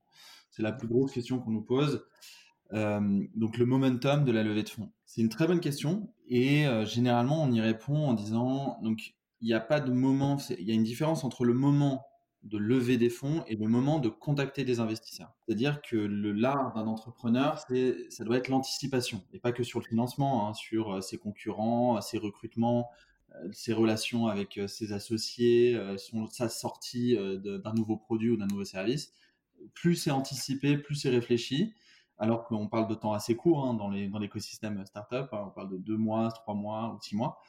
C'est 0.50 0.62
la 0.62 0.72
plus 0.72 0.88
grosse 0.88 1.12
question 1.12 1.38
qu'on 1.38 1.50
nous 1.50 1.62
pose. 1.62 2.04
Euh, 2.72 3.24
donc 3.34 3.56
le 3.56 3.64
momentum 3.64 4.24
de 4.24 4.32
la 4.32 4.42
levée 4.42 4.62
de 4.62 4.68
fonds. 4.68 4.90
C'est 5.06 5.22
une 5.22 5.30
très 5.30 5.46
bonne 5.46 5.60
question 5.60 6.12
et 6.28 6.66
généralement 6.84 7.42
on 7.42 7.50
y 7.50 7.60
répond 7.62 8.08
en 8.08 8.12
disant 8.12 8.78
donc 8.82 9.14
il 9.40 9.46
n'y 9.46 9.54
a 9.54 9.60
pas 9.60 9.80
de 9.80 9.90
moment, 9.90 10.36
il 10.50 10.68
y 10.68 10.70
a 10.70 10.74
une 10.74 10.82
différence 10.82 11.24
entre 11.24 11.44
le 11.44 11.54
moment 11.54 12.04
de 12.48 12.58
lever 12.58 12.96
des 12.96 13.10
fonds 13.10 13.44
et 13.46 13.56
le 13.56 13.68
moment 13.68 13.98
de 13.98 14.08
contacter 14.08 14.64
des 14.64 14.80
investisseurs. 14.80 15.32
C'est-à-dire 15.46 15.80
que 15.82 15.96
le 15.96 16.32
l'art 16.32 16.72
d'un 16.74 16.86
entrepreneur, 16.86 17.58
c'est 17.68 18.10
ça 18.10 18.24
doit 18.24 18.36
être 18.36 18.48
l'anticipation 18.48 19.22
et 19.32 19.38
pas 19.38 19.52
que 19.52 19.62
sur 19.62 19.80
le 19.80 19.84
financement, 19.84 20.48
hein, 20.48 20.54
sur 20.54 20.94
euh, 20.94 21.00
ses 21.00 21.18
concurrents, 21.18 22.00
ses 22.00 22.18
recrutements, 22.18 22.90
ses 23.52 23.74
relations 23.74 24.26
avec 24.26 24.58
ses 24.66 24.92
associés, 24.92 25.78
son, 25.98 26.26
sa 26.26 26.48
sortie 26.48 27.14
d'un 27.14 27.74
nouveau 27.74 27.96
produit 27.96 28.30
ou 28.30 28.36
d'un 28.38 28.46
nouveau 28.46 28.64
service. 28.64 29.12
Plus 29.74 29.96
c'est 29.96 30.10
anticipé, 30.10 30.78
plus 30.78 30.94
c'est 30.94 31.10
réfléchi 31.10 31.74
alors 32.18 32.44
qu'on 32.44 32.66
parle 32.66 32.88
de 32.88 32.94
temps 32.94 33.12
assez 33.12 33.36
court 33.36 33.64
hein, 33.64 33.74
dans 33.74 34.18
l'écosystème 34.18 34.84
startup, 34.86 35.28
hein, 35.32 35.44
on 35.46 35.50
parle 35.50 35.70
de 35.70 35.76
deux 35.76 35.96
mois, 35.96 36.30
trois 36.32 36.54
mois 36.54 36.94
ou 36.94 37.00
six 37.00 37.16
mois. 37.16 37.40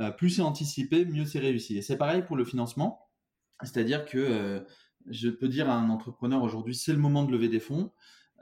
Euh, 0.00 0.10
plus 0.12 0.30
c'est 0.30 0.42
anticipé, 0.42 1.04
mieux 1.04 1.24
c'est 1.24 1.40
réussi. 1.40 1.76
Et 1.76 1.82
c'est 1.82 1.96
pareil 1.96 2.22
pour 2.22 2.36
le 2.36 2.44
financement, 2.44 3.07
c'est-à-dire 3.62 4.04
que 4.04 4.18
euh, 4.18 4.60
je 5.06 5.28
peux 5.28 5.48
dire 5.48 5.68
à 5.68 5.74
un 5.74 5.90
entrepreneur 5.90 6.42
aujourd'hui, 6.42 6.74
c'est 6.74 6.92
le 6.92 6.98
moment 6.98 7.24
de 7.24 7.32
lever 7.32 7.48
des 7.48 7.60
fonds. 7.60 7.92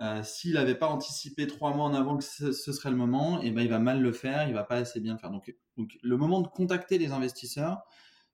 Euh, 0.00 0.22
s'il 0.22 0.55
n'avait 0.55 0.74
pas 0.74 0.88
anticipé 0.88 1.46
trois 1.46 1.74
mois 1.74 1.87
en 1.87 1.94
avant 1.94 2.18
que 2.18 2.24
ce, 2.24 2.52
serait 2.52 2.90
le 2.90 2.96
moment, 2.96 3.42
et 3.42 3.46
eh 3.46 3.50
ben 3.50 3.62
il 3.62 3.70
va 3.70 3.79
mal 3.79 4.02
le 4.02 4.12
faire, 4.12 4.46
il 4.46 4.52
va 4.52 4.64
pas 4.64 4.76
assez 4.76 5.00
bien 5.00 5.14
le 5.14 5.18
faire. 5.18 5.31
Donc, 5.31 5.98
le 6.02 6.16
moment 6.16 6.42
de 6.42 6.48
contacter 6.48 6.98
les 6.98 7.12
investisseurs, 7.12 7.83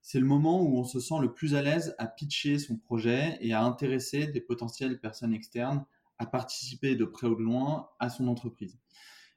c'est 0.00 0.18
le 0.18 0.26
moment 0.26 0.60
où 0.60 0.76
on 0.78 0.84
se 0.84 0.98
sent 0.98 1.20
le 1.20 1.32
plus 1.32 1.54
à 1.54 1.62
l'aise 1.62 1.94
à 1.98 2.08
pitcher 2.08 2.58
son 2.58 2.76
projet 2.76 3.38
et 3.40 3.52
à 3.52 3.62
intéresser 3.62 4.26
des 4.26 4.40
potentielles 4.40 4.98
personnes 4.98 5.32
externes 5.32 5.84
à 6.18 6.26
participer 6.26 6.96
de 6.96 7.04
près 7.04 7.28
ou 7.28 7.36
de 7.36 7.42
loin 7.42 7.88
à 8.00 8.08
son 8.10 8.26
entreprise. 8.26 8.80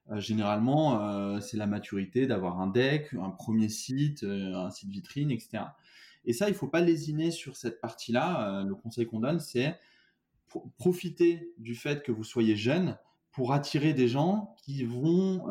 Euh, 0.09 0.19
généralement, 0.19 1.39
c'est 1.41 1.57
la 1.57 1.67
maturité 1.67 2.25
d'avoir 2.25 2.59
un 2.59 2.67
deck, 2.67 3.13
un 3.13 3.29
premier 3.29 3.69
site, 3.69 4.23
un 4.23 4.71
site 4.71 4.89
vitrine, 4.89 5.29
etc. 5.29 5.65
Et 6.25 6.33
ça, 6.33 6.47
il 6.47 6.53
ne 6.53 6.57
faut 6.57 6.67
pas 6.67 6.81
lésiner 6.81 7.31
sur 7.31 7.55
cette 7.55 7.81
partie-là. 7.81 8.63
le 8.67 8.75
conseil 8.75 9.05
qu'on 9.05 9.19
donne, 9.19 9.39
c'est 9.39 9.79
profiter 10.77 11.53
du 11.57 11.75
fait 11.75 12.03
que 12.03 12.11
vous 12.11 12.23
soyez 12.23 12.55
jeune 12.55 12.97
pour 13.31 13.51
attirer 13.51 13.93
des 13.93 14.07
gens 14.07 14.55
qui 14.63 14.85
vont 14.85 15.45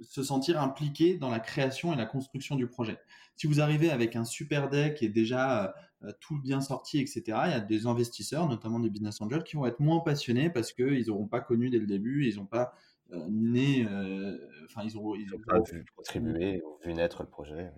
se 0.00 0.22
sentir 0.22 0.60
impliqués 0.60 1.16
dans 1.16 1.30
la 1.30 1.40
création 1.40 1.92
et 1.92 1.96
la 1.96 2.06
construction 2.06 2.56
du 2.56 2.66
projet. 2.66 2.98
Si 3.36 3.46
vous 3.46 3.60
arrivez 3.60 3.90
avec 3.90 4.16
un 4.16 4.24
super 4.24 4.68
deck 4.68 5.02
et 5.02 5.08
déjà 5.08 5.74
euh, 6.04 6.12
tout 6.20 6.38
bien 6.38 6.60
sorti, 6.60 6.98
etc. 6.98 7.22
Il 7.26 7.50
y 7.50 7.54
a 7.54 7.60
des 7.60 7.86
investisseurs, 7.86 8.46
notamment 8.48 8.78
des 8.78 8.90
business 8.90 9.20
angels, 9.22 9.44
qui 9.44 9.56
vont 9.56 9.64
être 9.64 9.80
moins 9.80 10.00
passionnés 10.00 10.50
parce 10.50 10.72
qu'ils 10.72 11.06
n'auront 11.06 11.26
pas 11.26 11.40
connu 11.40 11.70
dès 11.70 11.78
le 11.78 11.86
début, 11.86 12.26
ils 12.26 12.36
n'ont 12.36 12.44
pas 12.44 12.74
euh, 13.12 13.26
né, 13.30 13.86
euh, 13.90 14.36
enfin 14.64 14.82
ils 14.84 14.98
ont, 14.98 15.14
ils 15.14 15.34
ont 15.34 15.38
pas 15.46 15.60
vu 15.60 15.84
contribuer, 15.96 16.62
vu 16.84 16.92
naître 16.92 17.22
le 17.22 17.28
projet. 17.28 17.70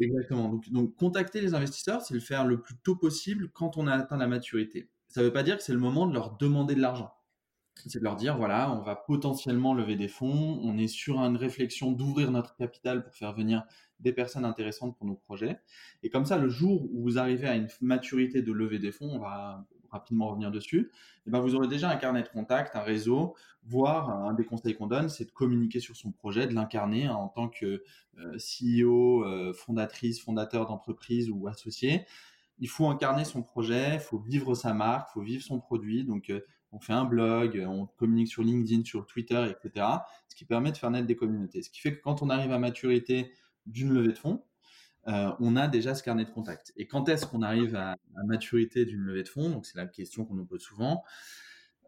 Exactement. 0.00 0.60
Donc, 0.70 0.96
contacter 0.96 1.40
les 1.40 1.54
investisseurs, 1.54 2.02
c'est 2.02 2.14
le 2.14 2.20
faire 2.20 2.46
le 2.46 2.60
plus 2.60 2.76
tôt 2.78 2.96
possible 2.96 3.50
quand 3.52 3.76
on 3.76 3.86
a 3.86 3.94
atteint 3.94 4.16
la 4.16 4.26
maturité. 4.26 4.90
Ça 5.08 5.20
ne 5.20 5.26
veut 5.26 5.32
pas 5.32 5.42
dire 5.42 5.56
que 5.56 5.62
c'est 5.62 5.72
le 5.72 5.78
moment 5.78 6.06
de 6.06 6.14
leur 6.14 6.36
demander 6.36 6.74
de 6.74 6.80
l'argent 6.80 7.12
c'est 7.86 7.98
de 7.98 8.04
leur 8.04 8.16
dire 8.16 8.36
voilà, 8.36 8.72
on 8.72 8.82
va 8.82 8.96
potentiellement 8.96 9.74
lever 9.74 9.96
des 9.96 10.08
fonds, 10.08 10.60
on 10.62 10.76
est 10.78 10.88
sur 10.88 11.18
une 11.20 11.36
réflexion 11.36 11.92
d'ouvrir 11.92 12.30
notre 12.30 12.54
capital 12.56 13.02
pour 13.04 13.14
faire 13.14 13.32
venir 13.34 13.64
des 13.98 14.12
personnes 14.12 14.44
intéressantes 14.44 14.96
pour 14.96 15.06
nos 15.06 15.14
projets. 15.14 15.60
Et 16.02 16.10
comme 16.10 16.24
ça, 16.24 16.38
le 16.38 16.48
jour 16.48 16.84
où 16.92 17.02
vous 17.02 17.18
arrivez 17.18 17.48
à 17.48 17.56
une 17.56 17.68
maturité 17.80 18.42
de 18.42 18.52
lever 18.52 18.78
des 18.78 18.92
fonds, 18.92 19.10
on 19.10 19.18
va 19.18 19.66
rapidement 19.92 20.28
revenir 20.28 20.50
dessus, 20.50 20.90
eh 21.26 21.30
ben 21.30 21.40
vous 21.40 21.54
aurez 21.54 21.68
déjà 21.68 21.90
un 21.90 21.96
carnet 21.96 22.22
de 22.22 22.28
contact, 22.28 22.74
un 22.74 22.80
réseau, 22.80 23.36
voire 23.64 24.10
un 24.10 24.34
des 24.34 24.44
conseils 24.44 24.74
qu'on 24.74 24.86
donne, 24.86 25.08
c'est 25.08 25.26
de 25.26 25.30
communiquer 25.30 25.80
sur 25.80 25.96
son 25.96 26.10
projet, 26.10 26.46
de 26.46 26.54
l'incarner 26.54 27.06
hein, 27.06 27.14
en 27.14 27.28
tant 27.28 27.48
que 27.48 27.84
euh, 28.18 28.36
CEO, 28.38 29.24
euh, 29.24 29.52
fondatrice, 29.52 30.20
fondateur 30.20 30.66
d'entreprise 30.66 31.30
ou 31.30 31.46
associé. 31.46 32.06
Il 32.58 32.68
faut 32.68 32.86
incarner 32.88 33.24
son 33.24 33.42
projet, 33.42 33.94
il 33.94 34.00
faut 34.00 34.18
vivre 34.18 34.54
sa 34.54 34.74
marque, 34.74 35.10
il 35.10 35.12
faut 35.14 35.22
vivre 35.22 35.42
son 35.42 35.60
produit. 35.60 36.04
Donc, 36.04 36.30
euh, 36.30 36.40
on 36.72 36.80
fait 36.80 36.92
un 36.92 37.04
blog, 37.04 37.62
on 37.68 37.86
communique 37.86 38.28
sur 38.28 38.42
LinkedIn, 38.42 38.84
sur 38.84 39.06
Twitter, 39.06 39.46
etc. 39.50 39.86
Ce 40.28 40.34
qui 40.34 40.44
permet 40.44 40.72
de 40.72 40.76
faire 40.76 40.90
naître 40.90 41.06
des 41.06 41.16
communautés. 41.16 41.62
Ce 41.62 41.70
qui 41.70 41.80
fait 41.80 41.94
que 41.94 42.00
quand 42.00 42.22
on 42.22 42.30
arrive 42.30 42.50
à 42.50 42.58
maturité 42.58 43.32
d'une 43.66 43.92
levée 43.92 44.12
de 44.12 44.18
fonds, 44.18 44.42
euh, 45.08 45.32
on 45.40 45.56
a 45.56 45.68
déjà 45.68 45.94
ce 45.94 46.02
carnet 46.02 46.24
de 46.24 46.30
contact. 46.30 46.72
Et 46.76 46.86
quand 46.86 47.08
est-ce 47.08 47.26
qu'on 47.26 47.42
arrive 47.42 47.74
à, 47.74 47.92
à 47.92 48.24
maturité 48.26 48.84
d'une 48.84 49.00
levée 49.00 49.22
de 49.22 49.28
fonds? 49.28 49.50
Donc 49.50 49.66
c'est 49.66 49.76
la 49.76 49.86
question 49.86 50.24
qu'on 50.24 50.34
nous 50.34 50.46
pose 50.46 50.62
souvent. 50.62 51.02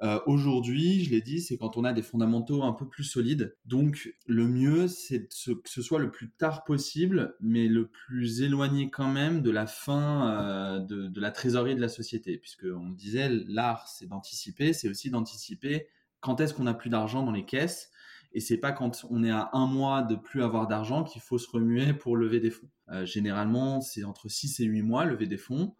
Euh, 0.02 0.18
aujourd'hui, 0.26 1.04
je 1.04 1.10
l'ai 1.10 1.20
dit, 1.20 1.40
c'est 1.40 1.56
quand 1.56 1.76
on 1.76 1.84
a 1.84 1.92
des 1.92 2.02
fondamentaux 2.02 2.62
un 2.62 2.72
peu 2.72 2.86
plus 2.86 3.04
solides. 3.04 3.56
Donc, 3.64 4.12
le 4.26 4.46
mieux, 4.46 4.88
c'est 4.88 5.28
que 5.28 5.68
ce 5.68 5.82
soit 5.82 5.98
le 5.98 6.10
plus 6.10 6.30
tard 6.30 6.64
possible, 6.64 7.36
mais 7.40 7.68
le 7.68 7.88
plus 7.88 8.42
éloigné 8.42 8.90
quand 8.90 9.08
même 9.08 9.40
de 9.40 9.50
la 9.50 9.66
fin 9.66 10.30
euh, 10.30 10.80
de, 10.80 11.20
la 11.20 11.30
trésorerie 11.30 11.76
de 11.76 11.80
la 11.80 11.88
société. 11.88 12.38
Puisque 12.38 12.64
on 12.64 12.90
disait, 12.90 13.30
l'art, 13.46 13.88
c'est 13.88 14.06
d'anticiper, 14.06 14.72
c'est 14.72 14.88
aussi 14.88 15.10
d'anticiper 15.10 15.86
quand 16.20 16.40
est-ce 16.40 16.54
qu'on 16.54 16.64
n'a 16.64 16.74
plus 16.74 16.90
d'argent 16.90 17.22
dans 17.22 17.32
les 17.32 17.44
caisses. 17.44 17.90
Et 18.34 18.40
c'est 18.40 18.58
pas 18.58 18.72
quand 18.72 19.06
on 19.10 19.22
est 19.22 19.30
à 19.30 19.48
un 19.52 19.66
mois 19.68 20.02
de 20.02 20.16
plus 20.16 20.42
avoir 20.42 20.66
d'argent 20.66 21.04
qu'il 21.04 21.22
faut 21.22 21.38
se 21.38 21.48
remuer 21.48 21.94
pour 21.94 22.16
lever 22.16 22.40
des 22.40 22.50
fonds. 22.50 22.68
Euh, 22.90 23.06
généralement, 23.06 23.80
c'est 23.80 24.02
entre 24.02 24.28
6 24.28 24.58
et 24.58 24.64
8 24.64 24.82
mois 24.82 25.04
lever 25.04 25.28
des 25.28 25.36
fonds. 25.36 25.76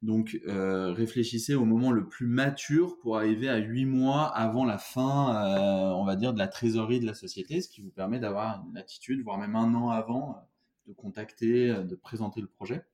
Donc, 0.00 0.40
euh, 0.46 0.92
réfléchissez 0.92 1.54
au 1.54 1.66
moment 1.66 1.92
le 1.92 2.08
plus 2.08 2.26
mature 2.26 2.98
pour 3.00 3.18
arriver 3.18 3.50
à 3.50 3.58
huit 3.58 3.84
mois 3.84 4.26
avant 4.26 4.64
la 4.64 4.78
fin, 4.78 5.36
euh, 5.36 5.92
on 5.92 6.04
va 6.04 6.16
dire, 6.16 6.32
de 6.32 6.38
la 6.38 6.48
trésorerie 6.48 7.00
de 7.00 7.06
la 7.06 7.14
société, 7.14 7.60
ce 7.60 7.68
qui 7.68 7.82
vous 7.82 7.90
permet 7.90 8.18
d'avoir 8.18 8.64
une 8.70 8.78
attitude, 8.78 9.22
voire 9.22 9.38
même 9.38 9.56
un 9.56 9.74
an 9.74 9.90
avant, 9.90 10.48
de 10.86 10.94
contacter, 10.94 11.74
de 11.84 11.94
présenter 11.94 12.40
le 12.40 12.46
projet, 12.46 12.86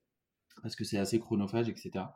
parce 0.62 0.74
que 0.74 0.82
c'est 0.82 0.98
assez 0.98 1.20
chronophage, 1.20 1.68
etc. 1.68 2.06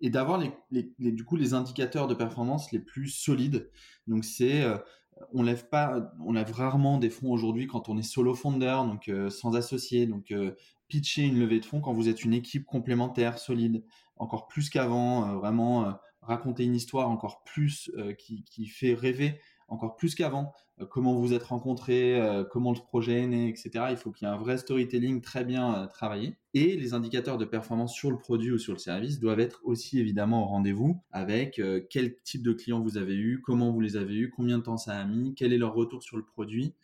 Et 0.00 0.10
d'avoir 0.10 0.42
du 0.70 1.24
coup 1.24 1.36
les 1.36 1.54
indicateurs 1.54 2.08
de 2.08 2.14
performance 2.14 2.72
les 2.72 2.80
plus 2.80 3.08
solides. 3.08 3.70
Donc, 4.06 4.24
c'est 4.24 4.64
on 5.32 5.42
lève 5.42 5.68
pas, 5.68 6.12
on 6.24 6.32
lève 6.32 6.52
rarement 6.52 6.98
des 6.98 7.10
fonds 7.10 7.32
aujourd'hui 7.32 7.66
quand 7.66 7.88
on 7.88 7.96
est 7.96 8.02
solo 8.02 8.34
founder, 8.34 8.78
donc 8.86 9.10
sans 9.30 9.56
associé. 9.56 10.06
Donc 10.06 10.32
pitcher 10.88 11.22
une 11.22 11.38
levée 11.38 11.60
de 11.60 11.64
fonds 11.64 11.80
quand 11.80 11.92
vous 11.92 12.08
êtes 12.08 12.24
une 12.24 12.34
équipe 12.34 12.64
complémentaire, 12.64 13.38
solide, 13.38 13.84
encore 14.16 14.46
plus 14.46 14.70
qu'avant, 14.70 15.28
euh, 15.28 15.34
vraiment 15.36 15.86
euh, 15.86 15.92
raconter 16.22 16.64
une 16.64 16.74
histoire 16.74 17.08
encore 17.08 17.42
plus 17.44 17.90
euh, 17.96 18.12
qui, 18.14 18.66
fait 18.66 18.94
rêver, 18.94 19.40
encore 19.68 19.96
plus 19.96 20.14
qu'avant, 20.14 20.52
comment 20.90 21.14
vous 21.14 21.32
êtes 21.32 21.42
rencontrés, 21.42 22.20
comment 22.50 22.72
le 22.72 22.78
projet 22.78 23.22
est 23.22 23.26
né, 23.26 23.48
etc. 23.48 23.86
Il 23.90 23.96
faut 23.96 24.12
qu'il 24.12 24.26
y 24.26 24.30
ait 24.30 24.34
un 24.34 24.38
vrai 24.38 24.58
storytelling 24.58 25.20
très 25.20 25.44
bien 25.44 25.88
travaillé. 25.92 26.36
Et 26.54 26.76
les 26.76 26.94
indicateurs 26.94 27.38
de 27.38 27.44
performance 27.44 27.94
sur 27.94 28.10
le 28.10 28.18
produit 28.18 28.52
ou 28.52 28.58
sur 28.58 28.72
le 28.72 28.78
service 28.78 29.18
doivent 29.18 29.40
être 29.40 29.60
aussi 29.64 29.98
évidemment 29.98 30.42
au 30.42 30.46
rendez-vous 30.46 31.02
avec 31.10 31.60
quel 31.90 32.20
type 32.22 32.42
de 32.42 32.52
clients 32.52 32.80
vous 32.80 32.96
avez 32.98 33.16
eu, 33.16 33.40
comment 33.40 33.72
vous 33.72 33.80
les 33.80 33.96
avez 33.96 34.14
eu, 34.14 34.30
combien 34.30 34.58
de 34.58 34.62
temps 34.62 34.76
ça 34.76 34.98
a 34.98 35.04
mis, 35.04 35.34
quel 35.34 35.52
est 35.52 35.58
leur 35.58 35.74
retour 35.74 36.02
sur 36.02 36.16
le 36.16 36.24
produit 36.24 36.74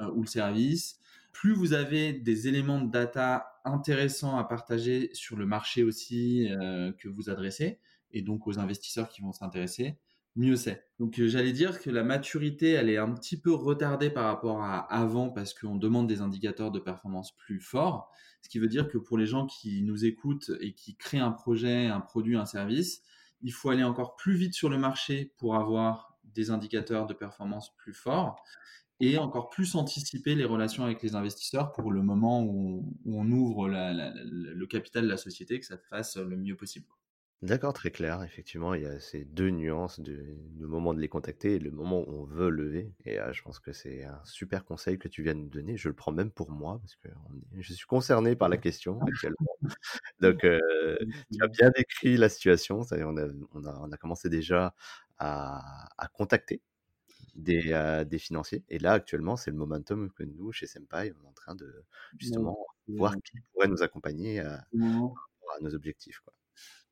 ou 0.00 0.22
le 0.22 0.26
service, 0.26 0.98
plus 1.32 1.54
vous 1.54 1.72
avez 1.72 2.12
des 2.12 2.46
éléments 2.48 2.80
de 2.80 2.90
data 2.90 3.60
intéressants 3.64 4.38
à 4.38 4.44
partager 4.44 5.10
sur 5.14 5.36
le 5.36 5.46
marché 5.46 5.82
aussi 5.82 6.48
euh, 6.50 6.92
que 6.92 7.08
vous 7.08 7.30
adressez, 7.30 7.78
et 8.12 8.22
donc 8.22 8.46
aux 8.46 8.58
investisseurs 8.58 9.08
qui 9.08 9.22
vont 9.22 9.32
s'intéresser, 9.32 9.96
mieux 10.36 10.56
c'est. 10.56 10.86
Donc 10.98 11.18
euh, 11.18 11.28
j'allais 11.28 11.52
dire 11.52 11.80
que 11.80 11.90
la 11.90 12.04
maturité, 12.04 12.70
elle 12.70 12.88
est 12.88 12.98
un 12.98 13.12
petit 13.12 13.40
peu 13.40 13.52
retardée 13.52 14.10
par 14.10 14.24
rapport 14.24 14.62
à 14.62 14.78
avant 14.92 15.30
parce 15.30 15.54
qu'on 15.54 15.76
demande 15.76 16.06
des 16.06 16.20
indicateurs 16.20 16.70
de 16.70 16.78
performance 16.78 17.36
plus 17.36 17.60
forts, 17.60 18.10
ce 18.42 18.48
qui 18.48 18.58
veut 18.58 18.68
dire 18.68 18.88
que 18.88 18.98
pour 18.98 19.18
les 19.18 19.26
gens 19.26 19.46
qui 19.46 19.82
nous 19.82 20.04
écoutent 20.04 20.50
et 20.60 20.74
qui 20.74 20.96
créent 20.96 21.18
un 21.18 21.32
projet, 21.32 21.86
un 21.86 22.00
produit, 22.00 22.36
un 22.36 22.46
service, 22.46 23.02
il 23.42 23.52
faut 23.52 23.70
aller 23.70 23.84
encore 23.84 24.16
plus 24.16 24.34
vite 24.34 24.54
sur 24.54 24.68
le 24.68 24.78
marché 24.78 25.32
pour 25.38 25.56
avoir 25.56 26.16
des 26.24 26.50
indicateurs 26.50 27.06
de 27.06 27.14
performance 27.14 27.74
plus 27.76 27.94
forts 27.94 28.42
et 29.00 29.18
encore 29.18 29.50
plus 29.50 29.74
anticiper 29.74 30.34
les 30.36 30.44
relations 30.44 30.84
avec 30.84 31.02
les 31.02 31.16
investisseurs 31.16 31.72
pour 31.72 31.90
le 31.90 32.02
moment 32.02 32.44
où, 32.44 32.96
on 33.04 33.30
ouvre 33.32 33.68
le 33.68 34.66
capital 34.66 35.04
de 35.04 35.08
la 35.08 35.16
société, 35.16 35.58
que 35.58 35.66
ça 35.66 35.76
se 35.76 35.86
fasse 35.88 36.16
le 36.16 36.36
mieux 36.36 36.56
possible. 36.56 36.86
D'accord, 37.42 37.72
très 37.72 37.90
clair. 37.90 38.22
Effectivement, 38.22 38.72
il 38.74 38.82
y 38.82 38.86
a 38.86 39.00
ces 39.00 39.24
deux 39.24 39.50
nuances 39.50 39.98
du, 39.98 40.16
du 40.38 40.64
moment 40.64 40.94
de 40.94 41.00
les 41.00 41.08
contacter 41.08 41.56
et 41.56 41.58
le 41.58 41.72
moment 41.72 42.00
où 42.08 42.12
on 42.20 42.24
veut 42.24 42.50
lever. 42.50 42.94
Et 43.04 43.18
euh, 43.18 43.32
je 43.32 43.42
pense 43.42 43.58
que 43.58 43.72
c'est 43.72 44.04
un 44.04 44.20
super 44.24 44.64
conseil 44.64 44.96
que 44.96 45.08
tu 45.08 45.24
viens 45.24 45.34
de 45.34 45.40
nous 45.40 45.48
donner. 45.48 45.76
Je 45.76 45.88
le 45.88 45.94
prends 45.94 46.12
même 46.12 46.30
pour 46.30 46.52
moi 46.52 46.78
parce 46.78 46.94
que 46.94 47.08
on 47.28 47.34
est- 47.58 47.62
je 47.62 47.72
suis 47.74 47.86
concerné 47.86 48.36
par 48.36 48.48
la 48.48 48.58
question 48.58 49.00
actuellement. 49.06 49.56
Donc, 50.20 50.44
euh, 50.44 50.60
tu 51.32 51.44
as 51.44 51.48
bien 51.48 51.70
décrit 51.76 52.16
la 52.16 52.28
situation. 52.28 52.82
C'est-à-dire, 52.84 53.08
on 53.08 53.16
a, 53.18 53.28
on 53.54 53.64
a, 53.66 53.78
on 53.82 53.92
a 53.92 53.96
commencé 53.98 54.28
déjà 54.30 54.74
à, 55.18 55.88
à 55.98 56.08
contacter 56.08 56.62
des, 57.34 57.72
euh, 57.72 58.04
des 58.04 58.18
financiers. 58.18 58.64
Et 58.68 58.78
là, 58.80 58.92
actuellement, 58.94 59.36
c'est 59.36 59.50
le 59.52 59.58
momentum 59.58 60.10
que 60.12 60.24
nous, 60.24 60.52
chez 60.52 60.66
Senpai, 60.66 61.12
on 61.20 61.24
est 61.24 61.28
en 61.28 61.32
train 61.34 61.54
de 61.56 61.84
justement 62.18 62.56
voir 62.96 63.16
qui 63.22 63.32
pourrait 63.52 63.68
nous 63.68 63.82
accompagner 63.82 64.40
à, 64.40 64.54
à 65.56 65.60
nos 65.62 65.74
objectifs. 65.74 66.20
Quoi. 66.20 66.31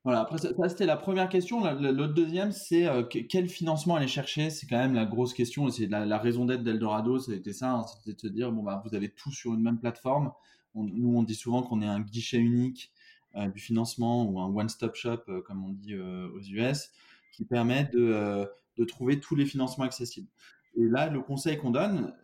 Voilà, 0.05 0.21
après, 0.21 0.39
ça, 0.39 0.49
ça, 0.57 0.69
c'était 0.71 0.87
la 0.87 0.97
première 0.97 1.29
question. 1.29 1.63
La- 1.63 1.75
la- 1.75 1.93
L'autre 1.93 2.15
deuxième, 2.15 2.53
c'est 2.53 2.87
euh, 2.87 3.03
que- 3.03 3.19
quel 3.19 3.49
financement 3.49 3.97
aller 3.97 4.09
chercher? 4.09 4.49
C'est 4.49 4.67
quand 4.67 4.79
même 4.79 4.95
la 4.95 5.05
grosse 5.05 5.35
question. 5.35 5.69
C'est 5.69 5.87
la, 5.87 6.19
raison 6.19 6.47
d'être 6.47 6.63
d'Eldorado, 6.63 7.19
c'était 7.19 7.53
ça. 7.53 7.73
hein, 7.73 7.85
c'était 7.87 8.15
de 8.15 8.21
se 8.21 8.27
dire, 8.29 8.51
bon, 8.51 8.63
bah, 8.63 8.83
vous 8.87 8.95
avez 8.95 9.11
tout 9.11 9.31
sur 9.31 9.53
une 9.53 9.63
même 9.63 9.79
plateforme. 9.79 10.33
Nous, 10.75 11.15
on 11.17 11.23
dit 11.23 11.35
souvent 11.35 11.63
qu'on 11.63 11.83
est 11.83 11.87
un 11.87 12.01
guichet 12.01 12.39
unique 12.39 12.93
euh, 13.37 13.49
du 13.49 13.61
financement 13.61 14.25
ou 14.25 14.41
un 14.41 14.47
one-stop 14.47 14.95
shop, 14.95 15.19
euh, 15.29 15.43
comme 15.43 15.65
on 15.65 15.71
dit 15.71 15.95
aux 15.97 16.41
US, 16.41 16.91
qui 17.33 17.45
permet 17.45 17.85
de, 17.93 18.49
trouver 18.89 19.21
tous 19.21 19.35
les 19.35 19.45
financements 19.45 19.85
accessibles. 19.85 20.29
Et 20.77 20.85
là, 20.85 21.09
le 21.11 21.21
conseil 21.21 21.59
qu'on 21.59 21.71
donne 21.71 22.15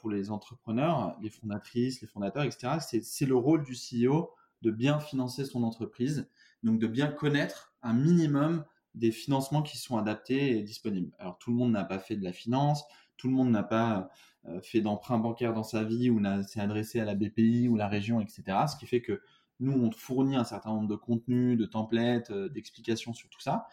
pour 0.00 0.10
les 0.10 0.30
entrepreneurs, 0.30 1.16
les 1.22 1.30
fondatrices, 1.30 2.02
les 2.02 2.06
fondateurs, 2.08 2.42
etc., 2.42 2.78
c'est 3.02 3.26
le 3.26 3.36
rôle 3.36 3.64
du 3.64 3.74
CEO 3.74 4.30
de 4.60 4.70
bien 4.70 5.00
financer 5.00 5.44
son 5.46 5.62
entreprise 5.62 6.28
donc 6.62 6.78
de 6.78 6.86
bien 6.86 7.08
connaître 7.08 7.72
un 7.82 7.92
minimum 7.92 8.64
des 8.94 9.10
financements 9.10 9.62
qui 9.62 9.78
sont 9.78 9.96
adaptés 9.96 10.58
et 10.58 10.62
disponibles. 10.62 11.12
Alors 11.18 11.38
tout 11.38 11.50
le 11.50 11.56
monde 11.56 11.72
n'a 11.72 11.84
pas 11.84 11.98
fait 11.98 12.16
de 12.16 12.24
la 12.24 12.32
finance, 12.32 12.84
tout 13.16 13.28
le 13.28 13.34
monde 13.34 13.50
n'a 13.50 13.62
pas 13.62 14.10
euh, 14.48 14.60
fait 14.60 14.80
d'emprunt 14.80 15.18
bancaire 15.18 15.54
dans 15.54 15.62
sa 15.62 15.84
vie 15.84 16.10
ou 16.10 16.20
s'est 16.42 16.60
adressé 16.60 17.00
à 17.00 17.04
la 17.04 17.14
BPI 17.14 17.68
ou 17.68 17.76
la 17.76 17.88
région, 17.88 18.20
etc. 18.20 18.42
Ce 18.68 18.76
qui 18.76 18.86
fait 18.86 19.00
que 19.00 19.22
nous, 19.60 19.72
on 19.72 19.90
fournit 19.92 20.36
un 20.36 20.44
certain 20.44 20.70
nombre 20.70 20.88
de 20.88 20.96
contenus, 20.96 21.56
de 21.56 21.64
templates, 21.64 22.30
euh, 22.30 22.48
d'explications 22.48 23.14
sur 23.14 23.28
tout 23.28 23.40
ça. 23.40 23.66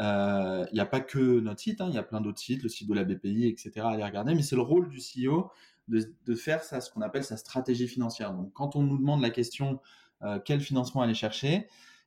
Euh, 0.00 0.66
Il 0.72 0.74
n'y 0.74 0.80
a 0.80 0.86
pas 0.86 1.00
que 1.00 1.40
notre 1.40 1.60
site, 1.60 1.80
hein, 1.80 1.86
il 1.88 1.94
y 1.94 1.98
a 1.98 2.02
plein 2.02 2.20
d'autres 2.20 2.40
sites, 2.40 2.62
le 2.62 2.68
site 2.68 2.88
de 2.88 2.94
la 2.94 3.04
BPI, 3.04 3.46
etc. 3.46 3.72
à 3.80 3.90
aller 3.90 4.04
regarder, 4.04 4.34
mais 4.34 4.42
c'est 4.42 4.56
le 4.56 4.62
rôle 4.62 4.88
du 4.88 4.98
CEO 4.98 5.50
de, 5.88 6.34
faire 6.34 6.62
ça, 6.62 6.80
ce 6.80 6.90
qu'on 6.90 7.00
appelle 7.00 7.24
sa 7.24 7.36
stratégie 7.36 7.88
financière. 7.88 8.32
Donc 8.32 8.52
quand 8.52 8.76
on 8.76 8.82
nous 8.82 8.96
demande 8.96 9.22
la 9.22 9.30
question 9.30 9.80
quel 10.44 10.60
financement 10.60 11.00
aller 11.02 11.14
chercher, 11.14 11.66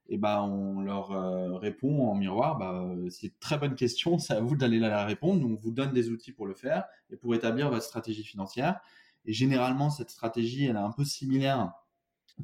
et 0.10 0.18
ben 0.18 0.42
on 0.42 0.82
leur 0.82 1.12
euh, 1.12 1.58
répond 1.58 2.08
en 2.10 2.16
miroir, 2.16 2.58
bah, 2.58 2.74
euh, 2.74 3.10
c'est 3.10 3.28
une 3.28 3.34
très 3.40 3.58
bonne 3.58 3.76
question, 3.76 4.18
c'est 4.20 4.34
à 4.34 4.42
vous 4.42 4.56
d'aller 4.56 4.80
la 4.80 5.06
répondre. 5.06 5.42
Nous, 5.42 5.54
on 5.54 5.56
vous 5.56 5.72
donne 5.72 5.94
des 5.94 6.10
outils 6.10 6.32
pour 6.32 6.46
le 6.46 6.54
faire 6.54 6.86
et 7.10 7.16
pour 7.16 7.34
établir 7.36 7.70
votre 7.70 7.86
stratégie 7.86 8.24
financière. 8.24 8.80
Et 9.26 9.34
généralement, 9.34 9.90
cette 9.90 10.10
stratégie, 10.10 10.66
elle 10.66 10.76
est 10.76 10.80
un 10.80 10.92
peu 10.92 11.06
similaire 11.06 11.72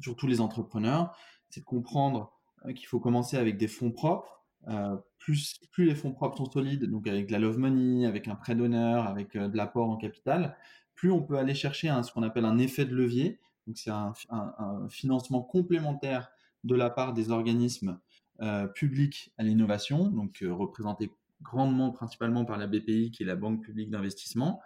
sur 0.00 0.16
tous 0.16 0.26
les 0.26 0.40
entrepreneurs. 0.40 1.14
C'est 1.50 1.60
de 1.60 1.66
comprendre 1.66 2.32
euh, 2.64 2.72
qu'il 2.72 2.86
faut 2.86 3.00
commencer 3.00 3.36
avec 3.36 3.58
des 3.58 3.68
fonds 3.68 3.90
propres. 3.90 4.38
Plus, 5.18 5.60
les 5.78 5.94
fonds 5.94 6.12
propres 6.12 6.36
sont 6.36 6.50
solides, 6.50 6.84
donc 6.84 7.06
avec 7.06 7.26
de 7.26 7.32
la 7.32 7.38
love 7.38 7.58
money, 7.58 8.06
avec 8.06 8.28
un 8.28 8.34
prêt 8.34 8.54
d'honneur, 8.54 9.06
avec 9.06 9.34
de 9.34 9.56
l'apport 9.56 9.88
en 9.88 9.96
capital, 9.96 10.56
plus 10.94 11.10
on 11.10 11.22
peut 11.22 11.38
aller 11.38 11.54
chercher 11.54 11.90
ce 12.02 12.12
qu'on 12.12 12.22
appelle 12.22 12.44
un 12.44 12.58
effet 12.58 12.84
de 12.84 12.94
levier. 12.94 13.40
Donc 13.66 13.78
c'est 13.78 13.90
un 13.90 14.12
financement 14.90 15.40
complémentaire 15.40 16.30
de 16.64 16.74
la 16.74 16.90
part 16.90 17.12
des 17.12 17.30
organismes 17.30 17.98
euh, 18.42 18.66
publics 18.66 19.32
à 19.36 19.42
l'innovation, 19.42 20.08
donc 20.08 20.42
euh, 20.42 20.52
représentés 20.52 21.10
grandement 21.42 21.90
principalement 21.90 22.44
par 22.44 22.58
la 22.58 22.66
BPI, 22.66 23.10
qui 23.10 23.22
est 23.22 23.26
la 23.26 23.36
Banque 23.36 23.62
publique 23.62 23.90
d'investissement, 23.90 24.60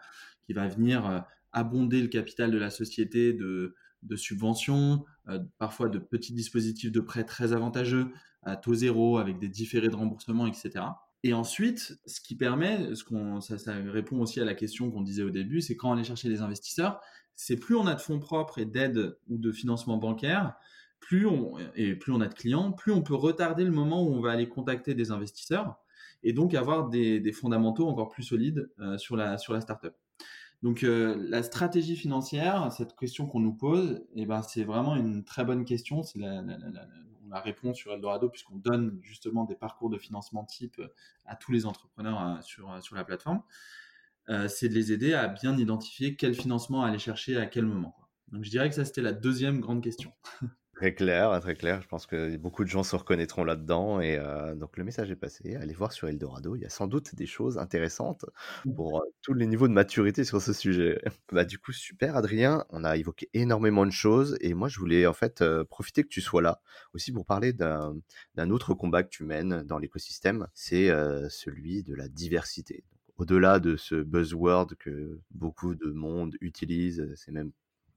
qui 0.46 0.52
va 0.52 0.68
venir 0.68 1.06
euh, 1.06 1.20
abonder 1.52 2.00
le 2.00 2.08
capital 2.08 2.50
de 2.50 2.58
la 2.58 2.70
société 2.70 3.32
de, 3.32 3.74
subventions, 4.16 5.04
parfois 5.58 5.88
de 5.88 5.98
petits 5.98 6.34
dispositifs 6.34 6.92
de 6.92 7.00
prêt 7.00 7.24
très 7.24 7.52
avantageux 7.52 8.08
à 8.42 8.54
taux 8.54 8.74
zéro 8.74 9.18
avec 9.18 9.38
des 9.38 9.48
différés 9.48 9.88
de 9.88 9.96
remboursement, 9.96 10.46
etc. 10.46 10.84
Et 11.22 11.32
ensuite, 11.32 11.98
ce 12.04 12.20
qui 12.20 12.36
permet, 12.36 12.94
ce 12.94 13.02
qu'on, 13.02 13.40
ça, 13.40 13.56
répond 13.86 14.20
aussi 14.20 14.40
à 14.40 14.44
la 14.44 14.54
question 14.54 14.90
qu'on 14.90 15.00
disait 15.00 15.22
au 15.22 15.30
début, 15.30 15.62
c'est 15.62 15.74
quand 15.74 15.88
on 15.88 15.92
allait 15.94 16.04
chercher 16.04 16.28
les 16.28 16.42
investisseurs, 16.42 17.00
c'est 17.34 17.56
plus 17.56 17.76
on 17.76 17.86
a 17.86 17.94
de 17.94 18.00
fonds 18.00 18.20
propres 18.20 18.58
et 18.58 18.66
d'aide 18.66 19.16
ou 19.28 19.38
de 19.38 19.50
financement 19.50 19.96
bancaire, 19.96 20.54
plus 21.04 21.26
on, 21.26 21.54
et 21.74 21.94
plus 21.94 22.12
on 22.12 22.20
a 22.20 22.28
de 22.28 22.34
clients, 22.34 22.72
plus 22.72 22.92
on 22.92 23.02
peut 23.02 23.14
retarder 23.14 23.64
le 23.64 23.70
moment 23.70 24.02
où 24.02 24.14
on 24.14 24.20
va 24.20 24.32
aller 24.32 24.48
contacter 24.48 24.94
des 24.94 25.10
investisseurs 25.10 25.76
et 26.22 26.32
donc 26.32 26.54
avoir 26.54 26.88
des, 26.88 27.32
fondamentaux 27.32 27.86
encore 27.86 28.08
plus 28.08 28.22
solides 28.22 28.70
euh, 28.78 28.96
sur 28.96 29.16
la, 29.16 29.36
sur 29.38 29.52
la 29.52 29.60
startup. 29.60 29.94
Donc 30.62 30.82
euh, 30.82 31.16
la 31.28 31.42
stratégie 31.42 31.96
financière, 31.96 32.72
cette 32.72 32.96
question 32.96 33.26
qu'on 33.26 33.40
nous 33.40 33.52
pose, 33.52 34.02
eh 34.14 34.24
ben, 34.24 34.40
c'est 34.42 34.64
vraiment 34.64 34.96
une 34.96 35.24
très 35.24 35.44
bonne 35.44 35.66
question. 35.66 36.02
C'est 36.02 36.18
la, 36.18 36.42
on 37.24 37.28
la 37.28 37.40
répond 37.40 37.74
sur 37.74 37.92
Eldorado 37.92 38.28
puisqu'on 38.28 38.56
donne 38.56 38.98
justement 39.02 39.44
des 39.44 39.54
parcours 39.54 39.90
de 39.90 39.98
financement 39.98 40.44
type 40.44 40.80
à 41.26 41.36
tous 41.36 41.52
les 41.52 41.66
entrepreneurs 41.66 42.20
euh, 42.22 42.42
sur, 42.42 42.82
sur 42.82 42.96
la 42.96 43.04
plateforme. 43.04 43.42
Euh, 44.30 44.48
c'est 44.48 44.68
de 44.68 44.74
les 44.74 44.92
aider 44.92 45.12
à 45.12 45.28
bien 45.28 45.56
identifier 45.58 46.16
quel 46.16 46.34
financement 46.34 46.82
aller 46.82 46.98
chercher 46.98 47.36
à 47.36 47.46
quel 47.46 47.66
moment. 47.66 47.94
Donc 48.28 48.44
je 48.44 48.50
dirais 48.50 48.68
que 48.68 48.74
ça 48.74 48.84
c'était 48.84 49.02
la 49.02 49.12
deuxième 49.12 49.60
grande 49.60 49.82
question. 49.82 50.12
Très 50.76 50.92
clair, 50.92 51.40
très 51.40 51.54
clair. 51.54 51.80
Je 51.82 51.86
pense 51.86 52.04
que 52.06 52.36
beaucoup 52.36 52.64
de 52.64 52.68
gens 52.68 52.82
se 52.82 52.96
reconnaîtront 52.96 53.44
là-dedans. 53.44 54.00
Et 54.00 54.16
euh, 54.18 54.56
donc, 54.56 54.76
le 54.76 54.82
message 54.82 55.08
est 55.10 55.16
passé. 55.16 55.54
Allez 55.54 55.72
voir 55.72 55.92
sur 55.92 56.08
Eldorado. 56.08 56.56
Il 56.56 56.62
y 56.62 56.64
a 56.64 56.68
sans 56.68 56.88
doute 56.88 57.14
des 57.14 57.26
choses 57.26 57.58
intéressantes 57.58 58.24
pour 58.74 58.98
euh, 59.00 59.04
tous 59.22 59.34
les 59.34 59.46
niveaux 59.46 59.68
de 59.68 59.72
maturité 59.72 60.24
sur 60.24 60.42
ce 60.42 60.52
sujet. 60.52 61.00
bah, 61.32 61.44
du 61.44 61.58
coup, 61.58 61.70
super, 61.70 62.16
Adrien. 62.16 62.64
On 62.70 62.82
a 62.82 62.96
évoqué 62.96 63.30
énormément 63.34 63.86
de 63.86 63.92
choses. 63.92 64.36
Et 64.40 64.52
moi, 64.52 64.68
je 64.68 64.80
voulais 64.80 65.06
en 65.06 65.12
fait 65.12 65.42
euh, 65.42 65.64
profiter 65.64 66.02
que 66.02 66.08
tu 66.08 66.20
sois 66.20 66.42
là 66.42 66.60
aussi 66.92 67.12
pour 67.12 67.24
parler 67.24 67.52
d'un 67.52 68.50
autre 68.50 68.74
combat 68.74 69.04
que 69.04 69.10
tu 69.10 69.22
mènes 69.24 69.62
dans 69.62 69.78
l'écosystème. 69.78 70.48
C'est 70.54 70.88
celui 71.28 71.84
de 71.84 71.94
la 71.94 72.08
diversité. 72.08 72.84
Au-delà 73.16 73.60
de 73.60 73.76
ce 73.76 73.94
buzzword 73.94 74.74
que 74.78 75.20
beaucoup 75.30 75.76
de 75.76 75.92
monde 75.92 76.36
utilise, 76.40 77.12
c'est 77.14 77.30
même 77.30 77.52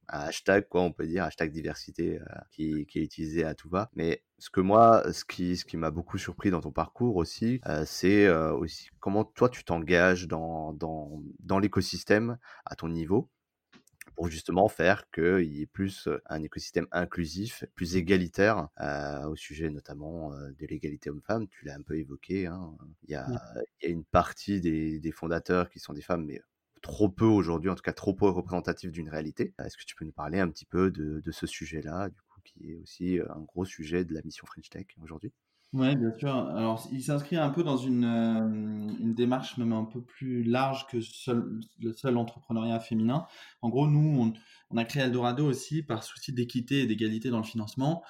un 0.10 0.20
hashtag, 0.20 0.68
quoi, 0.68 0.82
on 0.82 0.92
peut 0.92 1.08
dire, 1.08 1.24
hashtag 1.24 1.52
diversité, 1.52 2.20
euh, 2.20 2.26
qui, 2.52 2.86
qui, 2.86 3.00
est 3.00 3.04
utilisé 3.04 3.44
à 3.44 3.56
tout 3.56 3.70
va. 3.70 3.90
Mais 3.96 4.24
ce 4.40 4.50
que 4.50 4.62
moi, 4.62 5.04
ce 5.12 5.26
qui, 5.26 5.58
ce 5.58 5.66
qui 5.66 5.78
m'a 5.78 5.92
beaucoup 5.92 6.18
surpris 6.18 6.52
dans 6.52 6.62
ton 6.62 6.72
parcours 6.72 7.16
aussi, 7.18 7.62
euh, 7.68 7.84
c'est 7.86 8.26
euh, 8.26 8.54
aussi 8.54 8.90
comment 9.00 9.26
toi 9.26 9.50
tu 9.50 9.64
t'engages 9.64 10.28
dans, 10.28 10.74
dans, 10.74 11.22
dans 11.40 11.60
l'écosystème 11.60 12.38
à 12.66 12.76
ton 12.76 12.90
niveau 12.90 13.30
pour 14.18 14.30
justement 14.30 14.68
faire 14.68 15.10
qu'il 15.12 15.54
y 15.54 15.62
ait 15.62 15.68
plus 15.68 16.10
un 16.26 16.42
écosystème 16.42 16.88
inclusif, 16.92 17.64
plus 17.76 17.96
égalitaire 17.98 18.68
euh, 18.82 19.28
au 19.28 19.36
sujet 19.36 19.70
notamment 19.70 20.34
euh, 20.34 20.50
de 20.60 20.66
l'égalité 20.66 21.12
homme-femme. 21.12 21.48
Tu 21.48 21.66
l'as 21.66 21.76
un 21.76 21.84
peu 21.84 21.98
évoqué. 21.98 22.48
Hein. 22.48 22.76
Il, 23.04 23.12
y 23.12 23.16
a, 23.16 23.28
il 23.82 23.88
y 23.88 23.92
a 23.92 23.94
une 23.94 24.04
partie 24.04 24.60
des, 24.60 25.00
des 25.00 25.12
fondateurs 25.12 25.70
qui 25.70 25.80
sont 25.80 25.94
des 25.94 26.02
femmes, 26.02 26.26
mais 26.26 26.42
trop 26.88 27.10
peu 27.10 27.26
aujourd'hui, 27.26 27.70
en 27.70 27.76
tout 27.76 27.84
cas 27.84 27.94
trop 27.94 28.14
peu 28.14 28.28
représentatif 28.28 28.92
d'une 28.92 29.10
réalité. 29.10 29.54
Est-ce 29.64 29.78
que 29.78 29.84
tu 29.86 29.96
peux 29.96 30.06
nous 30.06 30.12
parler 30.12 30.40
un 30.40 30.50
petit 30.50 30.66
peu 30.66 30.90
de, 30.90 31.32
ce 31.32 31.46
sujet-là, 31.46 32.10
du 32.10 32.22
coup, 32.30 32.40
qui 32.44 32.72
est 32.72 32.76
aussi 32.76 33.20
un 33.30 33.42
gros 33.42 33.66
sujet 33.66 34.06
de 34.06 34.14
la 34.14 34.22
mission 34.24 34.48
French 34.48 34.70
Tech 34.70 34.88
aujourd'hui? 35.04 35.32
Oui, 35.74 35.96
bien 35.98 36.18
sûr. 36.18 36.34
Alors, 36.34 36.88
il 36.94 37.04
s'inscrit 37.04 37.36
un 37.36 37.50
peu 37.50 37.62
dans 37.62 37.76
une, 37.76 38.06
euh, 38.06 39.14
démarche 39.14 39.58
même 39.58 39.74
un 39.74 39.84
peu 39.84 40.02
plus 40.02 40.44
large 40.44 40.88
que 40.88 40.98
le 41.80 41.92
seul 41.92 42.18
entrepreneuriat 42.18 42.80
féminin. 42.80 43.26
En 43.62 43.70
gros, 43.70 43.86
nous, 43.86 44.34
on 44.72 44.78
a 44.78 44.86
créé 44.86 45.04
Eldorado 45.04 45.46
aussi 45.46 45.84
par 45.84 46.04
souci 46.04 46.32
d'équité 46.32 46.82
et 46.82 46.88
d'égalité 46.88 47.30
dans 47.30 47.40
le 47.40 47.44
financement. 47.44 48.02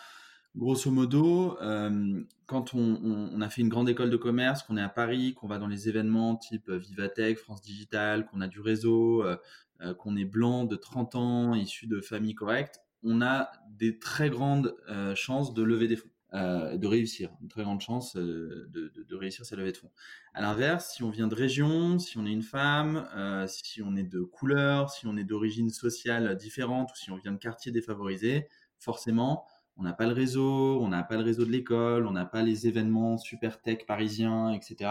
Grosso 0.56 0.90
modo, 0.90 1.58
euh, 1.62 2.24
quand 2.48 2.74
on, 2.74 3.42
a 3.42 3.50
fait 3.50 3.62
une 3.62 3.70
grande 3.70 3.90
école 3.90 4.10
de 4.10 4.18
commerce, 4.18 4.64
qu'on 4.64 4.78
est 4.78 4.82
à 4.82 4.90
Paris, 4.90 5.34
qu'on 5.36 5.48
va 5.48 5.60
dans 5.60 5.68
les 5.68 5.88
événements 5.88 6.36
type 6.36 6.70
Vivatech, 6.72 7.38
France 7.38 7.62
Digital, 7.62 8.26
qu'on 8.26 8.42
a 8.42 8.48
du 8.48 8.60
réseau, 8.60 9.24
euh, 9.24 9.38
euh, 9.82 9.94
qu'on 9.94 10.16
est 10.16 10.26
blanc 10.26 10.64
de 10.64 10.76
30 10.76 11.16
ans, 11.16 11.54
issu 11.54 11.86
de 11.86 12.02
familles 12.02 12.34
correctes, 12.34 12.80
on 13.04 13.22
a 13.22 13.52
des 13.70 14.00
très 14.00 14.30
grandes 14.30 14.76
euh, 14.90 15.14
chances 15.14 15.54
de 15.54 15.62
lever 15.62 15.88
des 15.88 15.98
fonds, 15.98 16.10
euh, 16.34 16.78
de 16.78 16.88
réussir, 16.88 17.30
une 17.42 17.48
très 17.48 17.64
grande 17.64 17.80
chance 17.80 18.18
euh, 18.18 18.68
de, 18.70 19.16
réussir 19.16 19.46
sa 19.46 19.56
levée 19.56 19.72
de 19.72 19.78
fonds. 19.78 19.92
À 20.34 20.42
l'inverse, 20.42 20.92
si 20.94 21.02
on 21.02 21.10
vient 21.10 21.28
de 21.28 21.34
région, 21.34 22.00
si 22.00 22.18
on 22.18 22.26
est 22.26 22.32
une 22.32 22.44
femme, 22.44 23.08
euh, 23.16 23.48
si 23.48 23.82
on 23.82 23.96
est 23.96 24.04
de 24.04 24.20
couleur, 24.20 24.90
si 24.90 25.08
on 25.08 25.16
est 25.16 25.24
d'origine 25.24 25.70
sociale 25.70 26.36
différente 26.36 26.92
ou 26.92 26.96
si 26.98 27.12
on 27.12 27.16
vient 27.16 27.32
de 27.32 27.38
quartier 27.38 27.72
défavorisé, 27.72 28.50
forcément, 28.78 29.46
on 29.78 29.84
n'a 29.84 29.94
pas 29.94 30.08
le 30.08 30.14
réseau, 30.14 30.80
on 30.82 30.88
n'a 30.88 31.04
pas 31.04 31.18
le 31.18 31.24
réseau 31.24 31.46
de 31.46 31.52
l'école, 31.52 32.08
on 32.08 32.12
n'a 32.12 32.26
pas 32.26 32.42
les 32.42 32.68
événements 32.68 33.18
super 33.18 33.62
tech 33.62 33.86
parisiens, 33.86 34.52
etc. 34.52 34.90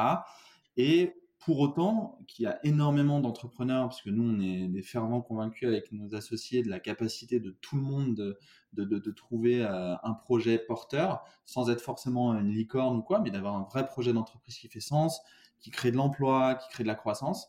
Et 0.76 1.14
pour 1.46 1.60
autant 1.60 2.18
qu'il 2.26 2.44
y 2.44 2.46
a 2.46 2.58
énormément 2.64 3.20
d'entrepreneurs, 3.20 3.88
parce 3.88 4.02
que 4.02 4.10
nous, 4.10 4.34
on 4.34 4.40
est 4.40 4.66
des 4.68 4.82
fervents 4.82 5.20
convaincus 5.20 5.68
avec 5.68 5.92
nos 5.92 6.14
associés 6.14 6.62
de 6.62 6.68
la 6.68 6.80
capacité 6.80 7.38
de 7.40 7.50
tout 7.60 7.76
le 7.76 7.82
monde 7.82 8.36
de, 8.72 9.10
trouver 9.12 9.64
euh, 9.64 9.94
un 10.02 10.12
projet 10.12 10.58
porteur, 10.58 11.24
sans 11.44 11.70
être 11.70 11.80
forcément 11.80 12.34
une 12.34 12.50
licorne 12.50 12.96
ou 12.96 13.02
quoi, 13.02 13.20
mais 13.20 13.30
d'avoir 13.30 13.56
un 13.56 13.62
vrai 13.62 13.86
projet 13.86 14.12
d'entreprise 14.12 14.58
qui 14.58 14.68
fait 14.68 14.80
sens, 14.80 15.20
qui 15.60 15.70
crée 15.70 15.90
de 15.90 15.96
l'emploi, 15.96 16.56
qui 16.56 16.68
crée 16.68 16.82
de 16.82 16.88
la 16.88 16.94
croissance. 16.94 17.48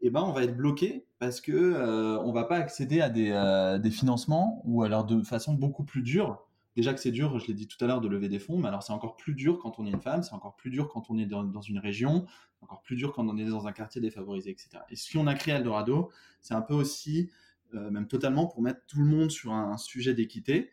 Eh 0.00 0.10
ben, 0.10 0.22
on 0.22 0.32
va 0.32 0.44
être 0.44 0.56
bloqué 0.56 1.06
parce 1.18 1.40
que 1.40 1.52
euh, 1.52 2.20
on 2.20 2.32
va 2.32 2.44
pas 2.44 2.56
accéder 2.56 3.00
à 3.00 3.08
des, 3.08 3.30
euh, 3.30 3.78
des 3.78 3.90
financements 3.90 4.62
ou 4.64 4.82
alors 4.82 5.04
de 5.04 5.22
façon 5.22 5.54
beaucoup 5.54 5.84
plus 5.84 6.02
dure 6.02 6.47
déjà 6.78 6.94
que 6.94 7.00
c'est 7.00 7.10
dur, 7.10 7.40
je 7.40 7.46
l'ai 7.48 7.54
dit 7.54 7.66
tout 7.66 7.82
à 7.84 7.88
l'heure, 7.88 8.00
de 8.00 8.06
lever 8.06 8.28
des 8.28 8.38
fonds, 8.38 8.56
mais 8.56 8.68
alors 8.68 8.84
c'est 8.84 8.92
encore 8.92 9.16
plus 9.16 9.34
dur 9.34 9.58
quand 9.58 9.80
on 9.80 9.86
est 9.86 9.90
une 9.90 10.00
femme, 10.00 10.22
c'est 10.22 10.32
encore 10.32 10.54
plus 10.54 10.70
dur 10.70 10.88
quand 10.88 11.10
on 11.10 11.18
est 11.18 11.26
dans, 11.26 11.60
une 11.60 11.80
région, 11.80 12.24
encore 12.60 12.82
plus 12.82 12.94
dur 12.94 13.12
quand 13.12 13.26
on 13.28 13.36
est 13.36 13.44
dans 13.46 13.66
un 13.66 13.72
quartier 13.72 14.00
défavorisé, 14.00 14.50
etc. 14.50 14.84
Et 14.88 14.94
ce 14.94 15.12
qu'on 15.12 15.26
a 15.26 15.34
créé 15.34 15.54
Eldorado, 15.54 16.12
c'est 16.40 16.54
un 16.54 16.60
peu 16.60 16.74
aussi, 16.74 17.30
euh, 17.74 17.90
même 17.90 18.06
totalement, 18.06 18.46
pour 18.46 18.62
mettre 18.62 18.82
tout 18.86 19.00
le 19.00 19.06
monde 19.06 19.32
sur 19.32 19.52
un, 19.52 19.76
sujet 19.76 20.14
d'équité 20.14 20.70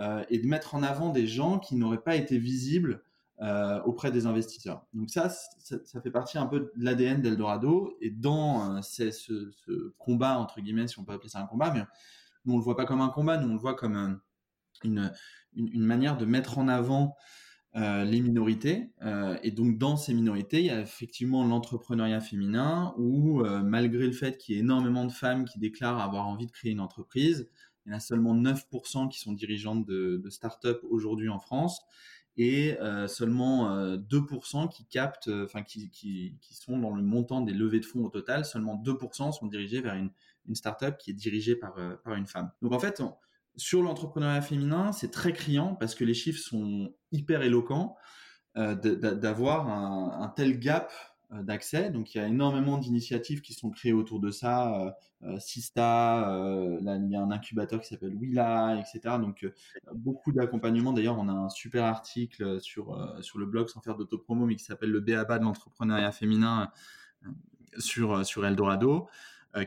euh, 0.00 0.24
et 0.30 0.38
de 0.38 0.48
mettre 0.48 0.74
en 0.74 0.82
avant 0.82 1.10
des 1.10 1.28
gens 1.28 1.60
qui 1.60 1.76
n'auraient 1.76 2.02
pas 2.02 2.16
été 2.16 2.38
visibles 2.38 3.04
euh, 3.40 3.80
auprès 3.82 4.10
des 4.10 4.26
investisseurs. 4.26 4.84
Donc 4.94 5.10
ça, 5.10 5.28
ça, 5.28 6.00
fait 6.00 6.10
partie 6.10 6.38
un 6.38 6.46
peu 6.46 6.58
de 6.58 6.72
l'ADN 6.76 7.22
d'Eldorado. 7.22 7.96
Et 8.00 8.10
dans 8.10 8.82
ce, 8.82 9.92
combat, 9.96 10.40
entre 10.40 10.60
guillemets, 10.60 10.88
si 10.88 10.98
on 10.98 11.04
peut 11.04 11.12
appeler 11.12 11.28
ça 11.28 11.38
un 11.38 11.46
combat, 11.46 11.72
mais 11.72 11.84
nous, 12.44 12.54
on 12.54 12.56
le 12.56 12.64
voit 12.64 12.76
pas 12.76 12.84
comme 12.84 13.00
un 13.00 13.10
combat, 13.10 13.38
nous, 13.38 13.48
on 13.48 13.52
le 13.52 13.60
voit 13.60 13.74
comme 13.74 14.20
une, 14.86 15.12
manière 15.54 16.16
de 16.16 16.24
mettre 16.24 16.58
en 16.58 16.68
avant 16.68 17.16
euh, 17.76 18.04
les 18.04 18.20
minorités. 18.20 18.90
Euh, 19.02 19.36
et 19.42 19.50
donc, 19.50 19.76
dans 19.76 19.96
ces 19.96 20.14
minorités, 20.14 20.60
il 20.60 20.66
y 20.66 20.70
a 20.70 20.80
effectivement 20.80 21.44
l'entrepreneuriat 21.44 22.20
féminin 22.20 22.94
où, 22.96 23.42
euh, 23.42 23.62
malgré 23.62 24.06
le 24.06 24.12
fait 24.12 24.38
qu'il 24.38 24.54
y 24.54 24.58
ait 24.58 24.62
énormément 24.62 25.04
de 25.04 25.12
femmes 25.12 25.44
qui 25.44 25.58
déclarent 25.58 26.00
avoir 26.00 26.26
envie 26.26 26.46
de 26.46 26.52
créer 26.52 26.72
une 26.72 26.80
entreprise, 26.80 27.50
il 27.84 27.90
y 27.90 27.92
en 27.92 27.98
a 27.98 28.00
seulement 28.00 28.34
9% 28.34 29.08
qui 29.10 29.20
sont 29.20 29.32
dirigeantes 29.32 29.84
de, 29.84 30.16
de 30.16 30.30
start-up 30.30 30.80
aujourd'hui 30.88 31.28
en 31.28 31.38
France 31.38 31.82
et 32.38 32.76
seulement 33.06 33.96
2% 33.96 34.68
qui 34.68 34.84
captent, 34.84 35.30
enfin 35.44 35.62
qui, 35.62 35.88
qui, 35.88 36.36
sont 36.50 36.78
dans 36.78 36.94
le 36.94 37.02
montant 37.02 37.40
des 37.40 37.54
levées 37.54 37.80
de 37.80 37.86
fonds 37.86 38.04
au 38.04 38.10
total, 38.10 38.44
seulement 38.44 38.76
2% 38.84 39.32
sont 39.32 39.46
dirigés 39.46 39.80
vers 39.80 39.94
une, 39.94 40.10
une 40.46 40.54
start-up 40.54 40.98
qui 40.98 41.12
est 41.12 41.14
dirigée 41.14 41.56
par, 41.56 41.76
par 42.04 42.12
une 42.14 42.26
femme. 42.26 42.50
Donc 42.60 42.72
en 42.72 42.78
fait, 42.78 43.00
sur 43.56 43.82
l'entrepreneuriat 43.82 44.42
féminin, 44.42 44.92
c'est 44.92 45.10
très 45.10 45.32
criant 45.32 45.74
parce 45.74 45.94
que 45.94 46.04
les 46.04 46.14
chiffres 46.14 46.40
sont 46.40 46.94
hyper 47.12 47.42
éloquents 47.42 47.96
euh, 48.56 48.74
d'avoir 48.74 49.68
un, 49.68 50.28
tel 50.34 50.58
gap 50.58 50.92
euh, 51.32 51.42
d'accès. 51.42 51.90
Donc 51.90 52.14
il 52.14 52.18
y 52.18 52.20
a 52.20 52.26
énormément 52.26 52.78
d'initiatives 52.78 53.40
qui 53.40 53.54
sont 53.54 53.70
créées 53.70 53.92
autour 53.92 54.20
de 54.20 54.30
ça. 54.30 54.94
Euh, 55.22 55.38
Sista, 55.38 56.26
là, 56.82 56.96
il 56.96 57.10
y 57.10 57.16
a 57.16 57.20
un 57.20 57.30
incubateur 57.30 57.80
qui 57.80 57.88
s'appelle 57.88 58.14
Willa, 58.14 58.78
etc. 58.78 59.16
Donc 59.18 59.46
beaucoup 59.94 60.32
d'accompagnement. 60.32 60.92
D'ailleurs, 60.92 61.18
on 61.18 61.28
a 61.28 61.32
un 61.32 61.48
super 61.48 61.84
article 61.84 62.60
sur, 62.60 63.16
sur 63.22 63.38
le 63.38 63.46
blog 63.46 63.68
sans 63.68 63.80
faire 63.80 63.96
d'autopromo, 63.96 64.46
mais 64.46 64.56
qui 64.56 64.64
s'appelle 64.64 64.90
le 64.90 65.00
BABA 65.00 65.38
de 65.38 65.44
l'entrepreneuriat 65.44 66.12
féminin 66.12 66.70
sur, 67.78 68.24
sur 68.24 68.46
Eldorado, 68.46 69.08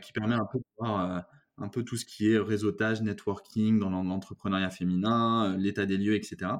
qui 0.01 0.13
permet 0.13 0.35
un 0.35 0.45
peu 0.45 0.59
de 0.59 0.65
voir 0.77 1.25
un 1.59 1.67
peu 1.67 1.83
tout 1.83 1.97
ce 1.97 2.05
qui 2.05 2.31
est 2.31 2.37
réseautage, 2.37 3.01
networking 3.01 3.79
dans 3.79 3.89
l'entrepreneuriat 3.89 4.69
féminin, 4.69 5.53
euh, 5.53 5.57
l'état 5.57 5.85
des 5.85 5.97
lieux, 5.97 6.15
etc. 6.15 6.51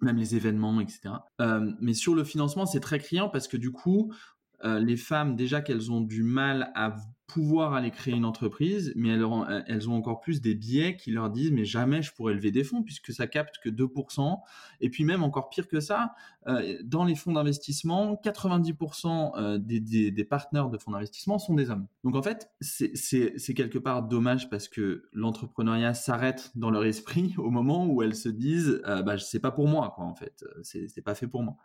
Même 0.00 0.16
les 0.16 0.34
événements, 0.34 0.80
etc. 0.80 1.14
Euh, 1.40 1.72
mais 1.80 1.94
sur 1.94 2.14
le 2.14 2.24
financement, 2.24 2.66
c'est 2.66 2.80
très 2.80 2.98
criant 2.98 3.28
parce 3.28 3.48
que 3.48 3.56
du 3.56 3.70
coup, 3.70 4.12
euh, 4.64 4.78
les 4.78 4.96
femmes, 4.96 5.36
déjà 5.36 5.60
qu'elles 5.60 5.92
ont 5.92 6.00
du 6.00 6.22
mal 6.22 6.72
à 6.74 6.96
pouvoir 7.26 7.72
aller 7.72 7.90
créer 7.90 8.14
une 8.14 8.24
entreprise, 8.24 8.92
mais 8.96 9.08
elles 9.08 9.24
ont, 9.24 9.46
elles 9.66 9.88
ont 9.88 9.94
encore 9.94 10.20
plus 10.20 10.40
des 10.40 10.54
biais 10.54 10.96
qui 10.96 11.10
leur 11.10 11.30
disent 11.30 11.50
mais 11.52 11.64
jamais 11.64 12.02
je 12.02 12.12
pourrais 12.12 12.34
lever 12.34 12.50
des 12.50 12.64
fonds 12.64 12.82
puisque 12.82 13.12
ça 13.12 13.26
capte 13.26 13.58
que 13.62 13.70
2%. 13.70 14.38
Et 14.80 14.90
puis 14.90 15.04
même 15.04 15.22
encore 15.22 15.48
pire 15.48 15.66
que 15.66 15.80
ça, 15.80 16.14
euh, 16.46 16.78
dans 16.84 17.04
les 17.04 17.14
fonds 17.14 17.32
d'investissement, 17.32 18.20
90% 18.22 19.32
euh, 19.36 19.58
des, 19.58 19.80
des, 19.80 20.10
des, 20.10 20.24
partenaires 20.24 20.68
de 20.68 20.78
fonds 20.78 20.92
d'investissement 20.92 21.38
sont 21.38 21.54
des 21.54 21.70
hommes. 21.70 21.86
Donc 22.04 22.14
en 22.14 22.22
fait, 22.22 22.50
c'est 22.60 23.54
quelque 23.54 23.78
part 23.78 24.02
dommage 24.02 24.50
parce 24.50 24.68
que 24.68 25.08
l'entrepreneuriat 25.12 25.94
s'arrête 25.94 26.52
dans 26.54 26.70
leur 26.70 26.84
esprit 26.84 27.34
au 27.38 27.50
moment 27.50 27.86
où 27.86 28.02
elles 28.02 28.16
se 28.16 28.28
disent 28.28 28.82
euh, 28.86 29.02
bah 29.02 29.18
c'est 29.18 29.40
pas 29.40 29.50
pour 29.50 29.66
moi 29.66 29.92
quoi 29.96 30.04
en 30.04 30.14
fait, 30.14 30.44
c'est 30.62 31.02
pas 31.02 31.14
fait 31.14 31.26
pour 31.26 31.42
moi. 31.42 31.56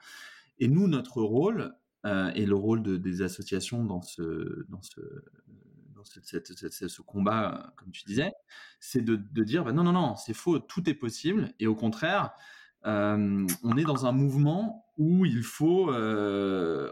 Et 0.61 0.67
nous, 0.67 0.87
notre 0.87 1.21
rôle, 1.21 1.73
euh, 2.05 2.31
et 2.33 2.45
le 2.45 2.55
rôle 2.55 2.81
de, 2.81 2.97
des 2.97 3.21
associations 3.21 3.83
dans 3.83 4.01
ce, 4.01 4.65
combat, 7.05 7.53
euh, 7.53 7.69
comme 7.75 7.91
tu 7.91 8.03
disais, 8.05 8.31
c'est 8.79 9.03
de, 9.03 9.17
dire 9.43 9.65
bah 9.65 9.73
non, 9.73 9.83
non, 9.83 9.91
non, 9.91 10.15
c'est 10.15 10.33
faux, 10.33 10.59
tout 10.59 10.89
est 10.89 10.93
possible. 10.93 11.53
Et 11.59 11.67
au 11.67 11.75
contraire, 11.75 12.31
euh, 12.85 13.45
on 13.63 13.77
est 13.77 13.83
dans 13.83 14.05
un 14.05 14.13
mouvement 14.13 14.85
où 14.97 15.25
il 15.25 15.43
faut 15.43 15.93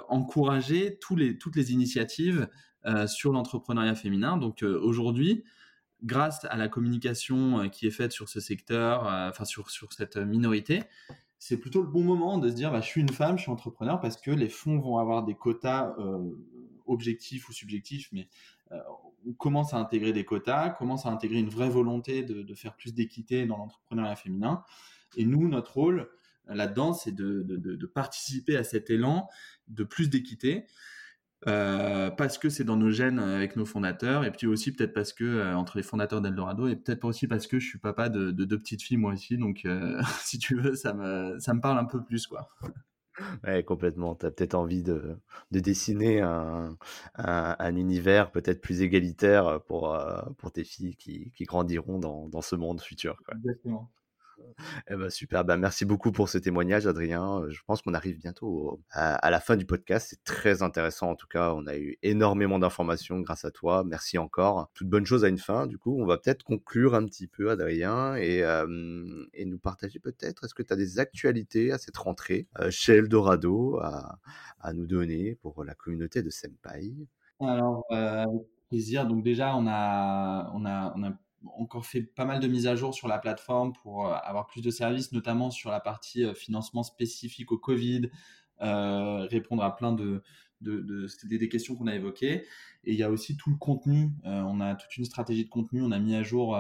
encourager 0.10 1.00
toutes 1.00 1.56
les 1.56 1.72
initiatives 1.72 2.50
sur 3.06 3.32
l'entrepreneuriat 3.32 3.96
féminin. 3.96 4.38
Donc 4.38 4.64
aujourd'hui, 4.64 5.44
grâce 6.04 6.46
à 6.46 6.58
la 6.58 6.68
communication 6.68 7.70
qui 7.70 7.88
est 7.88 7.92
faite 7.92 8.12
sur 8.12 8.30
ce 8.30 8.40
secteur, 8.40 9.04
enfin 9.04 9.46
sur 9.46 9.70
cette 9.70 10.18
minorité, 10.18 10.84
c'est 11.40 11.58
plutôt 11.58 11.82
le 11.82 11.88
bon 11.88 12.04
moment 12.04 12.38
de 12.38 12.50
se 12.50 12.56
dire 12.56 12.72
bah, 12.72 12.82
je 12.82 12.88
suis 12.88 13.02
une 13.02 13.10
femme, 13.10 13.38
je 13.38 13.44
suis 13.44 13.52
entrepreneur 13.52 14.00
parce 14.00 14.18
que 14.18 14.32
les 14.32 14.50
fonds 14.50 14.80
vont 14.80 14.98
avoir 14.98 15.24
des 15.24 15.36
quotas 15.36 15.96
euh, 16.00 16.32
objectifs 16.88 17.50
ou 17.50 17.54
subjectifs, 17.54 18.10
mais 18.12 18.28
euh, 18.72 18.80
on 19.28 19.34
commence 19.34 19.74
à 19.74 19.78
intégrer 19.78 20.14
des 20.14 20.26
quotas, 20.26 20.70
commence 20.70 21.06
à 21.06 21.10
intégrer 21.10 21.40
une 21.40 21.50
vraie 21.50 21.70
volonté 21.70 22.24
de, 22.24 22.54
faire 22.56 22.76
plus 22.76 22.94
d'équité 22.94 23.46
dans 23.46 23.58
l'entrepreneuriat 23.58 24.16
féminin. 24.16 24.64
Et 25.16 25.26
nous, 25.26 25.48
notre 25.48 25.74
rôle 25.74 26.10
là-dedans, 26.48 26.94
c'est 26.94 27.14
de, 27.14 27.92
participer 27.94 28.56
à 28.56 28.64
cet 28.64 28.90
élan 28.90 29.28
de 29.68 29.84
plus 29.84 30.10
d'équité. 30.10 30.66
Euh, 31.46 32.10
parce 32.10 32.40
que 32.40 32.50
c'est 32.50 32.64
dans 32.64 32.78
nos 32.78 32.90
gènes 32.90 33.20
avec 33.20 33.56
nos 33.56 33.66
fondateurs, 33.66 34.26
et 34.26 34.32
puis 34.32 34.48
aussi 34.48 34.72
peut-être 34.72 34.94
parce 34.94 35.14
que 35.14 35.24
euh, 35.24 35.56
entre 35.56 35.78
les 35.78 35.84
fondateurs 35.84 36.20
d'Eldorado, 36.20 36.68
et 36.68 36.76
peut-être 36.76 37.06
aussi 37.06 37.28
parce 37.28 37.46
que 37.46 37.60
je 37.60 37.68
suis 37.68 37.78
papa 37.78 38.10
de, 38.10 38.32
deux 38.32 38.58
petites 38.58 38.82
filles 38.82 38.98
moi 38.98 39.14
aussi, 39.14 39.38
donc 39.38 39.62
euh, 39.66 40.02
si 40.22 40.40
tu 40.40 40.60
veux, 40.60 40.76
ça 40.76 40.94
me, 40.94 41.38
ça 41.40 41.54
me 41.54 41.62
parle 41.62 41.78
un 41.78 41.86
peu 41.86 42.04
plus 42.04 42.26
quoi. 42.26 42.50
Ouais, 43.44 43.64
complètement. 43.64 44.16
Tu 44.16 44.28
as 44.28 44.32
peut-être 44.32 44.54
envie 44.54 44.84
de, 44.84 45.18
de 45.50 45.60
dessiner 45.60 46.22
un, 46.22 46.78
un, 47.16 47.76
univers 47.76 48.30
peut-être 48.32 48.62
plus 48.62 48.82
égalitaire 48.84 49.60
pour, 49.68 49.98
pour 50.38 50.52
tes 50.52 50.64
filles 50.64 50.96
qui, 50.96 51.32
qui 51.32 51.46
grandiront 51.46 51.98
dans, 51.98 52.30
dans, 52.30 52.42
ce 52.42 52.56
monde 52.56 52.80
futur. 52.80 53.18
Quoi. 53.26 53.34
Exactement. 53.38 53.90
Eh 54.90 54.96
ben, 54.96 55.10
super, 55.10 55.46
ben, 55.46 55.58
merci 55.58 55.86
beaucoup 55.86 56.12
pour 56.12 56.30
ce 56.30 56.38
témoignage, 56.38 56.88
Adrien. 56.88 57.44
Je 57.50 57.60
pense 57.66 57.82
qu'on 57.82 57.94
arrive 57.94 58.18
bientôt 58.18 58.82
à, 58.92 59.30
la 59.30 59.40
fin 59.40 59.56
du 59.56 59.66
podcast. 59.66 60.08
C'est 60.10 60.24
très 60.24 60.62
intéressant 60.62 61.12
en 61.12 61.16
tout 61.16 61.28
cas. 61.28 61.54
On 61.54 61.68
a 61.68 61.78
eu 61.78 61.98
énormément 62.04 62.60
d'informations 62.60 63.20
grâce 63.20 63.46
à 63.46 63.52
toi. 63.52 63.84
Merci 63.86 64.18
encore. 64.18 64.70
Toute 64.74 64.90
bonne 64.90 65.06
chose 65.06 65.26
à 65.26 65.30
une 65.30 65.38
fin. 65.38 65.68
Du 65.68 65.78
coup, 65.78 66.00
on 66.00 66.06
va 66.06 66.18
peut-être 66.18 66.44
conclure 66.44 66.96
un 66.96 67.06
petit 67.06 67.28
peu, 67.28 67.50
Adrien, 67.50 68.16
et, 68.16 68.40
et 69.34 69.46
nous 69.46 69.60
partager 69.60 70.00
peut-être. 70.00 70.46
Est-ce 70.46 70.54
que 70.54 70.64
tu 70.64 70.74
as 70.74 70.78
des 70.78 71.00
actualités 71.00 71.72
à 71.72 71.78
cette 71.78 71.98
rentrée 71.98 72.48
chez 72.70 72.96
Eldorado 72.96 73.80
à, 73.82 74.20
à, 74.60 74.74
nous 74.74 74.88
donner 74.88 75.36
pour 75.36 75.64
la 75.64 75.76
communauté 75.76 76.24
de 76.24 76.30
Senpai? 76.30 76.94
Alors, 77.40 77.86
euh, 77.92 78.26
plaisir. 78.70 79.06
Donc 79.06 79.24
déjà, 79.24 79.56
on 79.56 79.68
a, 79.68 80.52
on 80.54 80.66
a 80.66 81.12
encore 81.46 81.86
fait 81.86 82.02
pas 82.02 82.26
mal 82.26 82.40
de 82.40 82.48
mises 82.48 82.68
à 82.68 82.76
jour 82.76 82.94
sur 82.94 83.08
la 83.08 83.20
plateforme 83.20 83.74
pour 83.74 84.08
euh, 84.08 84.16
avoir 84.24 84.48
plus 84.48 84.62
de 84.62 84.72
services, 84.72 85.12
notamment 85.12 85.52
sur 85.52 85.70
la 85.70 85.80
partie 85.80 86.24
euh, 86.24 86.34
financement 86.34 86.84
spécifique 86.84 87.52
au 87.52 87.58
Covid, 87.58 88.10
euh, 88.62 89.28
répondre 89.30 89.64
à 89.64 89.76
plein 89.76 89.94
de, 89.94 90.24
questions 91.50 91.76
qu'on 91.76 91.88
a 91.88 91.96
évoquées. 91.96 92.46
Et 92.84 92.94
il 92.94 92.96
y 92.96 93.04
a 93.04 93.12
aussi 93.12 93.38
tout 93.38 93.50
le 93.50 93.58
contenu. 93.58 94.12
on 94.24 94.62
a 94.62 94.76
toute 94.76 94.96
une 94.98 95.06
stratégie 95.06 95.44
de 95.44 95.50
contenu. 95.50 95.82
On 95.82 95.92
a 95.92 96.00
mis 96.00 96.16
à 96.16 96.24
jour 96.24 96.58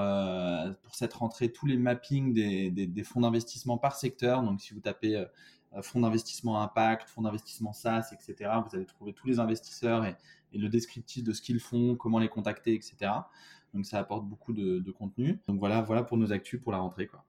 pour 0.84 0.94
cette 0.94 1.14
rentrée 1.14 1.52
tous 1.52 1.66
les 1.66 1.78
mappings 1.78 2.34
des, 2.34 3.04
fonds 3.04 3.22
d'investissement 3.22 3.78
par 3.78 3.96
secteur. 3.96 4.44
Donc 4.44 4.60
si 4.62 4.74
vous 4.74 4.82
tapez 4.82 5.24
fonds 5.82 6.02
d'investissement 6.02 6.62
impact, 6.62 7.10
fonds 7.10 7.22
d'investissement 7.22 7.72
SaaS, 7.72 8.12
etc., 8.12 8.52
vous 8.68 8.76
allez 8.76 8.86
trouver 8.86 9.14
tous 9.14 9.26
les 9.26 9.40
investisseurs 9.40 10.06
et 10.06 10.58
le 10.58 10.70
descriptif 10.70 11.24
de 11.24 11.34
ce 11.34 11.42
qu'ils 11.42 11.60
font, 11.60 11.96
comment 11.96 12.20
les 12.20 12.30
contacter, 12.30 12.74
etc. 12.74 13.12
Donc 13.74 13.86
ça 13.86 14.00
apporte 14.00 14.26
beaucoup 14.26 14.54
de, 14.54 14.92
contenu. 14.92 15.40
Donc 15.48 15.60
voilà, 15.60 15.82
voilà 15.82 16.04
pour 16.04 16.18
nos 16.18 16.32
actus 16.32 16.62
pour 16.62 16.72
la 16.72 16.80
rentrée. 16.80 17.08
Quoi. 17.08 17.24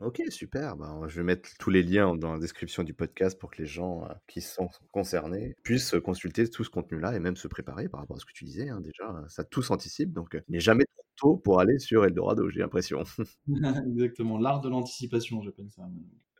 Ok, 0.00 0.22
super. 0.28 0.76
Ben, 0.76 1.08
je 1.08 1.16
vais 1.16 1.24
mettre 1.24 1.48
tous 1.58 1.70
les 1.70 1.82
liens 1.82 2.14
dans 2.14 2.34
la 2.34 2.38
description 2.38 2.84
du 2.84 2.94
podcast 2.94 3.38
pour 3.38 3.50
que 3.50 3.60
les 3.60 3.66
gens 3.66 4.04
euh, 4.04 4.14
qui 4.28 4.40
sont 4.40 4.68
concernés 4.92 5.56
puissent 5.64 5.96
consulter 6.04 6.48
tout 6.48 6.62
ce 6.62 6.70
contenu-là 6.70 7.16
et 7.16 7.18
même 7.18 7.34
se 7.34 7.48
préparer 7.48 7.88
par 7.88 8.00
rapport 8.00 8.16
à 8.16 8.20
ce 8.20 8.24
que 8.24 8.32
tu 8.32 8.44
disais. 8.44 8.68
Hein, 8.68 8.80
déjà, 8.80 9.24
ça 9.28 9.42
tous 9.42 9.70
anticipe. 9.70 10.12
Donc, 10.12 10.36
euh, 10.36 10.40
il 10.48 10.52
n'est 10.52 10.60
jamais 10.60 10.84
trop 10.84 11.04
tôt 11.16 11.36
pour 11.36 11.60
aller 11.60 11.80
sur 11.80 12.04
Eldorado, 12.04 12.48
j'ai 12.48 12.60
l'impression. 12.60 13.02
Exactement. 13.86 14.38
L'art 14.38 14.60
de 14.60 14.68
l'anticipation, 14.68 15.42
j'appelle 15.42 15.70
ça. 15.70 15.82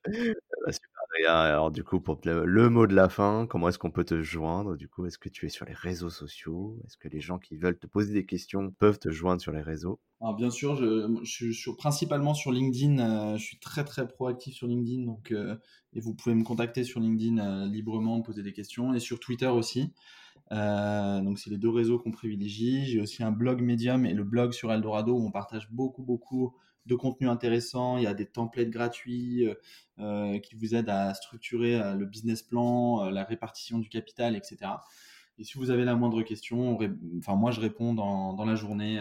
Bah, 0.64 0.72
super. 0.72 0.97
Adrien, 1.10 1.34
alors 1.34 1.70
du 1.70 1.84
coup, 1.84 2.00
pour 2.00 2.20
le, 2.24 2.68
mot 2.68 2.86
de 2.86 2.94
la 2.94 3.08
fin, 3.08 3.46
comment 3.48 3.68
est-ce 3.68 3.78
qu'on 3.78 3.90
peut 3.90 4.04
te 4.04 4.22
joindre 4.22 4.76
Du 4.76 4.88
coup, 4.88 5.06
est-ce 5.06 5.18
que 5.18 5.28
tu 5.28 5.46
es 5.46 5.48
sur 5.48 5.64
les 5.64 5.72
réseaux 5.72 6.10
sociaux? 6.10 6.78
Est-ce 6.84 6.96
que 6.96 7.08
les 7.08 7.20
gens 7.20 7.38
qui 7.38 7.56
veulent 7.56 7.78
te 7.78 7.86
poser 7.86 8.12
des 8.12 8.26
questions 8.26 8.70
peuvent 8.78 8.98
te 8.98 9.10
joindre 9.10 9.40
sur 9.40 9.52
les 9.52 9.62
réseaux? 9.62 10.00
Bien 10.36 10.50
sûr, 10.50 10.76
je, 10.76 11.52
suis 11.52 11.74
principalement 11.76 12.34
sur 12.34 12.52
LinkedIn. 12.52 12.98
euh, 12.98 13.36
je 13.38 13.42
suis 13.42 13.58
très 13.58 13.84
très 13.84 14.06
proactif 14.06 14.54
sur 14.54 14.66
LinkedIn, 14.66 15.04
donc 15.04 15.32
euh, 15.32 15.56
et 15.94 16.00
vous 16.00 16.14
pouvez 16.14 16.34
me 16.34 16.44
contacter 16.44 16.84
sur 16.84 17.00
LinkedIn 17.00 17.38
euh, 17.38 17.66
librement, 17.66 18.18
me 18.18 18.22
poser 18.22 18.42
des 18.42 18.52
questions, 18.52 18.92
et 18.92 19.00
sur 19.00 19.20
Twitter 19.20 19.46
aussi. 19.46 19.92
Euh, 20.52 21.20
donc 21.20 21.38
c'est 21.38 21.50
les 21.50 21.58
deux 21.58 21.68
réseaux 21.68 21.98
qu'on 21.98 22.10
privilégie. 22.10 22.86
J'ai 22.86 23.00
aussi 23.00 23.22
un 23.22 23.30
blog 23.30 23.60
Medium 23.60 24.06
et 24.06 24.14
le 24.14 24.24
blog 24.24 24.52
sur 24.52 24.72
Eldorado 24.72 25.14
où 25.14 25.26
on 25.26 25.30
partage 25.30 25.70
beaucoup 25.70 26.02
beaucoup 26.02 26.54
de 26.88 26.94
contenu 26.94 27.28
intéressant. 27.28 27.98
Il 27.98 28.04
y 28.04 28.06
a 28.06 28.14
des 28.14 28.26
templates 28.26 28.70
gratuits 28.70 29.46
euh, 29.46 29.54
euh, 30.00 30.38
qui 30.40 30.56
vous 30.56 30.74
aident 30.74 30.88
à 30.88 31.14
structurer 31.14 31.80
euh, 31.80 31.94
le 31.94 32.06
business 32.06 32.42
plan, 32.42 33.10
la 33.10 33.24
répartition 33.24 33.78
du 33.78 33.88
capital, 33.88 34.34
etc. 34.34 34.58
Et 35.38 35.44
si 35.44 35.58
vous 35.58 35.70
avez 35.70 35.84
la 35.84 35.94
moindre 35.94 36.22
question, 36.22 36.76
enfin 37.18 37.36
moi 37.36 37.52
je 37.52 37.60
réponds 37.60 37.94
dans, 37.94 38.44
la 38.44 38.56
journée 38.56 39.00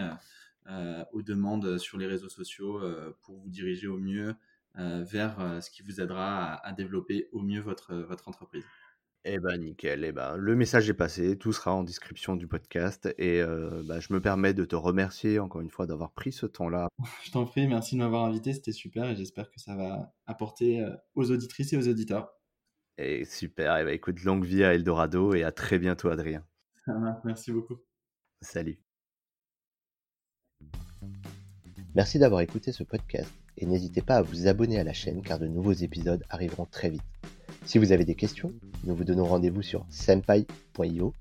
aux 1.12 1.22
demandes 1.22 1.78
sur 1.78 1.98
les 1.98 2.06
réseaux 2.06 2.28
sociaux 2.28 2.80
pour 3.22 3.38
vous 3.38 3.48
diriger 3.48 3.88
au 3.88 3.98
mieux 3.98 4.36
vers 4.76 5.58
ce 5.60 5.68
qui 5.68 5.82
vous 5.82 6.00
aidera 6.00 6.52
à, 6.52 6.68
à 6.68 6.72
développer 6.72 7.28
au 7.32 7.42
mieux 7.42 7.60
votre 7.60 8.28
entreprise. 8.28 8.64
Eh 9.24 9.38
ben 9.40 9.58
nickel, 9.58 10.04
eh 10.04 10.12
ben, 10.12 10.36
le 10.36 10.56
message 10.56 10.88
est 10.88 10.94
passé, 10.94 11.36
tout 11.36 11.52
sera 11.52 11.74
en 11.74 11.82
description 11.82 12.36
du 12.36 12.46
podcast 12.46 13.12
et 13.18 13.42
euh, 13.42 13.82
bah, 13.84 14.00
je 14.00 14.12
me 14.12 14.20
permets 14.20 14.54
de 14.54 14.64
te 14.64 14.76
remercier 14.76 15.38
encore 15.38 15.60
une 15.60 15.70
fois 15.70 15.86
d'avoir 15.86 16.12
pris 16.12 16.32
ce 16.32 16.46
temps-là. 16.46 16.88
Je 17.24 17.32
t'en 17.32 17.44
prie, 17.44 17.66
merci 17.66 17.96
de 17.96 18.00
m'avoir 18.00 18.24
invité, 18.24 18.54
c'était 18.54 18.72
super 18.72 19.10
et 19.10 19.16
j'espère 19.16 19.50
que 19.50 19.60
ça 19.60 19.74
va 19.74 20.14
apporter 20.26 20.86
aux 21.14 21.30
auditrices 21.30 21.72
et 21.72 21.76
aux 21.76 21.88
auditeurs. 21.88 22.32
Et 22.96 23.24
super, 23.24 23.76
eh 23.76 23.84
ben, 23.84 23.92
écoute, 23.92 24.22
longue 24.22 24.44
vie 24.44 24.64
à 24.64 24.74
Eldorado 24.74 25.34
et 25.34 25.42
à 25.42 25.52
très 25.52 25.78
bientôt 25.78 26.08
Adrien. 26.08 26.44
Merci 27.24 27.52
beaucoup. 27.52 27.76
Salut. 28.40 28.78
Merci 31.94 32.18
d'avoir 32.18 32.40
écouté 32.40 32.72
ce 32.72 32.84
podcast 32.84 33.32
et 33.56 33.66
n'hésitez 33.66 34.02
pas 34.02 34.16
à 34.16 34.22
vous 34.22 34.46
abonner 34.46 34.78
à 34.78 34.84
la 34.84 34.92
chaîne 34.92 35.22
car 35.22 35.38
de 35.38 35.48
nouveaux 35.48 35.72
épisodes 35.72 36.22
arriveront 36.30 36.66
très 36.66 36.90
vite. 36.90 37.02
Si 37.68 37.76
vous 37.76 37.92
avez 37.92 38.06
des 38.06 38.14
questions, 38.14 38.50
nous 38.84 38.96
vous 38.96 39.04
donnons 39.04 39.26
rendez-vous 39.26 39.60
sur 39.60 39.84
senpai.io 39.90 41.12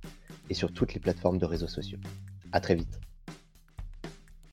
et 0.49 0.53
sur 0.53 0.71
toutes 0.71 0.93
les 0.93 1.01
plateformes 1.01 1.39
de 1.39 1.45
réseaux 1.45 1.67
sociaux. 1.67 1.99
À 2.53 2.61
très 2.61 2.73
vite. 2.73 3.01